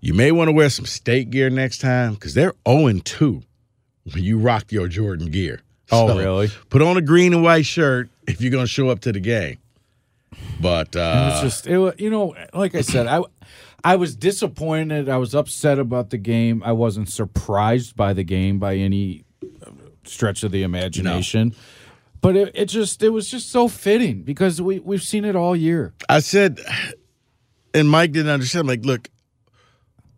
you 0.00 0.14
may 0.14 0.32
want 0.32 0.48
to 0.48 0.52
wear 0.52 0.68
some 0.68 0.86
state 0.86 1.30
gear 1.30 1.48
next 1.50 1.78
time 1.78 2.14
because 2.14 2.34
they're 2.34 2.54
0 2.68 2.92
2 3.04 3.42
when 4.12 4.24
you 4.24 4.38
rock 4.38 4.72
your 4.72 4.88
Jordan 4.88 5.30
gear. 5.30 5.62
Oh, 5.92 6.16
really? 6.16 6.48
Put 6.68 6.82
on 6.82 6.96
a 6.96 7.00
green 7.00 7.32
and 7.32 7.42
white 7.42 7.66
shirt 7.66 8.10
if 8.28 8.40
you're 8.40 8.50
going 8.50 8.64
to 8.64 8.70
show 8.70 8.88
up 8.88 9.00
to 9.00 9.12
the 9.12 9.20
game. 9.20 9.58
But 10.60 10.94
It 10.94 11.00
uh, 11.00 11.30
was 11.32 11.40
just, 11.42 11.66
it 11.66 11.78
was, 11.78 11.94
you 11.98 12.10
know, 12.10 12.34
like 12.54 12.74
I 12.74 12.82
said, 12.82 13.06
I, 13.06 13.22
I 13.82 13.96
was 13.96 14.14
disappointed. 14.14 15.08
I 15.08 15.16
was 15.16 15.34
upset 15.34 15.78
about 15.78 16.10
the 16.10 16.18
game. 16.18 16.62
I 16.64 16.72
wasn't 16.72 17.08
surprised 17.08 17.96
by 17.96 18.12
the 18.12 18.22
game 18.22 18.58
by 18.58 18.76
any 18.76 19.24
uh, 19.66 19.70
stretch 20.04 20.42
of 20.44 20.52
the 20.52 20.62
imagination. 20.62 21.54
But 22.20 22.36
it, 22.36 22.52
it 22.54 22.66
just, 22.66 23.02
it 23.02 23.08
was 23.08 23.28
just 23.30 23.50
so 23.50 23.66
fitting 23.66 24.22
because 24.22 24.60
we 24.60 24.78
we've 24.78 25.02
seen 25.02 25.24
it 25.24 25.34
all 25.34 25.56
year. 25.56 25.94
I 26.08 26.20
said, 26.20 26.60
and 27.72 27.88
Mike 27.88 28.12
didn't 28.12 28.30
understand. 28.30 28.60
I'm 28.62 28.66
like, 28.66 28.84
look, 28.84 29.08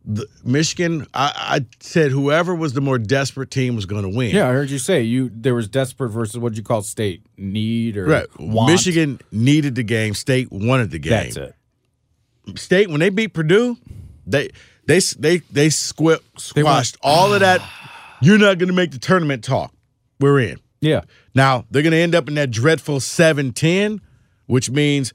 the, 0.05 0.27
Michigan. 0.45 1.07
I, 1.15 1.33
I 1.37 1.67
said 1.81 2.11
whoever 2.11 2.55
was 2.55 2.73
the 2.73 2.81
more 2.81 2.99
desperate 2.99 3.51
team 3.51 3.77
was 3.77 3.87
going 3.87 4.03
to 4.03 4.09
win. 4.09 4.35
Yeah, 4.35 4.49
I 4.49 4.53
heard 4.53 4.71
you 4.71 4.79
say 4.79 5.03
you 5.03 5.31
there 5.33 5.55
was 5.55 5.69
desperate 5.69 6.11
versus 6.11 6.39
what 6.39 6.57
you 6.57 6.63
call 6.63 6.83
state 6.83 7.23
need 7.37 7.97
or 7.97 8.07
right. 8.07 8.41
want. 8.41 8.71
Michigan 8.71 9.21
needed 9.31 9.75
the 9.75 9.83
game. 9.83 10.15
State 10.15 10.51
wanted 10.51 10.91
the 10.91 10.99
game. 10.99 11.33
That's 11.33 11.37
it. 11.37 11.55
State 12.59 12.91
when 12.91 13.01
they 13.01 13.11
beat 13.11 13.29
Purdue, 13.29 13.77
they 14.27 14.51
they 14.87 14.99
they 15.19 15.39
they 15.39 15.69
squi- 15.69 16.21
squashed 16.37 16.97
all 17.03 17.33
of 17.33 17.41
that. 17.41 17.63
You're 18.21 18.39
not 18.39 18.59
going 18.59 18.69
to 18.69 18.75
make 18.75 18.93
the 18.93 18.99
tournament 18.99 19.45
talk. 19.45 19.73
We're 20.21 20.41
in. 20.41 20.61
Yeah, 20.81 21.03
Now 21.33 21.65
they're 21.71 21.83
going 21.83 21.93
to 21.93 21.99
end 21.99 22.15
up 22.17 22.27
in 22.27 22.35
that 22.35 22.51
dreadful 22.51 22.99
7-10, 22.99 24.01
which 24.47 24.69
means 24.69 25.15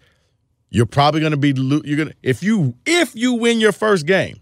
you're 0.69 0.86
probably 0.86 1.19
going 1.19 1.32
to 1.32 1.38
be 1.38 1.50
you're 1.50 1.97
going 1.97 2.10
to 2.10 2.15
if 2.23 2.41
you 2.41 2.76
if 2.86 3.15
you 3.15 3.34
win 3.34 3.60
your 3.60 3.73
first 3.73 4.06
game. 4.06 4.39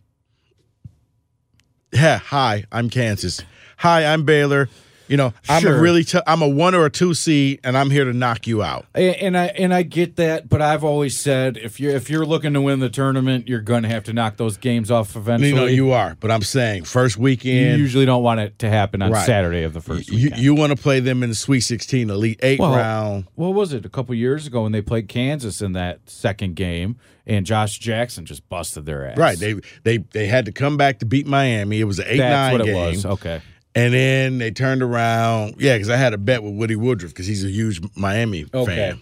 Yeah, 1.95 2.17
hi, 2.25 2.65
I'm 2.73 2.89
Kansas. 2.89 3.41
Hi, 3.77 4.05
I'm 4.05 4.23
Baylor. 4.23 4.69
You 5.07 5.17
know, 5.17 5.33
I'm 5.47 5.61
Sure. 5.61 5.77
a 5.77 5.79
really 5.81 6.03
t- 6.03 6.19
I'm 6.25 6.41
a 6.41 6.47
one 6.47 6.73
or 6.73 6.85
a 6.85 6.89
two 6.89 7.13
seed, 7.13 7.59
and 7.63 7.77
I'm 7.77 7.89
here 7.91 8.05
to 8.05 8.13
knock 8.13 8.47
you 8.47 8.63
out. 8.63 8.85
and, 8.95 9.15
and 9.17 9.37
I 9.37 9.45
and 9.47 9.73
I 9.73 9.83
get 9.83 10.15
that, 10.15 10.49
but 10.49 10.61
I've 10.61 10.83
always 10.83 11.17
said 11.19 11.57
if 11.57 11.79
you're 11.79 11.95
if 11.95 12.09
you're 12.09 12.25
looking 12.25 12.53
to 12.53 12.61
win 12.61 12.79
the 12.79 12.89
tournament, 12.89 13.47
you're 13.47 13.61
going 13.61 13.83
to 13.83 13.89
have 13.89 14.03
to 14.05 14.13
knock 14.13 14.37
those 14.37 14.57
games 14.57 14.89
off 14.89 15.15
eventually. 15.15 15.49
You 15.49 15.55
know, 15.55 15.65
you 15.65 15.91
are, 15.91 16.17
but 16.19 16.31
I'm 16.31 16.41
saying 16.41 16.85
first 16.85 17.17
weekend. 17.17 17.77
You 17.77 17.83
usually 17.83 18.05
don't 18.05 18.23
want 18.23 18.39
it 18.39 18.57
to 18.59 18.69
happen 18.69 19.01
on 19.01 19.11
Right. 19.11 19.25
Saturday 19.25 19.63
of 19.63 19.73
the 19.73 19.81
first 19.81 20.09
you, 20.09 20.15
weekend. 20.25 20.41
you 20.41 20.55
want 20.55 20.71
to 20.75 20.81
play 20.81 20.99
them 20.99 21.21
in 21.23 21.29
the 21.29 21.35
Sweet 21.35 21.61
16, 21.61 22.09
Elite 22.09 22.39
Eight 22.41 22.59
Well, 22.59 22.75
round. 22.75 23.25
What 23.35 23.49
was 23.53 23.73
it? 23.73 23.85
A 23.85 23.89
couple 23.89 24.15
years 24.15 24.47
ago 24.47 24.63
when 24.63 24.71
they 24.71 24.81
played 24.81 25.07
Kansas 25.07 25.61
in 25.61 25.73
that 25.73 25.99
second 26.09 26.55
game, 26.55 26.95
and 27.27 27.45
Josh 27.45 27.77
Jackson 27.79 28.25
just 28.25 28.47
busted 28.49 28.85
their 28.85 29.07
ass. 29.07 29.17
Right. 29.17 29.37
They 29.37 29.55
they 29.83 29.97
they 29.97 30.25
had 30.27 30.45
to 30.45 30.51
come 30.51 30.77
back 30.77 30.99
to 30.99 31.05
beat 31.05 31.27
Miami. 31.27 31.79
It 31.79 31.83
was 31.85 31.99
an 31.99 32.05
eight 32.07 32.17
That's 32.17 32.51
nine 32.51 32.59
what 32.59 32.65
game. 32.65 32.75
it 32.75 32.87
was. 32.95 33.05
Okay. 33.05 33.41
And 33.75 33.93
then 33.93 34.37
they 34.37 34.51
turned 34.51 34.81
around. 34.81 35.55
Yeah, 35.59 35.75
because 35.75 35.89
I 35.89 35.97
had 35.97 36.13
a 36.13 36.17
bet 36.17 36.41
with 36.43 36.53
Woody 36.53 36.75
Woodruff 36.77 37.11
because 37.11 37.27
he's 37.27 37.43
a 37.43 37.49
huge 37.49 37.81
Miami 37.95 38.45
Okay. 38.53 38.75
fan. 38.75 39.01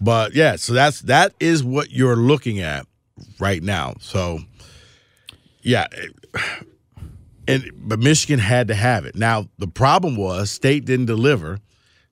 But 0.00 0.34
yeah, 0.34 0.56
so 0.56 0.72
that's 0.72 1.00
that 1.02 1.32
is 1.38 1.62
what 1.62 1.90
you're 1.92 2.16
looking 2.16 2.58
at 2.60 2.86
right 3.38 3.62
now. 3.62 3.94
So 4.00 4.40
yeah, 5.62 5.86
and 7.48 7.70
but 7.76 8.00
Michigan 8.00 8.38
had 8.38 8.68
to 8.68 8.74
have 8.74 9.04
it. 9.04 9.14
Now 9.14 9.48
the 9.58 9.68
problem 9.68 10.16
was 10.16 10.50
State 10.50 10.84
didn't 10.84 11.06
deliver. 11.06 11.60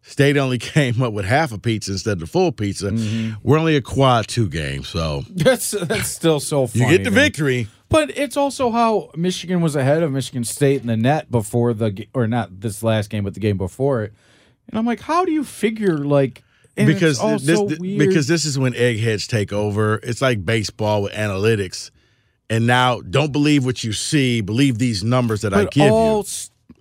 State 0.03 0.37
only 0.37 0.59
came 0.75 1.01
up 1.03 1.12
with 1.12 1.25
half 1.25 1.53
a 1.53 1.59
pizza 1.59 1.93
instead 1.93 2.15
of 2.15 2.21
the 2.21 2.27
full 2.27 2.53
pizza. 2.53 2.91
Mm-hmm. 2.91 3.35
We're 3.43 3.59
only 3.59 3.77
a 3.77 3.83
quad 3.83 4.29
two 4.29 4.49
game, 4.49 4.85
so 4.85 5.25
That's 5.31 5.71
that's 5.71 6.09
still 6.09 6.41
so 6.41 6.67
funny. 6.67 6.85
you 6.85 6.91
get 6.91 7.05
the 7.05 7.11
to 7.11 7.17
victory. 7.17 7.69
But 7.88 8.17
it's 8.17 8.37
also 8.38 8.71
how 8.71 9.11
Michigan 9.17 9.61
was 9.61 9.77
ahead 9.77 10.03
of 10.03 10.11
Michigan 10.12 10.45
State 10.45 10.81
in 10.81 10.87
the 10.87 10.97
net 10.97 11.31
before 11.31 11.75
the 11.75 12.07
or 12.15 12.27
not 12.27 12.61
this 12.61 12.83
last 12.83 13.11
game, 13.11 13.25
but 13.25 13.35
the 13.35 13.41
game 13.41 13.59
before 13.59 14.03
it. 14.03 14.12
And 14.69 14.79
I'm 14.79 14.87
like, 14.87 15.01
how 15.01 15.25
do 15.25 15.33
you 15.33 15.45
figure 15.45 15.99
like 15.99 16.43
because 16.75 17.21
this 17.43 17.59
so 17.59 17.67
because 17.67 18.27
this 18.29 18.45
is 18.45 18.59
when 18.59 18.75
eggheads 18.75 19.27
take 19.27 19.53
over. 19.53 19.97
It's 20.03 20.23
like 20.23 20.45
baseball 20.45 21.03
with 21.03 21.12
analytics, 21.12 21.91
and 22.49 22.67
now 22.67 23.01
don't 23.01 23.33
believe 23.33 23.65
what 23.65 23.85
you 23.85 23.93
see. 23.93 24.41
Believe 24.41 24.79
these 24.79 25.05
numbers 25.05 25.43
that 25.43 25.53
I 25.53 25.67
give 25.67 25.93
all 25.93 26.19
you. 26.19 26.25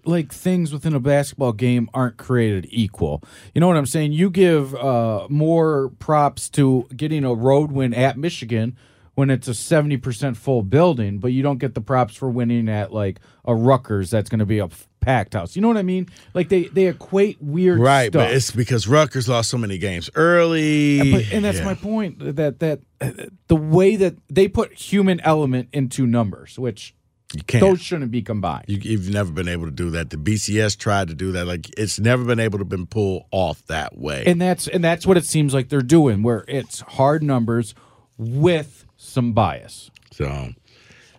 Like 0.06 0.32
things 0.34 0.74
within 0.74 0.94
a 0.94 1.00
basketball 1.00 1.54
game 1.54 1.90
aren't 1.94 2.18
created 2.18 2.68
equal. 2.70 3.24
You 3.54 3.62
know 3.62 3.68
what 3.68 3.78
I'm 3.78 3.86
saying? 3.86 4.14
You 4.14 4.30
give 4.30 4.74
uh, 4.76 5.28
more 5.30 5.90
props 6.00 6.50
to 6.52 6.88
getting 6.96 7.24
a 7.24 7.34
road 7.34 7.72
win 7.72 7.94
at 7.94 8.18
Michigan 8.18 8.76
when 9.14 9.30
it's 9.30 9.48
a 9.48 9.52
70% 9.52 10.38
full 10.38 10.64
building, 10.64 11.20
but 11.20 11.28
you 11.34 11.44
don't 11.44 11.58
get 11.58 11.76
the 11.76 11.82
props 11.82 12.16
for 12.16 12.30
winning 12.30 12.70
at 12.70 12.94
like 12.94 13.20
a 13.46 13.54
Rutgers 13.54 14.10
that's 14.10 14.30
going 14.30 14.40
to 14.40 14.46
be 14.46 14.60
a 14.60 14.70
packed 15.02 15.34
house. 15.34 15.56
You 15.56 15.62
know 15.62 15.68
what 15.68 15.78
I 15.78 15.82
mean? 15.84 16.08
Like 16.34 16.50
they 16.50 16.64
they 16.66 16.88
equate 16.88 17.42
weird 17.42 17.80
Right, 17.80 18.12
stuff. 18.12 18.28
but 18.28 18.32
it's 18.36 18.52
because 18.52 18.88
Rutgers 18.88 19.28
lost 19.28 19.50
so 19.50 19.58
many 19.58 19.78
games 19.78 20.10
early. 20.16 21.12
But, 21.12 21.34
and 21.34 21.44
that's 21.44 21.58
Yeah. 21.60 21.66
my 21.66 21.74
point 21.74 22.20
that 22.38 22.60
that 22.60 22.80
uh, 23.02 23.12
the 23.48 23.56
way 23.56 23.96
that 23.98 24.16
they 24.30 24.48
put 24.48 24.74
human 24.74 25.20
element 25.22 25.70
into 25.74 26.06
numbers, 26.08 26.58
which 26.58 26.94
you 27.34 27.44
can't. 27.44 27.62
those 27.62 27.82
shouldn't 27.82 28.12
be 28.12 28.22
combined. 28.22 28.66
you, 28.68 28.78
you've 28.78 29.10
never 29.10 29.32
been 29.32 29.48
able 29.48 29.66
to 29.66 29.72
do 29.72 29.92
that. 29.92 30.10
The 30.10 30.18
BCS 30.18 30.78
tried 30.78 31.08
to 31.10 31.14
do 31.14 31.32
that. 31.34 31.46
Like 31.46 31.70
it's 31.78 32.00
never 32.00 32.24
been 32.24 32.40
able 32.40 32.60
to 32.60 32.66
been 32.66 32.86
pulled 32.86 33.26
off 33.32 33.66
that 33.68 33.98
way. 33.98 34.24
and 34.26 34.42
that's 34.42 34.68
and 34.68 34.84
that's 34.84 35.06
what 35.06 35.18
it 35.18 35.26
seems 35.26 35.54
like 35.54 35.70
they're 35.70 35.82
doing, 35.82 36.24
where 36.24 36.46
it's 36.48 36.82
hard 36.82 37.24
numbers 37.24 37.74
with 38.18 38.86
some 38.98 39.34
bias. 39.34 39.92
So, 40.12 40.50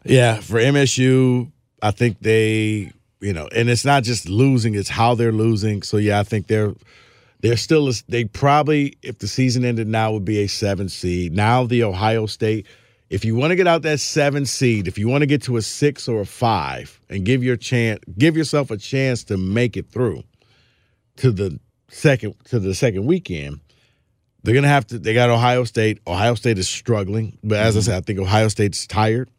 yeah, 0.04 0.40
for 0.40 0.58
MSU, 0.58 1.50
I 1.82 1.90
think 1.90 2.20
they, 2.20 2.92
you 3.20 3.32
know, 3.32 3.48
and 3.54 3.68
it's 3.68 3.84
not 3.84 4.04
just 4.04 4.28
losing; 4.28 4.74
it's 4.74 4.88
how 4.88 5.14
they're 5.14 5.32
losing. 5.32 5.82
So, 5.82 5.96
yeah, 5.96 6.20
I 6.20 6.22
think 6.22 6.46
they're 6.46 6.74
they're 7.40 7.56
still 7.56 7.90
they 8.08 8.24
probably 8.24 8.96
if 9.02 9.18
the 9.18 9.26
season 9.26 9.64
ended 9.64 9.88
now 9.88 10.12
would 10.12 10.24
be 10.24 10.38
a 10.38 10.46
seven 10.46 10.88
seed. 10.88 11.34
Now 11.34 11.64
the 11.64 11.82
Ohio 11.82 12.26
State, 12.26 12.66
if 13.12 13.26
you 13.26 13.34
want 13.34 13.50
to 13.50 13.56
get 13.56 13.68
out 13.68 13.82
that 13.82 14.00
seven 14.00 14.46
seed, 14.46 14.88
if 14.88 14.96
you 14.96 15.06
want 15.06 15.20
to 15.20 15.26
get 15.26 15.42
to 15.42 15.58
a 15.58 15.62
six 15.62 16.08
or 16.08 16.22
a 16.22 16.26
five, 16.26 16.98
and 17.10 17.26
give 17.26 17.44
your 17.44 17.56
chance, 17.58 18.00
give 18.16 18.38
yourself 18.38 18.70
a 18.70 18.78
chance 18.78 19.22
to 19.24 19.36
make 19.36 19.76
it 19.76 19.90
through 19.90 20.22
to 21.16 21.30
the 21.30 21.60
second 21.88 22.34
to 22.46 22.58
the 22.58 22.74
second 22.74 23.04
weekend. 23.04 23.60
They're 24.42 24.54
gonna 24.54 24.68
have 24.68 24.86
to. 24.88 24.98
They 24.98 25.12
got 25.12 25.28
Ohio 25.28 25.64
State. 25.64 26.00
Ohio 26.06 26.34
State 26.34 26.56
is 26.56 26.70
struggling, 26.70 27.38
but 27.44 27.58
as 27.58 27.76
I 27.76 27.80
mm-hmm. 27.80 27.84
said, 27.84 27.96
I 27.96 28.00
think 28.00 28.18
Ohio 28.18 28.48
State's 28.48 28.86
tired. 28.86 29.30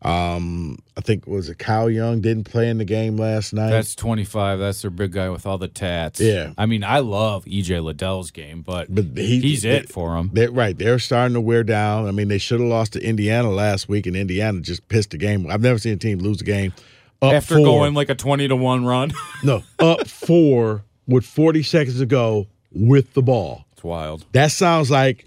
Um, 0.00 0.78
I 0.96 1.00
think 1.00 1.26
was 1.26 1.48
it 1.48 1.58
Kyle 1.58 1.90
Young 1.90 2.20
didn't 2.20 2.44
play 2.44 2.68
in 2.68 2.78
the 2.78 2.84
game 2.84 3.16
last 3.16 3.52
night. 3.52 3.70
That's 3.70 3.96
twenty 3.96 4.24
five. 4.24 4.60
That's 4.60 4.82
their 4.82 4.92
big 4.92 5.12
guy 5.12 5.28
with 5.28 5.44
all 5.44 5.58
the 5.58 5.66
tats. 5.66 6.20
Yeah. 6.20 6.52
I 6.56 6.66
mean, 6.66 6.84
I 6.84 7.00
love 7.00 7.44
EJ 7.46 7.82
Liddell's 7.82 8.30
game, 8.30 8.62
but, 8.62 8.94
but 8.94 9.06
he, 9.16 9.40
he's 9.40 9.62
they, 9.62 9.78
it 9.78 9.88
for 9.88 10.14
them. 10.14 10.30
They're 10.32 10.52
right. 10.52 10.78
They're 10.78 11.00
starting 11.00 11.34
to 11.34 11.40
wear 11.40 11.64
down. 11.64 12.06
I 12.06 12.12
mean, 12.12 12.28
they 12.28 12.38
should 12.38 12.60
have 12.60 12.68
lost 12.68 12.92
to 12.92 13.02
Indiana 13.02 13.50
last 13.50 13.88
week, 13.88 14.06
and 14.06 14.14
Indiana 14.14 14.60
just 14.60 14.86
pissed 14.88 15.10
the 15.10 15.18
game. 15.18 15.50
I've 15.50 15.62
never 15.62 15.78
seen 15.80 15.94
a 15.94 15.96
team 15.96 16.18
lose 16.20 16.40
a 16.40 16.44
game 16.44 16.72
up 17.20 17.32
After 17.32 17.56
four. 17.56 17.64
going 17.64 17.94
like 17.94 18.08
a 18.08 18.14
twenty 18.14 18.46
to 18.46 18.54
one 18.54 18.84
run, 18.84 19.12
no 19.42 19.64
up 19.80 20.06
four 20.06 20.84
with 21.08 21.24
forty 21.24 21.64
seconds 21.64 21.98
to 21.98 22.06
go 22.06 22.46
with 22.70 23.14
the 23.14 23.22
ball. 23.22 23.64
it's 23.72 23.82
wild. 23.82 24.24
That 24.30 24.52
sounds 24.52 24.92
like 24.92 25.24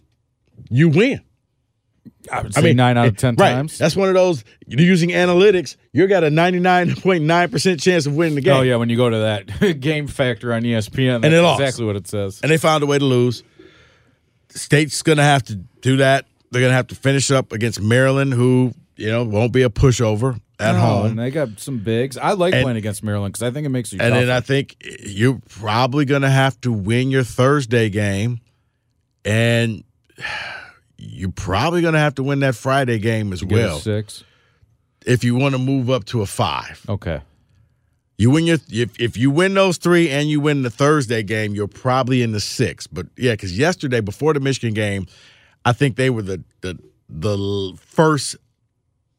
you 0.69 0.87
win. 0.87 1.19
I 2.31 2.41
would 2.41 2.53
say 2.53 2.73
nine 2.73 2.97
out 2.97 3.07
of 3.07 3.17
ten 3.17 3.35
right. 3.35 3.51
times. 3.53 3.77
That's 3.77 3.95
one 3.95 4.07
of 4.09 4.15
those 4.15 4.43
you're 4.67 4.81
using 4.81 5.09
analytics. 5.09 5.75
You 5.91 6.07
got 6.07 6.23
a 6.23 6.27
99.9% 6.29 7.81
chance 7.81 8.05
of 8.05 8.15
winning 8.15 8.35
the 8.35 8.41
game. 8.41 8.55
Oh 8.55 8.61
yeah, 8.61 8.75
when 8.77 8.89
you 8.89 8.97
go 8.97 9.09
to 9.09 9.17
that 9.17 9.79
game 9.79 10.07
factor 10.07 10.53
on 10.53 10.63
ESPN, 10.63 11.21
that's 11.21 11.31
they 11.31 11.39
lost. 11.39 11.61
exactly 11.61 11.85
what 11.85 11.95
it 11.95 12.07
says. 12.07 12.39
And 12.41 12.51
they 12.51 12.57
found 12.57 12.83
a 12.83 12.85
way 12.87 12.97
to 12.99 13.05
lose. 13.05 13.43
State's 14.49 15.01
going 15.01 15.17
to 15.17 15.23
have 15.23 15.43
to 15.43 15.55
do 15.55 15.97
that. 15.97 16.25
They're 16.51 16.61
going 16.61 16.71
to 16.71 16.75
have 16.75 16.87
to 16.87 16.95
finish 16.95 17.31
up 17.31 17.51
against 17.53 17.79
Maryland, 17.81 18.33
who, 18.33 18.73
you 18.97 19.09
know, 19.09 19.23
won't 19.23 19.53
be 19.53 19.61
a 19.63 19.69
pushover 19.69 20.39
at 20.59 20.75
Oh, 20.75 20.79
home. 20.79 21.05
and 21.07 21.19
they 21.19 21.31
got 21.31 21.59
some 21.59 21.79
bigs. 21.79 22.17
I 22.17 22.33
like 22.33 22.53
And- 22.53 22.63
playing 22.63 22.77
against 22.77 23.03
Maryland 23.03 23.33
because 23.33 23.47
I 23.47 23.51
think 23.51 23.65
it 23.65 23.69
makes 23.69 23.93
you. 23.93 23.99
And 24.01 24.13
then. 24.13 24.29
I 24.29 24.41
think 24.41 24.75
you're 25.05 25.39
probably 25.49 26.03
going 26.05 26.23
to 26.23 26.29
have 26.29 26.59
to 26.61 26.71
win 26.71 27.09
your 27.09 27.23
Thursday 27.23 27.89
game. 27.89 28.41
And 29.23 29.83
you're 31.01 31.31
probably 31.31 31.81
going 31.81 31.93
to 31.93 31.99
have 31.99 32.15
to 32.15 32.23
win 32.23 32.39
that 32.41 32.55
Friday 32.55 32.99
game 32.99 33.33
as 33.33 33.43
well 33.43 33.79
six. 33.79 34.23
if 35.05 35.23
you 35.23 35.35
want 35.35 35.55
to 35.55 35.59
move 35.59 35.89
up 35.89 36.05
to 36.05 36.21
a 36.21 36.25
five. 36.25 36.85
Okay. 36.87 37.21
You 38.17 38.29
win 38.29 38.45
your 38.45 38.59
if 38.69 38.99
if 38.99 39.17
you 39.17 39.31
win 39.31 39.55
those 39.55 39.77
three 39.77 40.09
and 40.09 40.29
you 40.29 40.39
win 40.39 40.61
the 40.61 40.69
Thursday 40.69 41.23
game, 41.23 41.55
you're 41.55 41.67
probably 41.67 42.21
in 42.21 42.33
the 42.33 42.39
six. 42.39 42.85
But 42.85 43.07
yeah, 43.17 43.31
because 43.31 43.57
yesterday 43.57 43.99
before 43.99 44.33
the 44.33 44.39
Michigan 44.39 44.75
game, 44.75 45.07
I 45.65 45.73
think 45.73 45.95
they 45.95 46.11
were 46.11 46.21
the 46.21 46.43
the 46.61 46.77
the 47.09 47.75
first 47.79 48.35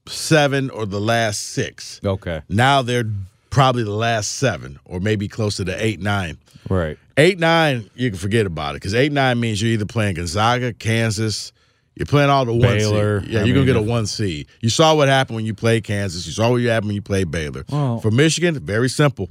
seven 0.07 0.71
or 0.71 0.87
the 0.87 1.01
last 1.01 1.41
six. 1.41 2.01
Okay. 2.05 2.43
Now 2.49 2.83
they're 2.83 3.11
probably 3.51 3.83
the 3.83 3.91
last 3.91 4.33
seven 4.33 4.79
or 4.85 5.01
maybe 5.01 5.27
closer 5.27 5.65
to 5.65 5.85
eight 5.85 6.01
nine. 6.01 6.39
Right. 6.71 6.97
Eight 7.17 7.41
nine, 7.41 7.91
you 7.97 8.09
can 8.11 8.19
forget 8.19 8.47
about 8.47 8.71
it 8.71 8.75
because 8.75 8.95
eight 8.95 9.11
nine 9.11 9.41
means 9.41 9.61
you're 9.61 9.73
either 9.73 9.85
playing 9.85 10.15
Gonzaga, 10.15 10.73
Kansas. 10.73 11.53
You're 11.95 12.07
playing 12.07 12.31
all 12.31 12.45
the 12.45 12.53
one 12.53 12.61
Baylor. 12.79 13.21
seed. 13.21 13.31
Yeah, 13.31 13.41
I 13.41 13.45
you're 13.45 13.55
gonna 13.55 13.67
get 13.67 13.77
a 13.77 13.83
one 13.83 14.07
seed. 14.07 14.47
You 14.61 14.71
saw 14.71 14.95
what 14.95 15.09
happened 15.09 15.37
when 15.37 15.45
you 15.45 15.55
played 15.55 15.85
Kansas. 15.85 16.27
You 16.27 16.33
saw 16.33 16.51
what 16.51 16.57
you 16.57 16.71
happened 16.71 16.89
when 16.89 16.95
you 16.97 17.03
played 17.03 17.31
Baylor. 17.31 17.65
Well- 17.69 18.01
For 18.01 18.11
Michigan, 18.11 18.59
very 18.61 18.89
simple. 18.89 19.29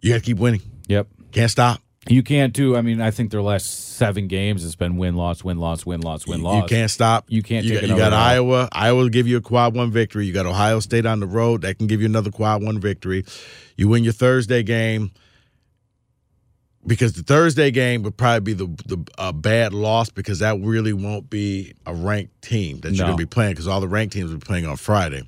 You 0.00 0.12
got 0.12 0.20
to 0.20 0.24
keep 0.24 0.38
winning. 0.38 0.62
Yep. 0.88 1.08
Can't 1.32 1.50
stop. 1.50 1.82
You 2.08 2.22
can't 2.22 2.54
do. 2.54 2.74
I 2.76 2.80
mean, 2.80 3.02
I 3.02 3.10
think 3.10 3.30
their 3.30 3.42
last 3.42 3.96
seven 3.96 4.26
games 4.26 4.62
has 4.62 4.74
been 4.74 4.96
win 4.96 5.16
loss 5.16 5.44
win 5.44 5.58
loss 5.58 5.84
win 5.84 6.00
loss 6.00 6.26
win 6.26 6.42
loss. 6.42 6.62
You 6.62 6.68
can't 6.68 6.90
stop. 6.90 7.26
You 7.28 7.42
can't 7.42 7.66
You 7.66 7.74
got, 7.78 7.88
you 7.88 7.96
got. 7.96 8.14
Iowa. 8.14 8.70
Iowa 8.72 8.96
will 9.02 9.08
give 9.10 9.28
you 9.28 9.36
a 9.36 9.40
quad 9.42 9.74
one 9.76 9.90
victory. 9.90 10.24
You 10.24 10.32
got 10.32 10.46
Ohio 10.46 10.80
State 10.80 11.04
on 11.04 11.20
the 11.20 11.26
road 11.26 11.60
that 11.62 11.76
can 11.76 11.86
give 11.86 12.00
you 12.00 12.06
another 12.06 12.30
quad 12.30 12.62
one 12.62 12.80
victory. 12.80 13.26
You 13.76 13.88
win 13.88 14.02
your 14.02 14.14
Thursday 14.14 14.62
game 14.62 15.10
because 16.86 17.12
the 17.12 17.22
Thursday 17.22 17.70
game 17.70 18.02
would 18.02 18.16
probably 18.16 18.54
be 18.54 18.64
the 18.64 18.66
the 18.86 18.98
uh, 19.18 19.32
bad 19.32 19.72
loss 19.74 20.08
because 20.10 20.38
that 20.38 20.58
really 20.60 20.92
won't 20.92 21.28
be 21.30 21.74
a 21.86 21.94
ranked 21.94 22.40
team 22.42 22.80
that 22.80 22.92
you're 22.92 23.04
No. 23.04 23.12
going 23.12 23.18
to 23.18 23.22
be 23.22 23.28
playing 23.28 23.52
because 23.52 23.68
all 23.68 23.80
the 23.80 23.88
ranked 23.88 24.12
teams 24.14 24.30
will 24.30 24.38
be 24.38 24.44
playing 24.46 24.66
on 24.66 24.76
Friday. 24.76 25.22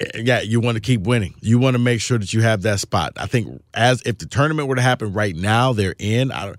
Eh, 0.00 0.22
Yeah, 0.24 0.40
you 0.40 0.60
want 0.60 0.76
to 0.76 0.80
keep 0.80 1.02
winning. 1.02 1.34
You 1.40 1.58
want 1.58 1.74
to 1.74 1.78
make 1.78 2.00
sure 2.00 2.18
that 2.18 2.32
you 2.32 2.42
have 2.42 2.62
that 2.62 2.80
spot. 2.80 3.12
I 3.16 3.26
think 3.26 3.62
as 3.74 4.02
if 4.06 4.18
the 4.18 4.26
tournament 4.26 4.68
were 4.68 4.76
to 4.76 4.82
happen 4.82 5.12
right 5.12 5.34
now, 5.36 5.72
they're 5.72 5.94
in. 5.98 6.32
I 6.32 6.46
don't. 6.46 6.58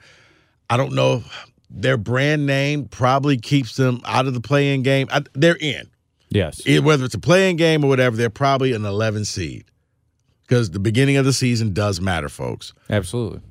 I 0.70 0.78
don't 0.78 0.93
know. 0.93 1.24
Their 1.72 1.97
brand 1.97 2.45
name 2.45 2.86
probably 2.86 3.38
keeps 3.38 3.76
them 3.76 4.01
out 4.05 4.26
of 4.28 4.34
the 4.34 4.41
play-in 4.41 4.82
game. 4.84 5.07
I, 5.12 5.24
they're 5.34 5.57
in. 5.60 5.89
Yes. 6.30 6.62
It- 6.66 6.84
whether 6.84 7.05
it's 7.05 7.16
a 7.16 7.20
play-in 7.20 7.55
game 7.57 7.84
or 7.84 7.88
whatever, 7.88 8.16
they're 8.16 8.30
probably 8.30 8.74
an 8.74 8.86
11 8.86 9.26
seed 9.26 9.66
because 10.47 10.72
the 10.72 10.80
beginning 10.80 11.18
of 11.18 11.26
the 11.26 11.34
season 11.34 11.74
does 11.74 11.99
matter, 12.01 12.30
folks. 12.30 12.74
Absolutely. 12.89 13.41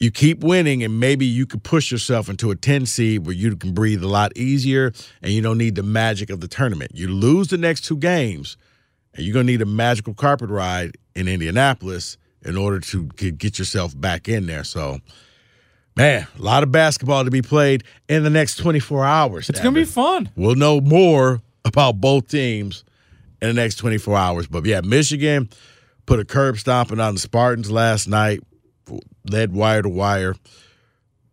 You 0.00 0.10
keep 0.10 0.42
winning, 0.42 0.82
and 0.82 0.98
maybe 0.98 1.26
you 1.26 1.44
could 1.44 1.62
push 1.62 1.92
yourself 1.92 2.30
into 2.30 2.50
a 2.50 2.56
10 2.56 2.86
seed 2.86 3.26
where 3.26 3.34
you 3.34 3.54
can 3.54 3.74
breathe 3.74 4.02
a 4.02 4.08
lot 4.08 4.34
easier 4.34 4.92
and 5.20 5.30
you 5.30 5.42
don't 5.42 5.58
need 5.58 5.74
the 5.74 5.82
magic 5.82 6.30
of 6.30 6.40
the 6.40 6.48
tournament. 6.48 6.92
You 6.94 7.08
lose 7.08 7.48
the 7.48 7.58
next 7.58 7.82
two 7.82 7.98
games, 7.98 8.56
and 9.14 9.26
you're 9.26 9.34
going 9.34 9.46
to 9.46 9.52
need 9.52 9.60
a 9.60 9.66
magical 9.66 10.14
carpet 10.14 10.48
ride 10.48 10.96
in 11.14 11.28
Indianapolis 11.28 12.16
in 12.42 12.56
order 12.56 12.80
to 12.80 13.04
get 13.16 13.36
get 13.36 13.58
yourself 13.58 13.98
back 13.98 14.26
in 14.26 14.46
there. 14.46 14.64
So, 14.64 15.00
man, 15.96 16.26
a 16.38 16.42
lot 16.42 16.62
of 16.62 16.72
basketball 16.72 17.24
to 17.24 17.30
be 17.30 17.42
played 17.42 17.84
in 18.08 18.24
the 18.24 18.30
next 18.30 18.56
24 18.56 19.04
hours. 19.04 19.50
It's 19.50 19.60
gonna 19.60 19.72
be 19.72 19.84
fun. 19.84 20.30
We'll 20.34 20.54
know 20.54 20.80
more 20.80 21.42
about 21.64 22.00
both 22.00 22.28
teams 22.28 22.84
in 23.42 23.48
the 23.48 23.54
next 23.54 23.76
24 23.76 24.16
hours. 24.16 24.46
But 24.46 24.64
yeah, 24.64 24.80
Michigan 24.80 25.50
put 26.06 26.20
a 26.20 26.24
curb 26.24 26.58
stomping 26.58 27.00
on 27.00 27.14
the 27.14 27.20
Spartans 27.20 27.70
last 27.70 28.08
night, 28.08 28.40
led 29.30 29.52
wire 29.52 29.82
to 29.82 29.88
wire. 29.88 30.34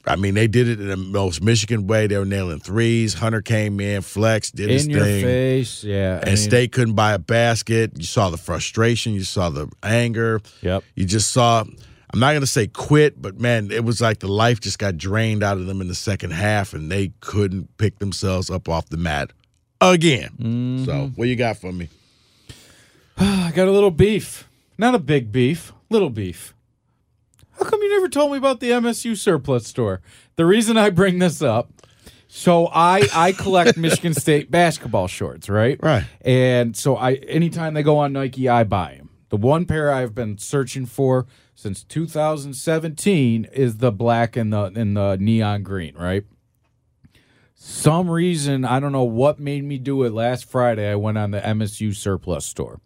I 0.06 0.16
mean, 0.16 0.36
they 0.36 0.48
did 0.48 0.70
it 0.70 0.80
in 0.80 0.88
the 0.88 0.96
most 0.96 1.44
Michigan 1.44 1.86
way. 1.86 2.08
They 2.08 2.18
were 2.18 2.24
nailing 2.24 2.60
threes. 2.60 3.14
Hunter 3.14 3.42
came 3.42 3.82
in, 3.82 4.02
flex, 4.02 4.52
did 4.52 4.70
his 4.70 4.86
In 4.86 4.92
your 4.92 5.04
thing. 5.04 5.24
face. 5.24 5.84
Yeah. 5.84 6.14
I 6.16 6.18
And 6.20 6.26
mean, 6.28 6.38
State 6.38 6.72
couldn't 6.72 6.94
buy 6.94 7.12
a 7.14 7.20
basket. 7.20 7.92
You 7.98 8.06
saw 8.06 8.30
the 8.30 8.38
frustration. 8.38 9.14
You 9.14 9.24
saw 9.26 9.50
the 9.50 9.68
anger. 9.84 10.40
Yep. 10.62 10.84
You 10.96 11.04
just 11.06 11.34
saw, 11.34 11.66
I'm 12.14 12.20
not 12.22 12.30
going 12.32 12.40
to 12.42 12.48
say 12.48 12.68
quit, 12.68 13.22
but 13.22 13.38
man, 13.42 13.70
it 13.70 13.84
was 13.84 14.00
like 14.00 14.20
the 14.20 14.30
life 14.30 14.62
just 14.62 14.80
got 14.80 14.96
drained 14.98 15.44
out 15.44 15.58
of 15.58 15.66
them 15.66 15.82
in 15.82 15.90
the 15.90 15.96
second 15.96 16.32
half 16.32 16.74
and 16.74 16.90
they 16.90 17.12
couldn't 17.20 17.76
pick 17.78 18.00
themselves 18.00 18.50
up 18.50 18.70
off 18.70 18.88
the 18.88 18.96
mat 18.98 19.34
again. 19.82 20.30
Mm-hmm. 20.40 20.86
So, 20.86 21.12
what 21.18 21.28
you 21.28 21.36
got 21.36 21.58
for 21.58 21.74
me? 21.74 21.90
I 23.18 23.52
got 23.54 23.68
a 23.68 23.72
little 23.72 23.92
beef. 23.92 24.48
Not 24.78 24.96
a 24.96 25.00
big 25.00 25.34
beef. 25.34 25.74
Little 25.90 26.10
beef. 26.10 26.54
You 27.88 27.94
never 27.94 28.10
told 28.10 28.34
me 28.34 28.38
about 28.38 28.60
the 28.60 28.72
MSU 28.72 29.16
surplus 29.16 29.66
store? 29.66 30.02
The 30.36 30.46
reason 30.46 30.76
I 30.76 30.90
bring 30.90 31.20
this 31.20 31.42
up. 31.42 31.72
So 32.28 32.68
I 32.68 33.08
I 33.14 33.32
collect 33.32 33.78
Michigan 33.78 34.14
State 34.14 34.52
basketball 34.52 35.08
shorts, 35.08 35.48
right? 35.48 35.80
Right. 35.82 36.04
And 36.20 36.76
so 36.76 36.98
I 36.98 37.14
anytime 37.14 37.76
they 37.76 37.84
go 37.84 37.98
on 37.98 38.12
Nike, 38.12 38.50
I 38.50 38.66
buy 38.66 38.96
them. 38.98 39.10
The 39.30 39.38
one 39.38 39.64
pair 39.66 39.90
I've 39.90 40.14
been 40.14 40.38
searching 40.38 40.86
for 40.86 41.28
since 41.56 41.82
2017 41.86 43.46
is 43.54 43.78
the 43.78 43.94
black 43.94 44.36
and 44.36 44.52
the 44.52 44.64
and 44.64 44.98
the 44.98 45.16
neon 45.16 45.64
green, 45.64 45.96
right? 45.96 46.26
Some 47.56 48.10
reason 48.10 48.66
I 48.66 48.82
don't 48.82 48.92
know 48.92 49.06
what 49.06 49.40
made 49.40 49.64
me 49.64 49.78
do 49.78 50.04
it 50.04 50.12
last 50.12 50.44
Friday. 50.44 50.92
I 50.92 50.96
went 50.96 51.18
on 51.18 51.32
the 51.32 51.40
MSU 51.40 51.96
surplus 51.96 52.46
store. 52.46 52.82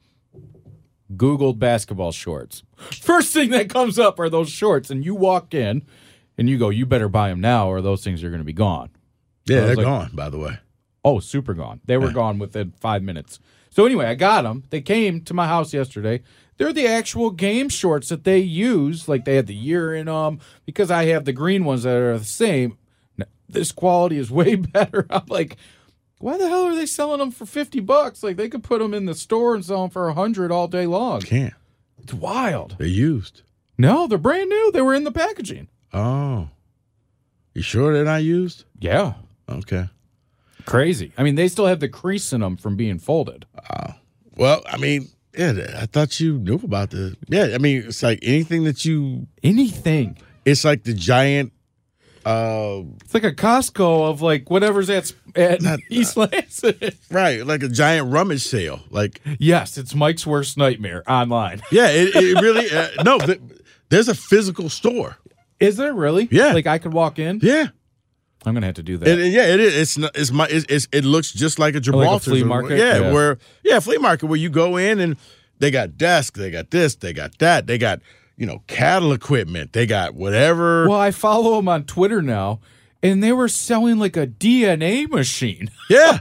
Googled 1.16 1.60
basketball 1.60 2.12
shorts. 2.12 2.64
First 2.78 3.34
thing 3.34 3.50
that 3.52 3.70
comes 3.70 4.00
up 4.00 4.20
are 4.20 4.30
those 4.30 4.50
shorts, 4.50 4.90
and 4.90 5.04
you 5.06 5.16
walk 5.16 5.54
in 5.54 5.84
and 6.38 6.50
you 6.50 6.58
go, 6.58 6.70
"You 6.70 6.86
better 6.86 7.10
buy 7.10 7.30
them 7.30 7.42
now, 7.42 7.70
or 7.70 7.82
those 7.82 8.04
things 8.04 8.24
are 8.24 8.30
going 8.30 8.40
to 8.42 8.46
be 8.46 8.54
gone." 8.54 8.90
Yeah, 9.46 9.62
they're 9.62 9.76
like- 9.76 9.86
gone, 9.86 10.12
by 10.14 10.30
the 10.30 10.38
way. 10.40 10.58
Oh, 11.04 11.20
super 11.20 11.54
gone. 11.56 11.82
They 11.86 11.98
were 11.98 12.12
gone 12.12 12.38
within 12.38 12.74
five 12.80 13.02
minutes. 13.02 13.40
So 13.72 13.86
anyway, 13.88 14.06
I 14.06 14.14
got 14.16 14.44
them. 14.44 14.64
They 14.70 14.82
came 14.82 15.22
to 15.22 15.34
my 15.34 15.48
house 15.48 15.74
yesterday. 15.74 16.22
They're 16.58 16.72
the 16.74 16.86
actual 16.88 17.32
game 17.32 17.70
shorts 17.70 18.10
that 18.10 18.24
they 18.24 18.38
use. 18.38 19.08
Like 19.08 19.26
they 19.26 19.36
had 19.36 19.48
the 19.48 19.56
year 19.56 19.96
in 19.96 20.06
them 20.06 20.40
because 20.66 20.92
I 20.92 21.06
have 21.06 21.26
the 21.26 21.34
green 21.34 21.66
ones 21.66 21.84
that 21.84 21.96
are 21.96 22.20
the 22.20 22.24
same. 22.26 22.78
This 23.50 23.72
quality 23.72 24.18
is 24.18 24.30
way 24.30 24.56
better. 24.78 25.08
I'm 25.10 25.26
like, 25.28 25.58
why 26.22 26.38
the 26.38 26.48
hell 26.50 26.66
are 26.66 26.76
they 26.76 26.86
selling 26.86 27.20
them 27.20 27.32
for 27.32 27.46
fifty 27.46 27.80
bucks? 27.80 28.24
Like 28.24 28.38
they 28.38 28.50
could 28.50 28.64
put 28.64 28.80
them 28.80 28.94
in 28.94 29.06
the 29.06 29.16
store 29.16 29.56
and 29.56 29.64
sell 29.66 29.82
them 29.82 29.90
for 29.90 30.08
a 30.08 30.14
hundred 30.14 30.52
all 30.52 30.68
day 30.68 30.86
long. 30.86 31.22
Can't. 31.22 31.54
It's 32.02 32.14
wild. 32.14 32.76
They're 32.78 32.88
used. 32.88 33.42
No, 33.78 34.08
they're 34.08 34.18
brand 34.18 34.50
new. 34.50 34.72
They 34.72 34.82
were 34.82 34.94
in 34.94 35.04
the 35.04 35.12
packaging. 35.12 35.68
Oh. 35.94 36.50
You 37.54 37.62
sure 37.62 37.94
they're 37.94 38.06
not 38.06 38.24
used? 38.24 38.64
Yeah, 38.80 39.14
Okay. 39.50 39.90
crazy. 40.66 41.12
I 41.18 41.24
mean, 41.24 41.36
they 41.36 41.48
still 41.50 41.66
have 41.66 41.80
the 41.82 41.90
crease 41.90 42.32
in 42.32 42.42
them 42.42 42.56
from 42.58 42.76
being 42.78 42.98
folded. 43.00 43.46
Oh. 43.70 43.96
Well, 44.38 44.62
I 44.66 44.78
mean, 44.78 45.10
yeah, 45.38 45.54
I 45.80 45.86
thought 45.86 46.20
you 46.20 46.38
knew 46.40 46.56
about 46.64 46.92
the. 46.92 47.18
Yeah, 47.28 47.50
I 47.54 47.58
mean, 47.58 47.84
it's 47.88 48.02
like 48.04 48.20
anything 48.22 48.64
that 48.64 48.86
you. 48.86 49.28
Anything. 49.44 50.18
It's 50.46 50.64
like 50.64 50.84
the 50.84 50.94
giant. 50.94 51.52
Uh 52.26 52.82
It's 53.04 53.14
like 53.14 53.24
a 53.24 53.32
Costco 53.34 54.10
of 54.10 54.22
like 54.22 54.50
whatever's 54.50 54.90
at 54.90 55.12
at 55.36 55.62
East 55.90 56.18
Lansing. 56.18 56.76
Right, 57.10 57.46
like 57.46 57.64
a 57.64 57.70
giant 57.70 58.12
rummage 58.12 58.44
sale. 58.44 58.82
Like, 58.90 59.22
yes, 59.40 59.78
it's 59.78 59.96
Mike's 59.96 60.26
worst 60.28 60.58
nightmare 60.58 61.04
online. 61.10 61.62
yeah, 61.72 61.88
it, 61.90 62.16
it 62.16 62.42
really. 62.42 62.70
Uh, 62.72 63.04
no, 63.04 63.18
th- 63.20 63.40
there's 63.90 64.08
a 64.08 64.16
physical 64.16 64.70
store. 64.70 65.18
Is 65.60 65.78
there 65.78 65.94
really? 65.94 66.28
Yeah. 66.32 66.54
Like 66.54 66.68
I 66.68 66.78
could 66.78 66.94
walk 66.94 67.20
in. 67.20 67.40
Yeah, 67.42 67.68
I'm 68.46 68.54
gonna 68.54 68.66
have 68.66 68.76
to 68.76 68.84
do 68.84 68.98
that. 68.98 69.08
it, 69.20 69.32
yeah, 69.32 69.46
it 69.48 69.60
is. 69.60 69.76
It's 69.76 69.98
not. 69.98 70.12
It's 70.16 70.32
my. 70.32 70.48
It's, 70.50 70.66
it's, 70.70 70.88
it 70.92 71.06
looks 71.06 71.32
just 71.32 71.60
like 71.60 71.76
a 71.76 71.80
Gibraltar 71.80 72.32
flea 72.32 72.44
market? 72.44 72.78
Yeah, 72.78 73.00
Yeah. 73.00 73.12
where 73.14 73.38
yeah, 73.64 73.80
flea 73.80 73.98
market 73.98 74.26
where 74.28 74.40
you 74.40 74.50
go 74.50 74.78
in 74.78 75.00
and 75.00 75.18
they 75.60 75.70
got 75.72 75.98
desks, 75.98 76.40
they 76.40 76.50
got 76.50 76.72
this, 76.72 76.96
they 76.96 77.14
got 77.14 77.38
that, 77.38 77.68
they 77.68 77.78
got 77.78 78.02
you 78.38 78.46
know 78.46 78.64
cattle 78.68 79.14
equipment, 79.14 79.74
they 79.74 79.86
got 79.86 80.16
whatever. 80.16 80.88
well, 80.88 81.00
I 81.00 81.12
follow 81.12 81.56
them 81.58 81.68
on 81.68 81.84
Twitter 81.86 82.22
now, 82.22 82.60
and 83.04 83.24
they 83.24 83.32
were 83.34 83.48
selling 83.48 84.00
like 84.00 84.18
a 84.18 84.28
DNA 84.28 85.10
machine. 85.10 85.70
Yeah. 85.90 86.20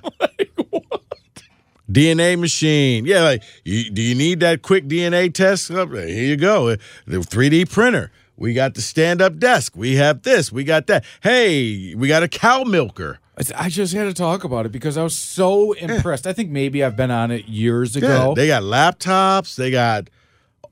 DNA 1.90 2.38
machine. 2.38 3.04
Yeah, 3.04 3.22
like 3.22 3.42
you, 3.64 3.90
do 3.90 4.00
you 4.02 4.14
need 4.14 4.40
that 4.40 4.62
quick 4.62 4.86
DNA 4.86 5.32
test? 5.32 5.70
Oh, 5.70 5.86
Here 5.86 6.06
you 6.06 6.36
go. 6.36 6.68
Uh, 6.68 6.76
the 7.06 7.18
3D 7.18 7.70
printer. 7.70 8.12
We 8.36 8.54
got 8.54 8.74
the 8.74 8.80
stand-up 8.80 9.38
desk. 9.38 9.76
We 9.76 9.96
have 9.96 10.22
this. 10.22 10.50
We 10.50 10.64
got 10.64 10.86
that. 10.86 11.04
Hey, 11.22 11.94
we 11.94 12.08
got 12.08 12.22
a 12.22 12.28
cow 12.28 12.64
milker. 12.64 13.18
I 13.56 13.68
just 13.68 13.92
had 13.94 14.04
to 14.04 14.14
talk 14.14 14.44
about 14.44 14.66
it 14.66 14.72
because 14.72 14.96
I 14.96 15.02
was 15.02 15.16
so 15.16 15.72
eh. 15.72 15.92
impressed. 15.92 16.26
I 16.26 16.32
think 16.32 16.50
maybe 16.50 16.84
I've 16.84 16.96
been 16.96 17.10
on 17.10 17.30
it 17.30 17.46
years 17.48 17.96
Yeah, 17.96 18.04
ago 18.04 18.34
they 18.34 18.46
got 18.46 18.62
laptops. 18.62 19.56
They 19.56 19.70
got 19.70 20.08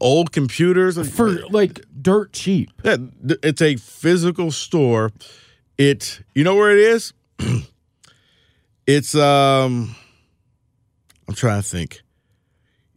old 0.01 0.33
computers 0.33 0.97
for 1.11 1.47
like 1.49 1.85
dirt 2.01 2.33
cheap. 2.33 2.71
Yeah, 2.85 2.97
it's 3.43 3.63
a 3.63 3.77
physical 3.77 4.51
store. 4.51 5.11
It 5.77 6.21
you 6.35 6.45
know 6.45 6.55
where 6.57 6.71
it 6.73 6.79
is? 6.79 7.13
it's 8.87 9.15
um 9.15 9.95
I'm 11.29 11.35
trying 11.35 11.63
to 11.63 11.69
think. 11.69 12.01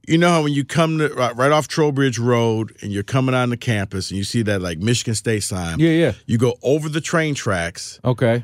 You 0.07 0.17
know 0.17 0.29
how 0.29 0.43
when 0.43 0.53
you 0.53 0.65
come 0.65 0.97
to 0.97 1.09
right, 1.09 1.35
right 1.35 1.51
off 1.51 1.67
Trowbridge 1.67 2.17
Road 2.17 2.75
and 2.81 2.91
you're 2.91 3.03
coming 3.03 3.35
on 3.35 3.49
the 3.49 3.57
campus 3.57 4.09
and 4.09 4.17
you 4.17 4.23
see 4.23 4.41
that 4.43 4.61
like 4.61 4.79
Michigan 4.79 5.13
State 5.15 5.43
sign. 5.43 5.79
Yeah, 5.79 5.91
yeah. 5.91 6.13
You 6.25 6.37
go 6.37 6.55
over 6.63 6.89
the 6.89 7.01
train 7.01 7.35
tracks 7.35 7.99
Okay. 8.03 8.43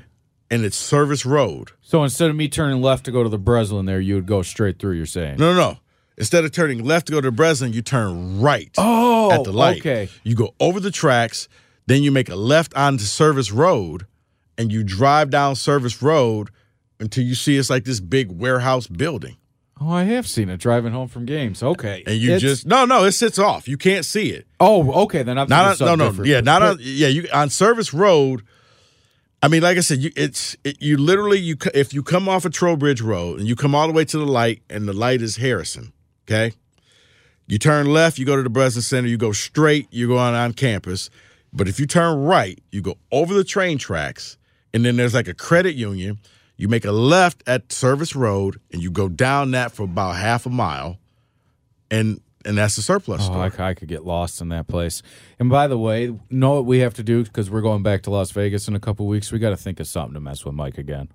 and 0.52 0.64
it's 0.64 0.78
Service 0.78 1.26
Road. 1.26 1.72
So 1.82 2.04
instead 2.04 2.30
of 2.30 2.36
me 2.36 2.48
turning 2.48 2.82
left 2.82 3.06
to 3.06 3.12
go 3.12 3.24
to 3.24 3.30
the 3.30 3.40
Breslin 3.40 3.86
there, 3.86 4.00
you 4.00 4.16
would 4.16 4.28
go 4.28 4.44
straight 4.44 4.78
through, 4.78 4.94
you're 4.98 5.06
saying? 5.08 5.38
No, 5.40 5.54
no, 5.54 5.72
no. 5.72 5.78
Instead 6.18 6.44
of 6.46 6.52
turning 6.52 6.84
left 6.84 7.08
to 7.08 7.14
go 7.14 7.22
to 7.22 7.32
Breslin, 7.32 7.74
you 7.74 7.82
turn 7.82 8.42
right 8.42 8.70
Oh, 8.78 9.32
at 9.32 9.44
the 9.44 9.52
light. 9.54 9.80
okay. 9.82 10.10
You 10.24 10.36
go 10.36 10.54
over 10.60 10.80
the 10.80 10.92
tracks, 10.92 11.48
then 11.86 12.04
you 12.04 12.12
make 12.12 12.30
a 12.30 12.36
left 12.36 12.74
onto 12.76 13.04
Service 13.06 13.52
Road, 13.52 14.06
and 14.58 14.72
you 14.72 14.84
drive 14.84 15.30
down 15.30 15.56
Service 15.56 16.02
Road 16.02 16.50
until 17.00 17.24
you 17.24 17.36
see 17.36 17.58
it's 17.58 17.70
like 17.70 17.84
this 17.86 18.00
big 18.00 18.32
warehouse 18.32 18.88
building. 18.88 19.38
Oh, 19.80 19.92
I 19.92 20.06
have 20.06 20.28
seen 20.28 20.50
it 20.50 20.58
driving 20.60 20.92
home 20.92 21.08
from 21.08 21.26
games. 21.28 21.62
Okay, 21.62 22.02
And 22.08 22.16
you 22.18 22.30
It's- 22.30 22.42
just 22.42 22.66
no, 22.66 22.86
no, 22.86 23.04
it 23.06 23.12
sits 23.12 23.38
off. 23.38 23.68
You 23.68 23.78
can't 23.78 24.04
see 24.06 24.32
it. 24.32 24.48
oh, 24.60 24.92
okay. 25.04 25.22
Then 25.22 25.38
I'm 25.38 25.48
Not 25.48 25.80
on, 25.80 25.98
no, 26.00 26.10
no, 26.12 26.24
yeah, 26.24 26.42
not 26.42 26.64
on, 26.64 26.78
yeah. 26.82 27.08
You 27.10 27.28
on 27.32 27.52
Service 27.52 27.94
Road. 27.94 28.42
I 29.44 29.50
mean, 29.50 29.62
like 29.62 29.78
I 29.78 29.82
said, 29.82 30.00
you 30.00 30.12
it's 30.16 30.58
it, 30.64 30.82
you 30.82 30.98
literally 30.98 31.38
you 31.38 31.58
if 31.76 31.94
you 31.94 32.02
come 32.02 32.28
off 32.28 32.44
of 32.46 32.54
Trowbridge 32.54 33.02
Road 33.02 33.38
and 33.40 33.48
you 33.48 33.56
come 33.56 33.76
all 33.76 33.86
the 33.86 33.94
way 33.94 34.04
to 34.06 34.18
the 34.18 34.26
light, 34.26 34.64
and 34.68 34.88
the 34.88 34.94
light 34.94 35.22
is 35.22 35.36
Harrison. 35.36 35.94
Okay, 36.28 36.54
you 37.48 37.58
turn 37.58 37.86
left, 37.94 38.20
you 38.20 38.26
go 38.26 38.36
to 38.36 38.44
the 38.44 38.50
Breslin 38.50 38.82
Center. 38.82 39.08
You 39.08 39.18
go 39.18 39.32
straight, 39.32 39.88
you 39.92 40.08
go 40.08 40.18
on 40.18 40.34
on 40.34 40.52
campus. 40.52 41.10
But 41.54 41.70
if 41.70 41.80
you 41.80 41.88
turn 41.88 42.24
right, 42.24 42.60
you 42.72 42.82
go 42.82 42.98
over 43.12 43.34
the 43.34 43.46
train 43.46 43.78
tracks, 43.78 44.38
and 44.74 44.84
then 44.84 44.98
there's 44.98 45.14
like 45.14 45.30
a 45.30 45.34
credit 45.34 45.76
union. 45.76 46.20
You 46.58 46.68
make 46.68 46.84
a 46.84 46.92
left 46.92 47.44
at 47.48 47.72
Service 47.72 48.16
Road, 48.16 48.60
and 48.74 48.84
you 48.84 48.92
go 48.92 49.08
down 49.08 49.52
that 49.52 49.72
for 49.72 49.84
about 49.84 50.18
half 50.18 50.46
a 50.46 50.50
mile, 50.50 50.98
and 51.90 52.20
and 52.44 52.58
that's 52.58 52.76
the 52.76 52.82
surplus 52.82 53.22
Oh, 53.24 53.26
store. 53.50 53.66
I, 53.66 53.70
I 53.70 53.74
could 53.74 53.88
get 53.88 54.06
lost 54.06 54.42
in 54.42 54.50
that 54.50 54.68
place. 54.68 55.02
And 55.40 55.50
by 55.50 55.68
the 55.68 55.78
way, 55.78 56.14
know 56.30 56.56
what 56.56 56.66
we 56.66 56.80
have 56.80 56.94
to 56.96 57.04
do 57.04 57.24
because 57.24 57.50
we're 57.50 57.62
going 57.62 57.84
back 57.84 58.04
to 58.04 58.10
Las 58.10 58.32
Vegas 58.32 58.68
in 58.68 58.76
a 58.76 58.80
couple 58.80 59.08
weeks. 59.08 59.32
We 59.32 59.40
got 59.40 59.50
to 59.52 59.58
think 59.58 59.80
of 59.80 59.88
something 59.88 60.14
to 60.14 60.20
mess 60.20 60.44
with 60.44 60.56
Mike 60.56 60.78
again. 60.78 61.10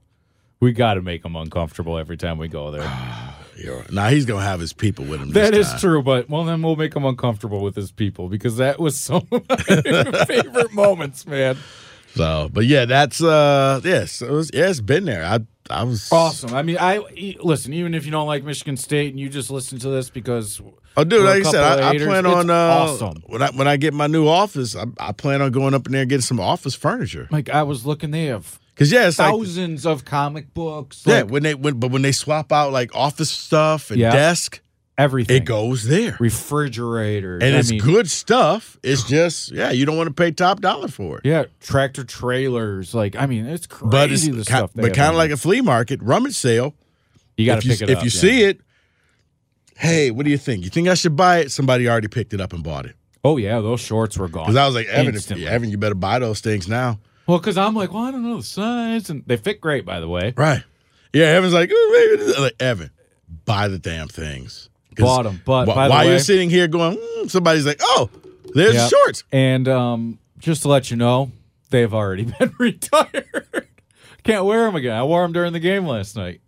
We 0.60 0.72
got 0.72 0.94
to 0.94 1.02
make 1.02 1.24
him 1.24 1.36
uncomfortable 1.36 1.98
every 1.98 2.16
time 2.16 2.38
we 2.38 2.48
go 2.48 2.70
there. 2.70 2.82
Now 3.90 4.08
he's 4.08 4.24
gonna 4.24 4.42
have 4.44 4.60
his 4.60 4.72
people 4.72 5.04
with 5.04 5.20
him. 5.20 5.30
That 5.30 5.54
is 5.54 5.68
time. 5.68 5.80
true, 5.80 6.02
but 6.02 6.28
well, 6.28 6.44
then 6.44 6.62
we'll 6.62 6.76
make 6.76 6.94
him 6.94 7.04
uncomfortable 7.04 7.62
with 7.62 7.76
his 7.76 7.92
people 7.92 8.28
because 8.28 8.56
that 8.56 8.78
was 8.78 8.98
some 8.98 9.26
of 9.30 9.48
my 9.48 10.24
favorite 10.24 10.72
moments, 10.72 11.26
man. 11.26 11.56
So, 12.14 12.50
but 12.52 12.66
yeah, 12.66 12.84
that's 12.84 13.22
uh, 13.22 13.80
yes, 13.84 14.22
it 14.22 14.30
was, 14.30 14.50
yeah, 14.52 14.68
it's 14.68 14.80
been 14.80 15.04
there. 15.04 15.24
I, 15.24 15.40
I 15.70 15.84
was 15.84 16.12
Awesome. 16.12 16.54
I 16.54 16.62
mean, 16.62 16.76
I 16.78 16.98
listen. 17.40 17.72
Even 17.72 17.94
if 17.94 18.04
you 18.04 18.10
don't 18.10 18.26
like 18.26 18.44
Michigan 18.44 18.76
State 18.76 19.10
and 19.10 19.20
you 19.20 19.28
just 19.28 19.50
listen 19.50 19.78
to 19.78 19.88
this 19.88 20.10
because 20.10 20.60
Oh, 20.96 21.04
dude, 21.04 21.24
like 21.24 21.46
I 21.46 21.50
said, 21.50 21.62
I, 21.62 21.90
I 21.90 21.98
plan 21.98 22.26
on 22.26 22.50
uh, 22.50 22.54
awesome. 22.54 23.22
when 23.26 23.40
I 23.40 23.50
when 23.50 23.66
I 23.66 23.76
get 23.76 23.94
my 23.94 24.06
new 24.08 24.28
office, 24.28 24.76
I, 24.76 24.84
I 24.98 25.12
plan 25.12 25.40
on 25.40 25.50
going 25.52 25.74
up 25.74 25.86
in 25.86 25.92
there 25.92 26.02
and 26.02 26.10
getting 26.10 26.22
some 26.22 26.40
office 26.40 26.74
furniture. 26.74 27.28
Like 27.30 27.48
I 27.48 27.62
was 27.62 27.86
looking, 27.86 28.10
they 28.10 28.26
have 28.26 28.58
Cause 28.74 28.90
yeah, 28.90 29.06
it's 29.08 29.18
like 29.18 29.30
thousands 29.30 29.84
of 29.84 30.04
comic 30.04 30.54
books. 30.54 31.02
yeah, 31.06 31.16
like, 31.22 31.30
when 31.30 31.42
they 31.42 31.54
when 31.54 31.78
but 31.78 31.90
when 31.90 32.02
they 32.02 32.12
swap 32.12 32.52
out 32.52 32.72
like 32.72 32.94
office 32.96 33.30
stuff 33.30 33.90
and 33.90 34.00
Yeah. 34.00 34.12
desk, 34.12 34.60
everything. 34.96 35.36
it 35.36 35.44
goes 35.44 35.84
there, 35.84 36.16
refrigerators, 36.18 37.42
and 37.42 37.54
I 37.54 37.58
it's 37.58 37.70
mean, 37.70 37.80
good 37.80 38.10
stuff. 38.10 38.78
It's 38.82 39.04
just 39.04 39.52
yeah, 39.52 39.72
you 39.72 39.84
don't 39.84 39.96
want 39.96 40.08
to 40.08 40.14
pay 40.14 40.30
top 40.30 40.60
dollar 40.60 40.88
for 40.88 41.18
it. 41.18 41.26
Yeah, 41.26 41.44
tractor 41.60 42.02
trailers. 42.02 42.94
Like 42.94 43.14
I 43.14 43.26
mean, 43.26 43.46
it's 43.46 43.66
crazy. 43.66 43.90
But 43.90 44.10
it's 44.12 44.26
the 44.26 44.44
stuff. 44.44 44.70
but 44.74 44.94
kind 44.94 45.10
of 45.10 45.16
like 45.16 45.30
a 45.30 45.36
flea 45.36 45.60
market 45.60 46.00
rummage 46.02 46.34
sale. 46.34 46.74
you 47.36 47.44
got 47.46 47.60
to 47.60 47.66
you 47.66 47.72
pick 47.74 47.82
it 47.82 47.90
if 47.90 47.98
up. 47.98 48.04
If 48.04 48.14
you 48.14 48.18
yeah. 48.28 48.34
see 48.36 48.44
it, 48.44 48.60
hey, 49.76 50.10
what 50.10 50.24
do 50.24 50.30
you 50.30 50.38
think? 50.38 50.64
You 50.64 50.70
think 50.70 50.88
I 50.88 50.94
should 50.94 51.14
buy 51.16 51.38
it? 51.40 51.50
Somebody 51.50 51.88
already 51.88 52.08
picked 52.08 52.32
it 52.32 52.40
up 52.40 52.52
and 52.52 52.62
bought 52.64 52.86
it. 52.86 52.96
Oh 53.24 53.36
yeah, 53.36 53.60
those 53.60 53.80
shorts 53.80 54.16
were 54.16 54.28
gone. 54.28 54.44
Because 54.46 54.56
I 54.56 54.66
was 54.66 54.74
like, 54.74 54.86
Evan, 54.86 55.14
if, 55.14 55.30
Evan, 55.30 55.70
you 55.70 55.78
better 55.78 55.94
buy 55.94 56.18
those 56.18 56.40
things 56.40 56.66
now. 56.68 56.98
Well, 57.26 57.38
because 57.38 57.56
I'm 57.56 57.74
like, 57.74 57.92
well, 57.92 58.04
I 58.04 58.10
don't 58.10 58.22
know 58.24 58.36
the 58.38 58.42
size, 58.42 59.08
and 59.10 59.22
they 59.26 59.36
fit 59.36 59.60
great, 59.60 59.84
by 59.84 60.00
the 60.00 60.08
way. 60.08 60.34
Right. 60.36 60.62
Yeah, 61.12 61.26
Evan's 61.26 61.52
like, 61.54 61.70
oh, 61.72 62.08
maybe 62.16 62.24
this-" 62.24 62.38
like 62.38 62.56
Evan, 62.60 62.90
buy 63.44 63.68
the 63.68 63.78
damn 63.78 64.08
things. 64.08 64.68
Bought 64.96 65.22
them, 65.24 65.40
but 65.44 65.64
wh- 65.64 65.74
by 65.74 65.86
the 65.86 65.90
while 65.90 66.04
way- 66.04 66.10
you're 66.10 66.18
sitting 66.18 66.50
here 66.50 66.68
going, 66.68 66.96
mm, 66.98 67.30
somebody's 67.30 67.64
like, 67.66 67.80
oh, 67.82 68.10
there's 68.54 68.74
Yep. 68.74 68.90
shorts. 68.90 69.24
And 69.32 69.68
um, 69.68 70.18
just 70.38 70.62
to 70.62 70.68
let 70.68 70.90
you 70.90 70.96
know, 70.96 71.30
they've 71.70 71.92
already 71.94 72.24
been 72.38 72.52
retired. 72.58 73.68
Can't 74.24 74.44
wear 74.44 74.64
them 74.66 74.76
again. 74.76 74.94
I 74.96 75.02
wore 75.04 75.22
them 75.22 75.32
during 75.32 75.52
the 75.52 75.60
game 75.60 75.86
last 75.86 76.16
night. 76.16 76.40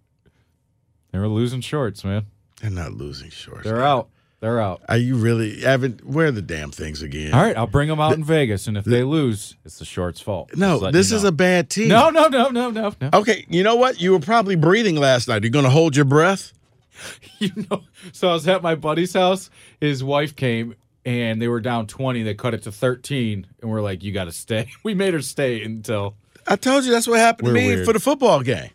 They 1.12 1.18
were 1.18 1.28
losing 1.28 1.60
shorts, 1.60 2.04
man. 2.04 2.26
They're 2.60 2.70
not 2.70 2.92
losing 2.92 3.30
shorts. 3.30 3.64
They're 3.64 3.82
out. 3.82 4.08
They're 4.44 4.60
out. 4.60 4.82
Are 4.90 4.98
you 4.98 5.16
really, 5.16 5.64
Evan? 5.64 5.98
Wear 6.04 6.30
the 6.30 6.42
damn 6.42 6.70
things 6.70 7.00
again. 7.00 7.32
All 7.32 7.40
right, 7.40 7.56
I'll 7.56 7.66
bring 7.66 7.88
them 7.88 7.98
out 7.98 8.12
in 8.12 8.22
Vegas, 8.22 8.66
and 8.66 8.76
if 8.76 8.84
they 8.84 9.02
lose, 9.02 9.56
it's 9.64 9.78
the 9.78 9.86
shorts' 9.86 10.20
fault. 10.20 10.54
No, 10.54 10.90
this 10.90 11.12
is 11.12 11.22
know. 11.22 11.30
a 11.30 11.32
bad 11.32 11.70
team. 11.70 11.88
no, 11.88 12.10
no, 12.10 12.28
no, 12.28 12.50
no, 12.50 12.68
no, 12.68 12.92
no. 13.00 13.10
Okay, 13.14 13.46
you 13.48 13.62
know 13.62 13.76
what? 13.76 14.02
You 14.02 14.12
were 14.12 14.20
probably 14.20 14.54
breathing 14.54 14.96
last 14.96 15.28
night. 15.28 15.44
You're 15.44 15.50
going 15.50 15.64
to 15.64 15.70
hold 15.70 15.96
your 15.96 16.04
breath? 16.04 16.52
you 17.38 17.52
know, 17.70 17.84
so 18.12 18.28
I 18.28 18.32
was 18.34 18.46
at 18.46 18.60
my 18.60 18.74
buddy's 18.74 19.14
house. 19.14 19.48
His 19.80 20.04
wife 20.04 20.36
came 20.36 20.74
and 21.06 21.40
they 21.40 21.48
were 21.48 21.60
down 21.60 21.86
20. 21.86 22.22
They 22.22 22.34
cut 22.34 22.52
it 22.52 22.64
to 22.64 22.72
13. 22.72 23.46
And 23.62 23.70
we're 23.70 23.80
like, 23.80 24.02
you 24.02 24.12
got 24.12 24.24
to 24.24 24.32
stay. 24.32 24.68
We 24.82 24.92
made 24.92 25.14
her 25.14 25.22
stay 25.22 25.62
until. 25.62 26.16
I 26.46 26.56
told 26.56 26.84
you 26.84 26.90
that's 26.90 27.06
what 27.06 27.18
happened 27.18 27.48
We're 27.48 27.54
to 27.54 27.60
me 27.60 27.66
weird. 27.76 27.86
for 27.86 27.94
the 27.94 28.00
football 28.00 28.42
game. 28.42 28.68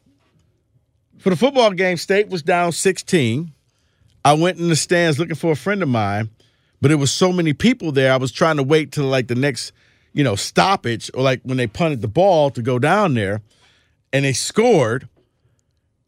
For 1.20 1.30
the 1.30 1.36
football 1.36 1.70
game, 1.74 1.98
State 1.98 2.30
was 2.30 2.42
down 2.42 2.72
16. 2.72 3.54
I 4.30 4.34
went 4.34 4.60
in 4.60 4.70
the 4.70 4.76
stands 4.76 5.18
looking 5.18 5.34
for 5.34 5.52
a 5.52 5.56
friend 5.56 5.82
of 5.82 5.90
mine, 5.90 6.30
but 6.82 6.92
it 6.92 6.98
was 6.98 7.12
so 7.12 7.34
many 7.34 7.52
people 7.54 7.92
there. 7.92 8.14
I 8.14 8.18
was 8.18 8.32
trying 8.32 8.58
to 8.58 8.64
wait 8.64 8.92
till 8.92 9.06
like 9.06 9.28
the 9.28 9.34
next, 9.34 9.72
you 10.14 10.24
know, 10.24 10.36
stoppage 10.36 11.10
or 11.16 11.24
like 11.24 11.42
when 11.42 11.58
they 11.58 11.66
punted 11.66 12.02
the 12.02 12.08
ball 12.08 12.52
to 12.52 12.62
go 12.62 12.78
down 12.78 13.16
there, 13.16 13.42
and 14.14 14.24
they 14.24 14.34
scored, 14.34 15.10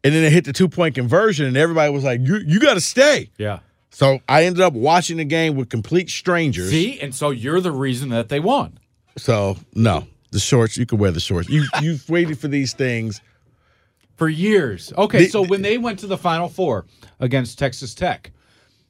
and 0.04 0.14
then 0.14 0.22
they 0.22 0.30
hit 0.30 0.44
the 0.44 0.52
two 0.52 0.68
point 0.68 0.94
conversion, 0.94 1.46
and 1.46 1.56
everybody 1.56 1.92
was 1.92 2.04
like, 2.04 2.20
"You 2.20 2.36
you 2.46 2.60
got 2.60 2.74
to 2.74 2.80
stay." 2.80 3.28
Yeah. 3.38 3.58
So 3.90 4.20
I 4.28 4.44
ended 4.44 4.60
up 4.60 4.72
watching 4.72 5.16
the 5.16 5.24
game 5.24 5.56
with 5.56 5.68
complete 5.68 6.08
strangers. 6.08 6.70
See? 6.70 7.00
And 7.00 7.12
so 7.12 7.30
you're 7.30 7.60
the 7.60 7.72
reason 7.72 8.10
that 8.10 8.28
they 8.28 8.38
won. 8.38 8.78
So 9.18 9.56
no, 9.74 10.06
the 10.30 10.38
shorts 10.38 10.76
you 10.76 10.86
can 10.86 10.98
wear 10.98 11.10
the 11.10 11.18
shorts. 11.18 11.48
You 11.48 11.64
you've 11.80 12.08
waited 12.08 12.38
for 12.38 12.46
these 12.46 12.72
things. 12.72 13.20
For 14.16 14.28
years. 14.28 14.92
Okay, 14.96 15.24
The- 15.24 15.30
so 15.30 15.42
when 15.42 15.62
they 15.62 15.78
went 15.78 15.98
to 16.00 16.06
the 16.06 16.18
Final 16.18 16.48
Four 16.48 16.86
against 17.18 17.58
Texas 17.58 17.94
Tech, 17.94 18.30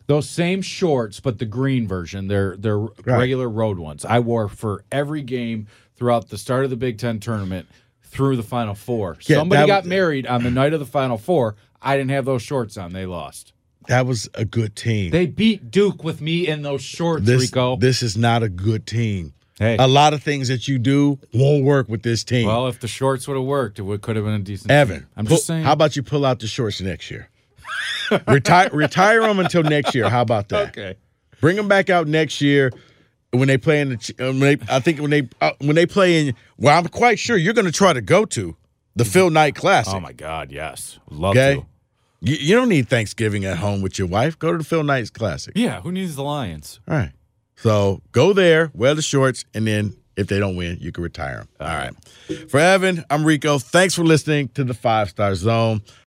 those 0.08 0.28
same 0.28 0.62
shorts, 0.62 1.20
but 1.20 1.38
the 1.38 1.46
green 1.46 1.86
version, 1.88 2.28
they're 2.28 2.56
they're 2.56 2.78
regular 3.04 3.48
road 3.48 3.78
ones. 3.78 4.04
I 4.04 4.18
wore 4.20 4.48
for 4.48 4.84
every 4.90 5.22
game 5.22 5.68
throughout 5.96 6.28
the 6.28 6.36
start 6.38 6.64
of 6.64 6.70
the 6.70 6.76
Big 6.76 6.98
Ten 6.98 7.20
tournament 7.20 7.66
through 8.02 8.36
the 8.36 8.42
Final 8.42 8.74
Four. 8.74 9.16
Yeah, 9.22 9.36
Somebody 9.38 9.66
got 9.66 9.86
married 9.86 10.26
on 10.26 10.42
the 10.42 10.50
night 10.50 10.72
of 10.74 10.80
the 10.80 10.86
Final 10.86 11.16
Four. 11.18 11.54
I 11.80 11.96
didn't 11.96 12.10
have 12.10 12.24
those 12.24 12.42
shorts 12.42 12.76
on. 12.76 12.92
They 12.92 13.06
lost. 13.06 13.52
That 13.88 14.06
was 14.06 14.28
a 14.34 14.44
good 14.44 14.76
team. 14.76 15.10
They 15.10 15.26
beat 15.26 15.70
Duke 15.70 16.04
with 16.04 16.20
me 16.20 16.46
in 16.46 16.62
those 16.62 16.82
shorts, 16.82 17.24
this 17.26 17.42
Rico. 17.42 17.76
this 17.76 18.02
is 18.02 18.16
not 18.16 18.42
a 18.42 18.48
good 18.48 18.86
team. 18.86 19.32
Hey, 19.62 19.76
A 19.78 19.86
lot 19.88 20.12
of 20.14 20.22
things 20.22 20.48
that 20.48 20.68
you 20.68 20.78
do 20.78 21.18
won't 21.32 21.64
work 21.64 21.88
with 21.88 22.02
this 22.02 22.24
team. 22.24 22.46
well, 22.46 22.66
if 22.68 22.80
the 22.80 22.88
shorts 22.88 23.26
would 23.28 23.36
have 23.36 23.46
worked, 23.46 23.78
it 23.78 23.82
would 23.82 24.02
could 24.02 24.16
have 24.16 24.24
been 24.24 24.34
a 24.34 24.38
decent. 24.40 24.70
Evan, 24.70 25.00
team. 25.00 25.06
I'm 25.16 25.26
pull- 25.26 25.36
just 25.36 25.46
saying. 25.46 25.64
How 25.64 25.72
about 25.72 25.96
you 25.96 26.02
pull 26.02 26.24
out 26.26 26.40
the 26.40 26.46
shorts 26.46 26.80
next 26.80 27.10
year? 27.10 27.28
retire 28.28 28.68
retire 28.72 29.20
them 29.22 29.38
until 29.38 29.62
next 29.62 29.94
year. 29.94 30.08
How 30.08 30.22
about 30.22 30.48
that? 30.50 30.68
okay. 30.68 30.96
Bring 31.40 31.56
them 31.56 31.68
back 31.68 31.90
out 31.90 32.06
next 32.06 32.40
year 32.40 32.70
when 33.30 33.48
they 33.48 33.58
play 33.58 33.80
in 33.80 33.90
the. 33.90 34.14
uh, 34.20 34.26
When 34.26 34.40
they, 34.40 34.58
I 34.68 34.80
think 34.80 35.00
when 35.00 35.10
they 35.10 35.28
uh, 35.40 35.52
when 35.60 35.74
they 35.74 35.86
play 35.86 36.20
in. 36.28 36.34
Well, 36.58 36.76
I'm 36.78 36.86
quite 36.88 37.18
sure 37.18 37.36
you're 37.36 37.54
going 37.54 37.64
to 37.66 37.72
try 37.72 37.92
to 37.92 38.00
go 38.02 38.24
to 38.26 38.56
the 38.94 39.04
Phil 39.04 39.30
Knight 39.30 39.54
Classic. 39.54 39.94
Oh 39.94 40.00
my 40.00 40.12
God, 40.12 40.52
yes, 40.52 40.98
love 41.10 41.30
okay. 41.36 41.60
to. 41.60 41.66
You, 42.24 42.36
you 42.36 42.54
don't 42.54 42.68
need 42.68 42.88
Thanksgiving 42.88 43.44
at 43.44 43.58
home 43.58 43.82
with 43.82 43.98
your 43.98 44.06
wife. 44.06 44.38
Go 44.38 44.52
to 44.52 44.58
the 44.58 44.64
Phil 44.64 44.84
Knight's 44.84 45.10
Classic. 45.10 45.54
Yeah, 45.56 45.80
who 45.80 45.90
needs 45.90 46.14
the 46.14 46.22
Lions? 46.22 46.78
All 46.86 46.96
right. 46.96 47.10
So 47.62 48.02
go 48.10 48.32
there, 48.32 48.72
wear 48.74 48.94
the 48.94 49.02
shorts, 49.02 49.44
and 49.54 49.66
then 49.66 49.94
if 50.16 50.26
they 50.26 50.40
don't 50.40 50.56
win, 50.56 50.78
you 50.80 50.90
can 50.90 51.04
retire 51.04 51.36
them. 51.36 51.48
All 51.60 51.68
right. 51.68 52.50
For 52.50 52.58
Evan, 52.58 53.04
I'm 53.08 53.24
Rico. 53.24 53.58
Thanks 53.58 53.94
for 53.94 54.02
listening 54.02 54.48
to 54.54 54.64
the 54.64 54.74
Five 54.74 55.10
Star 55.10 55.34
Zone. 55.36 55.82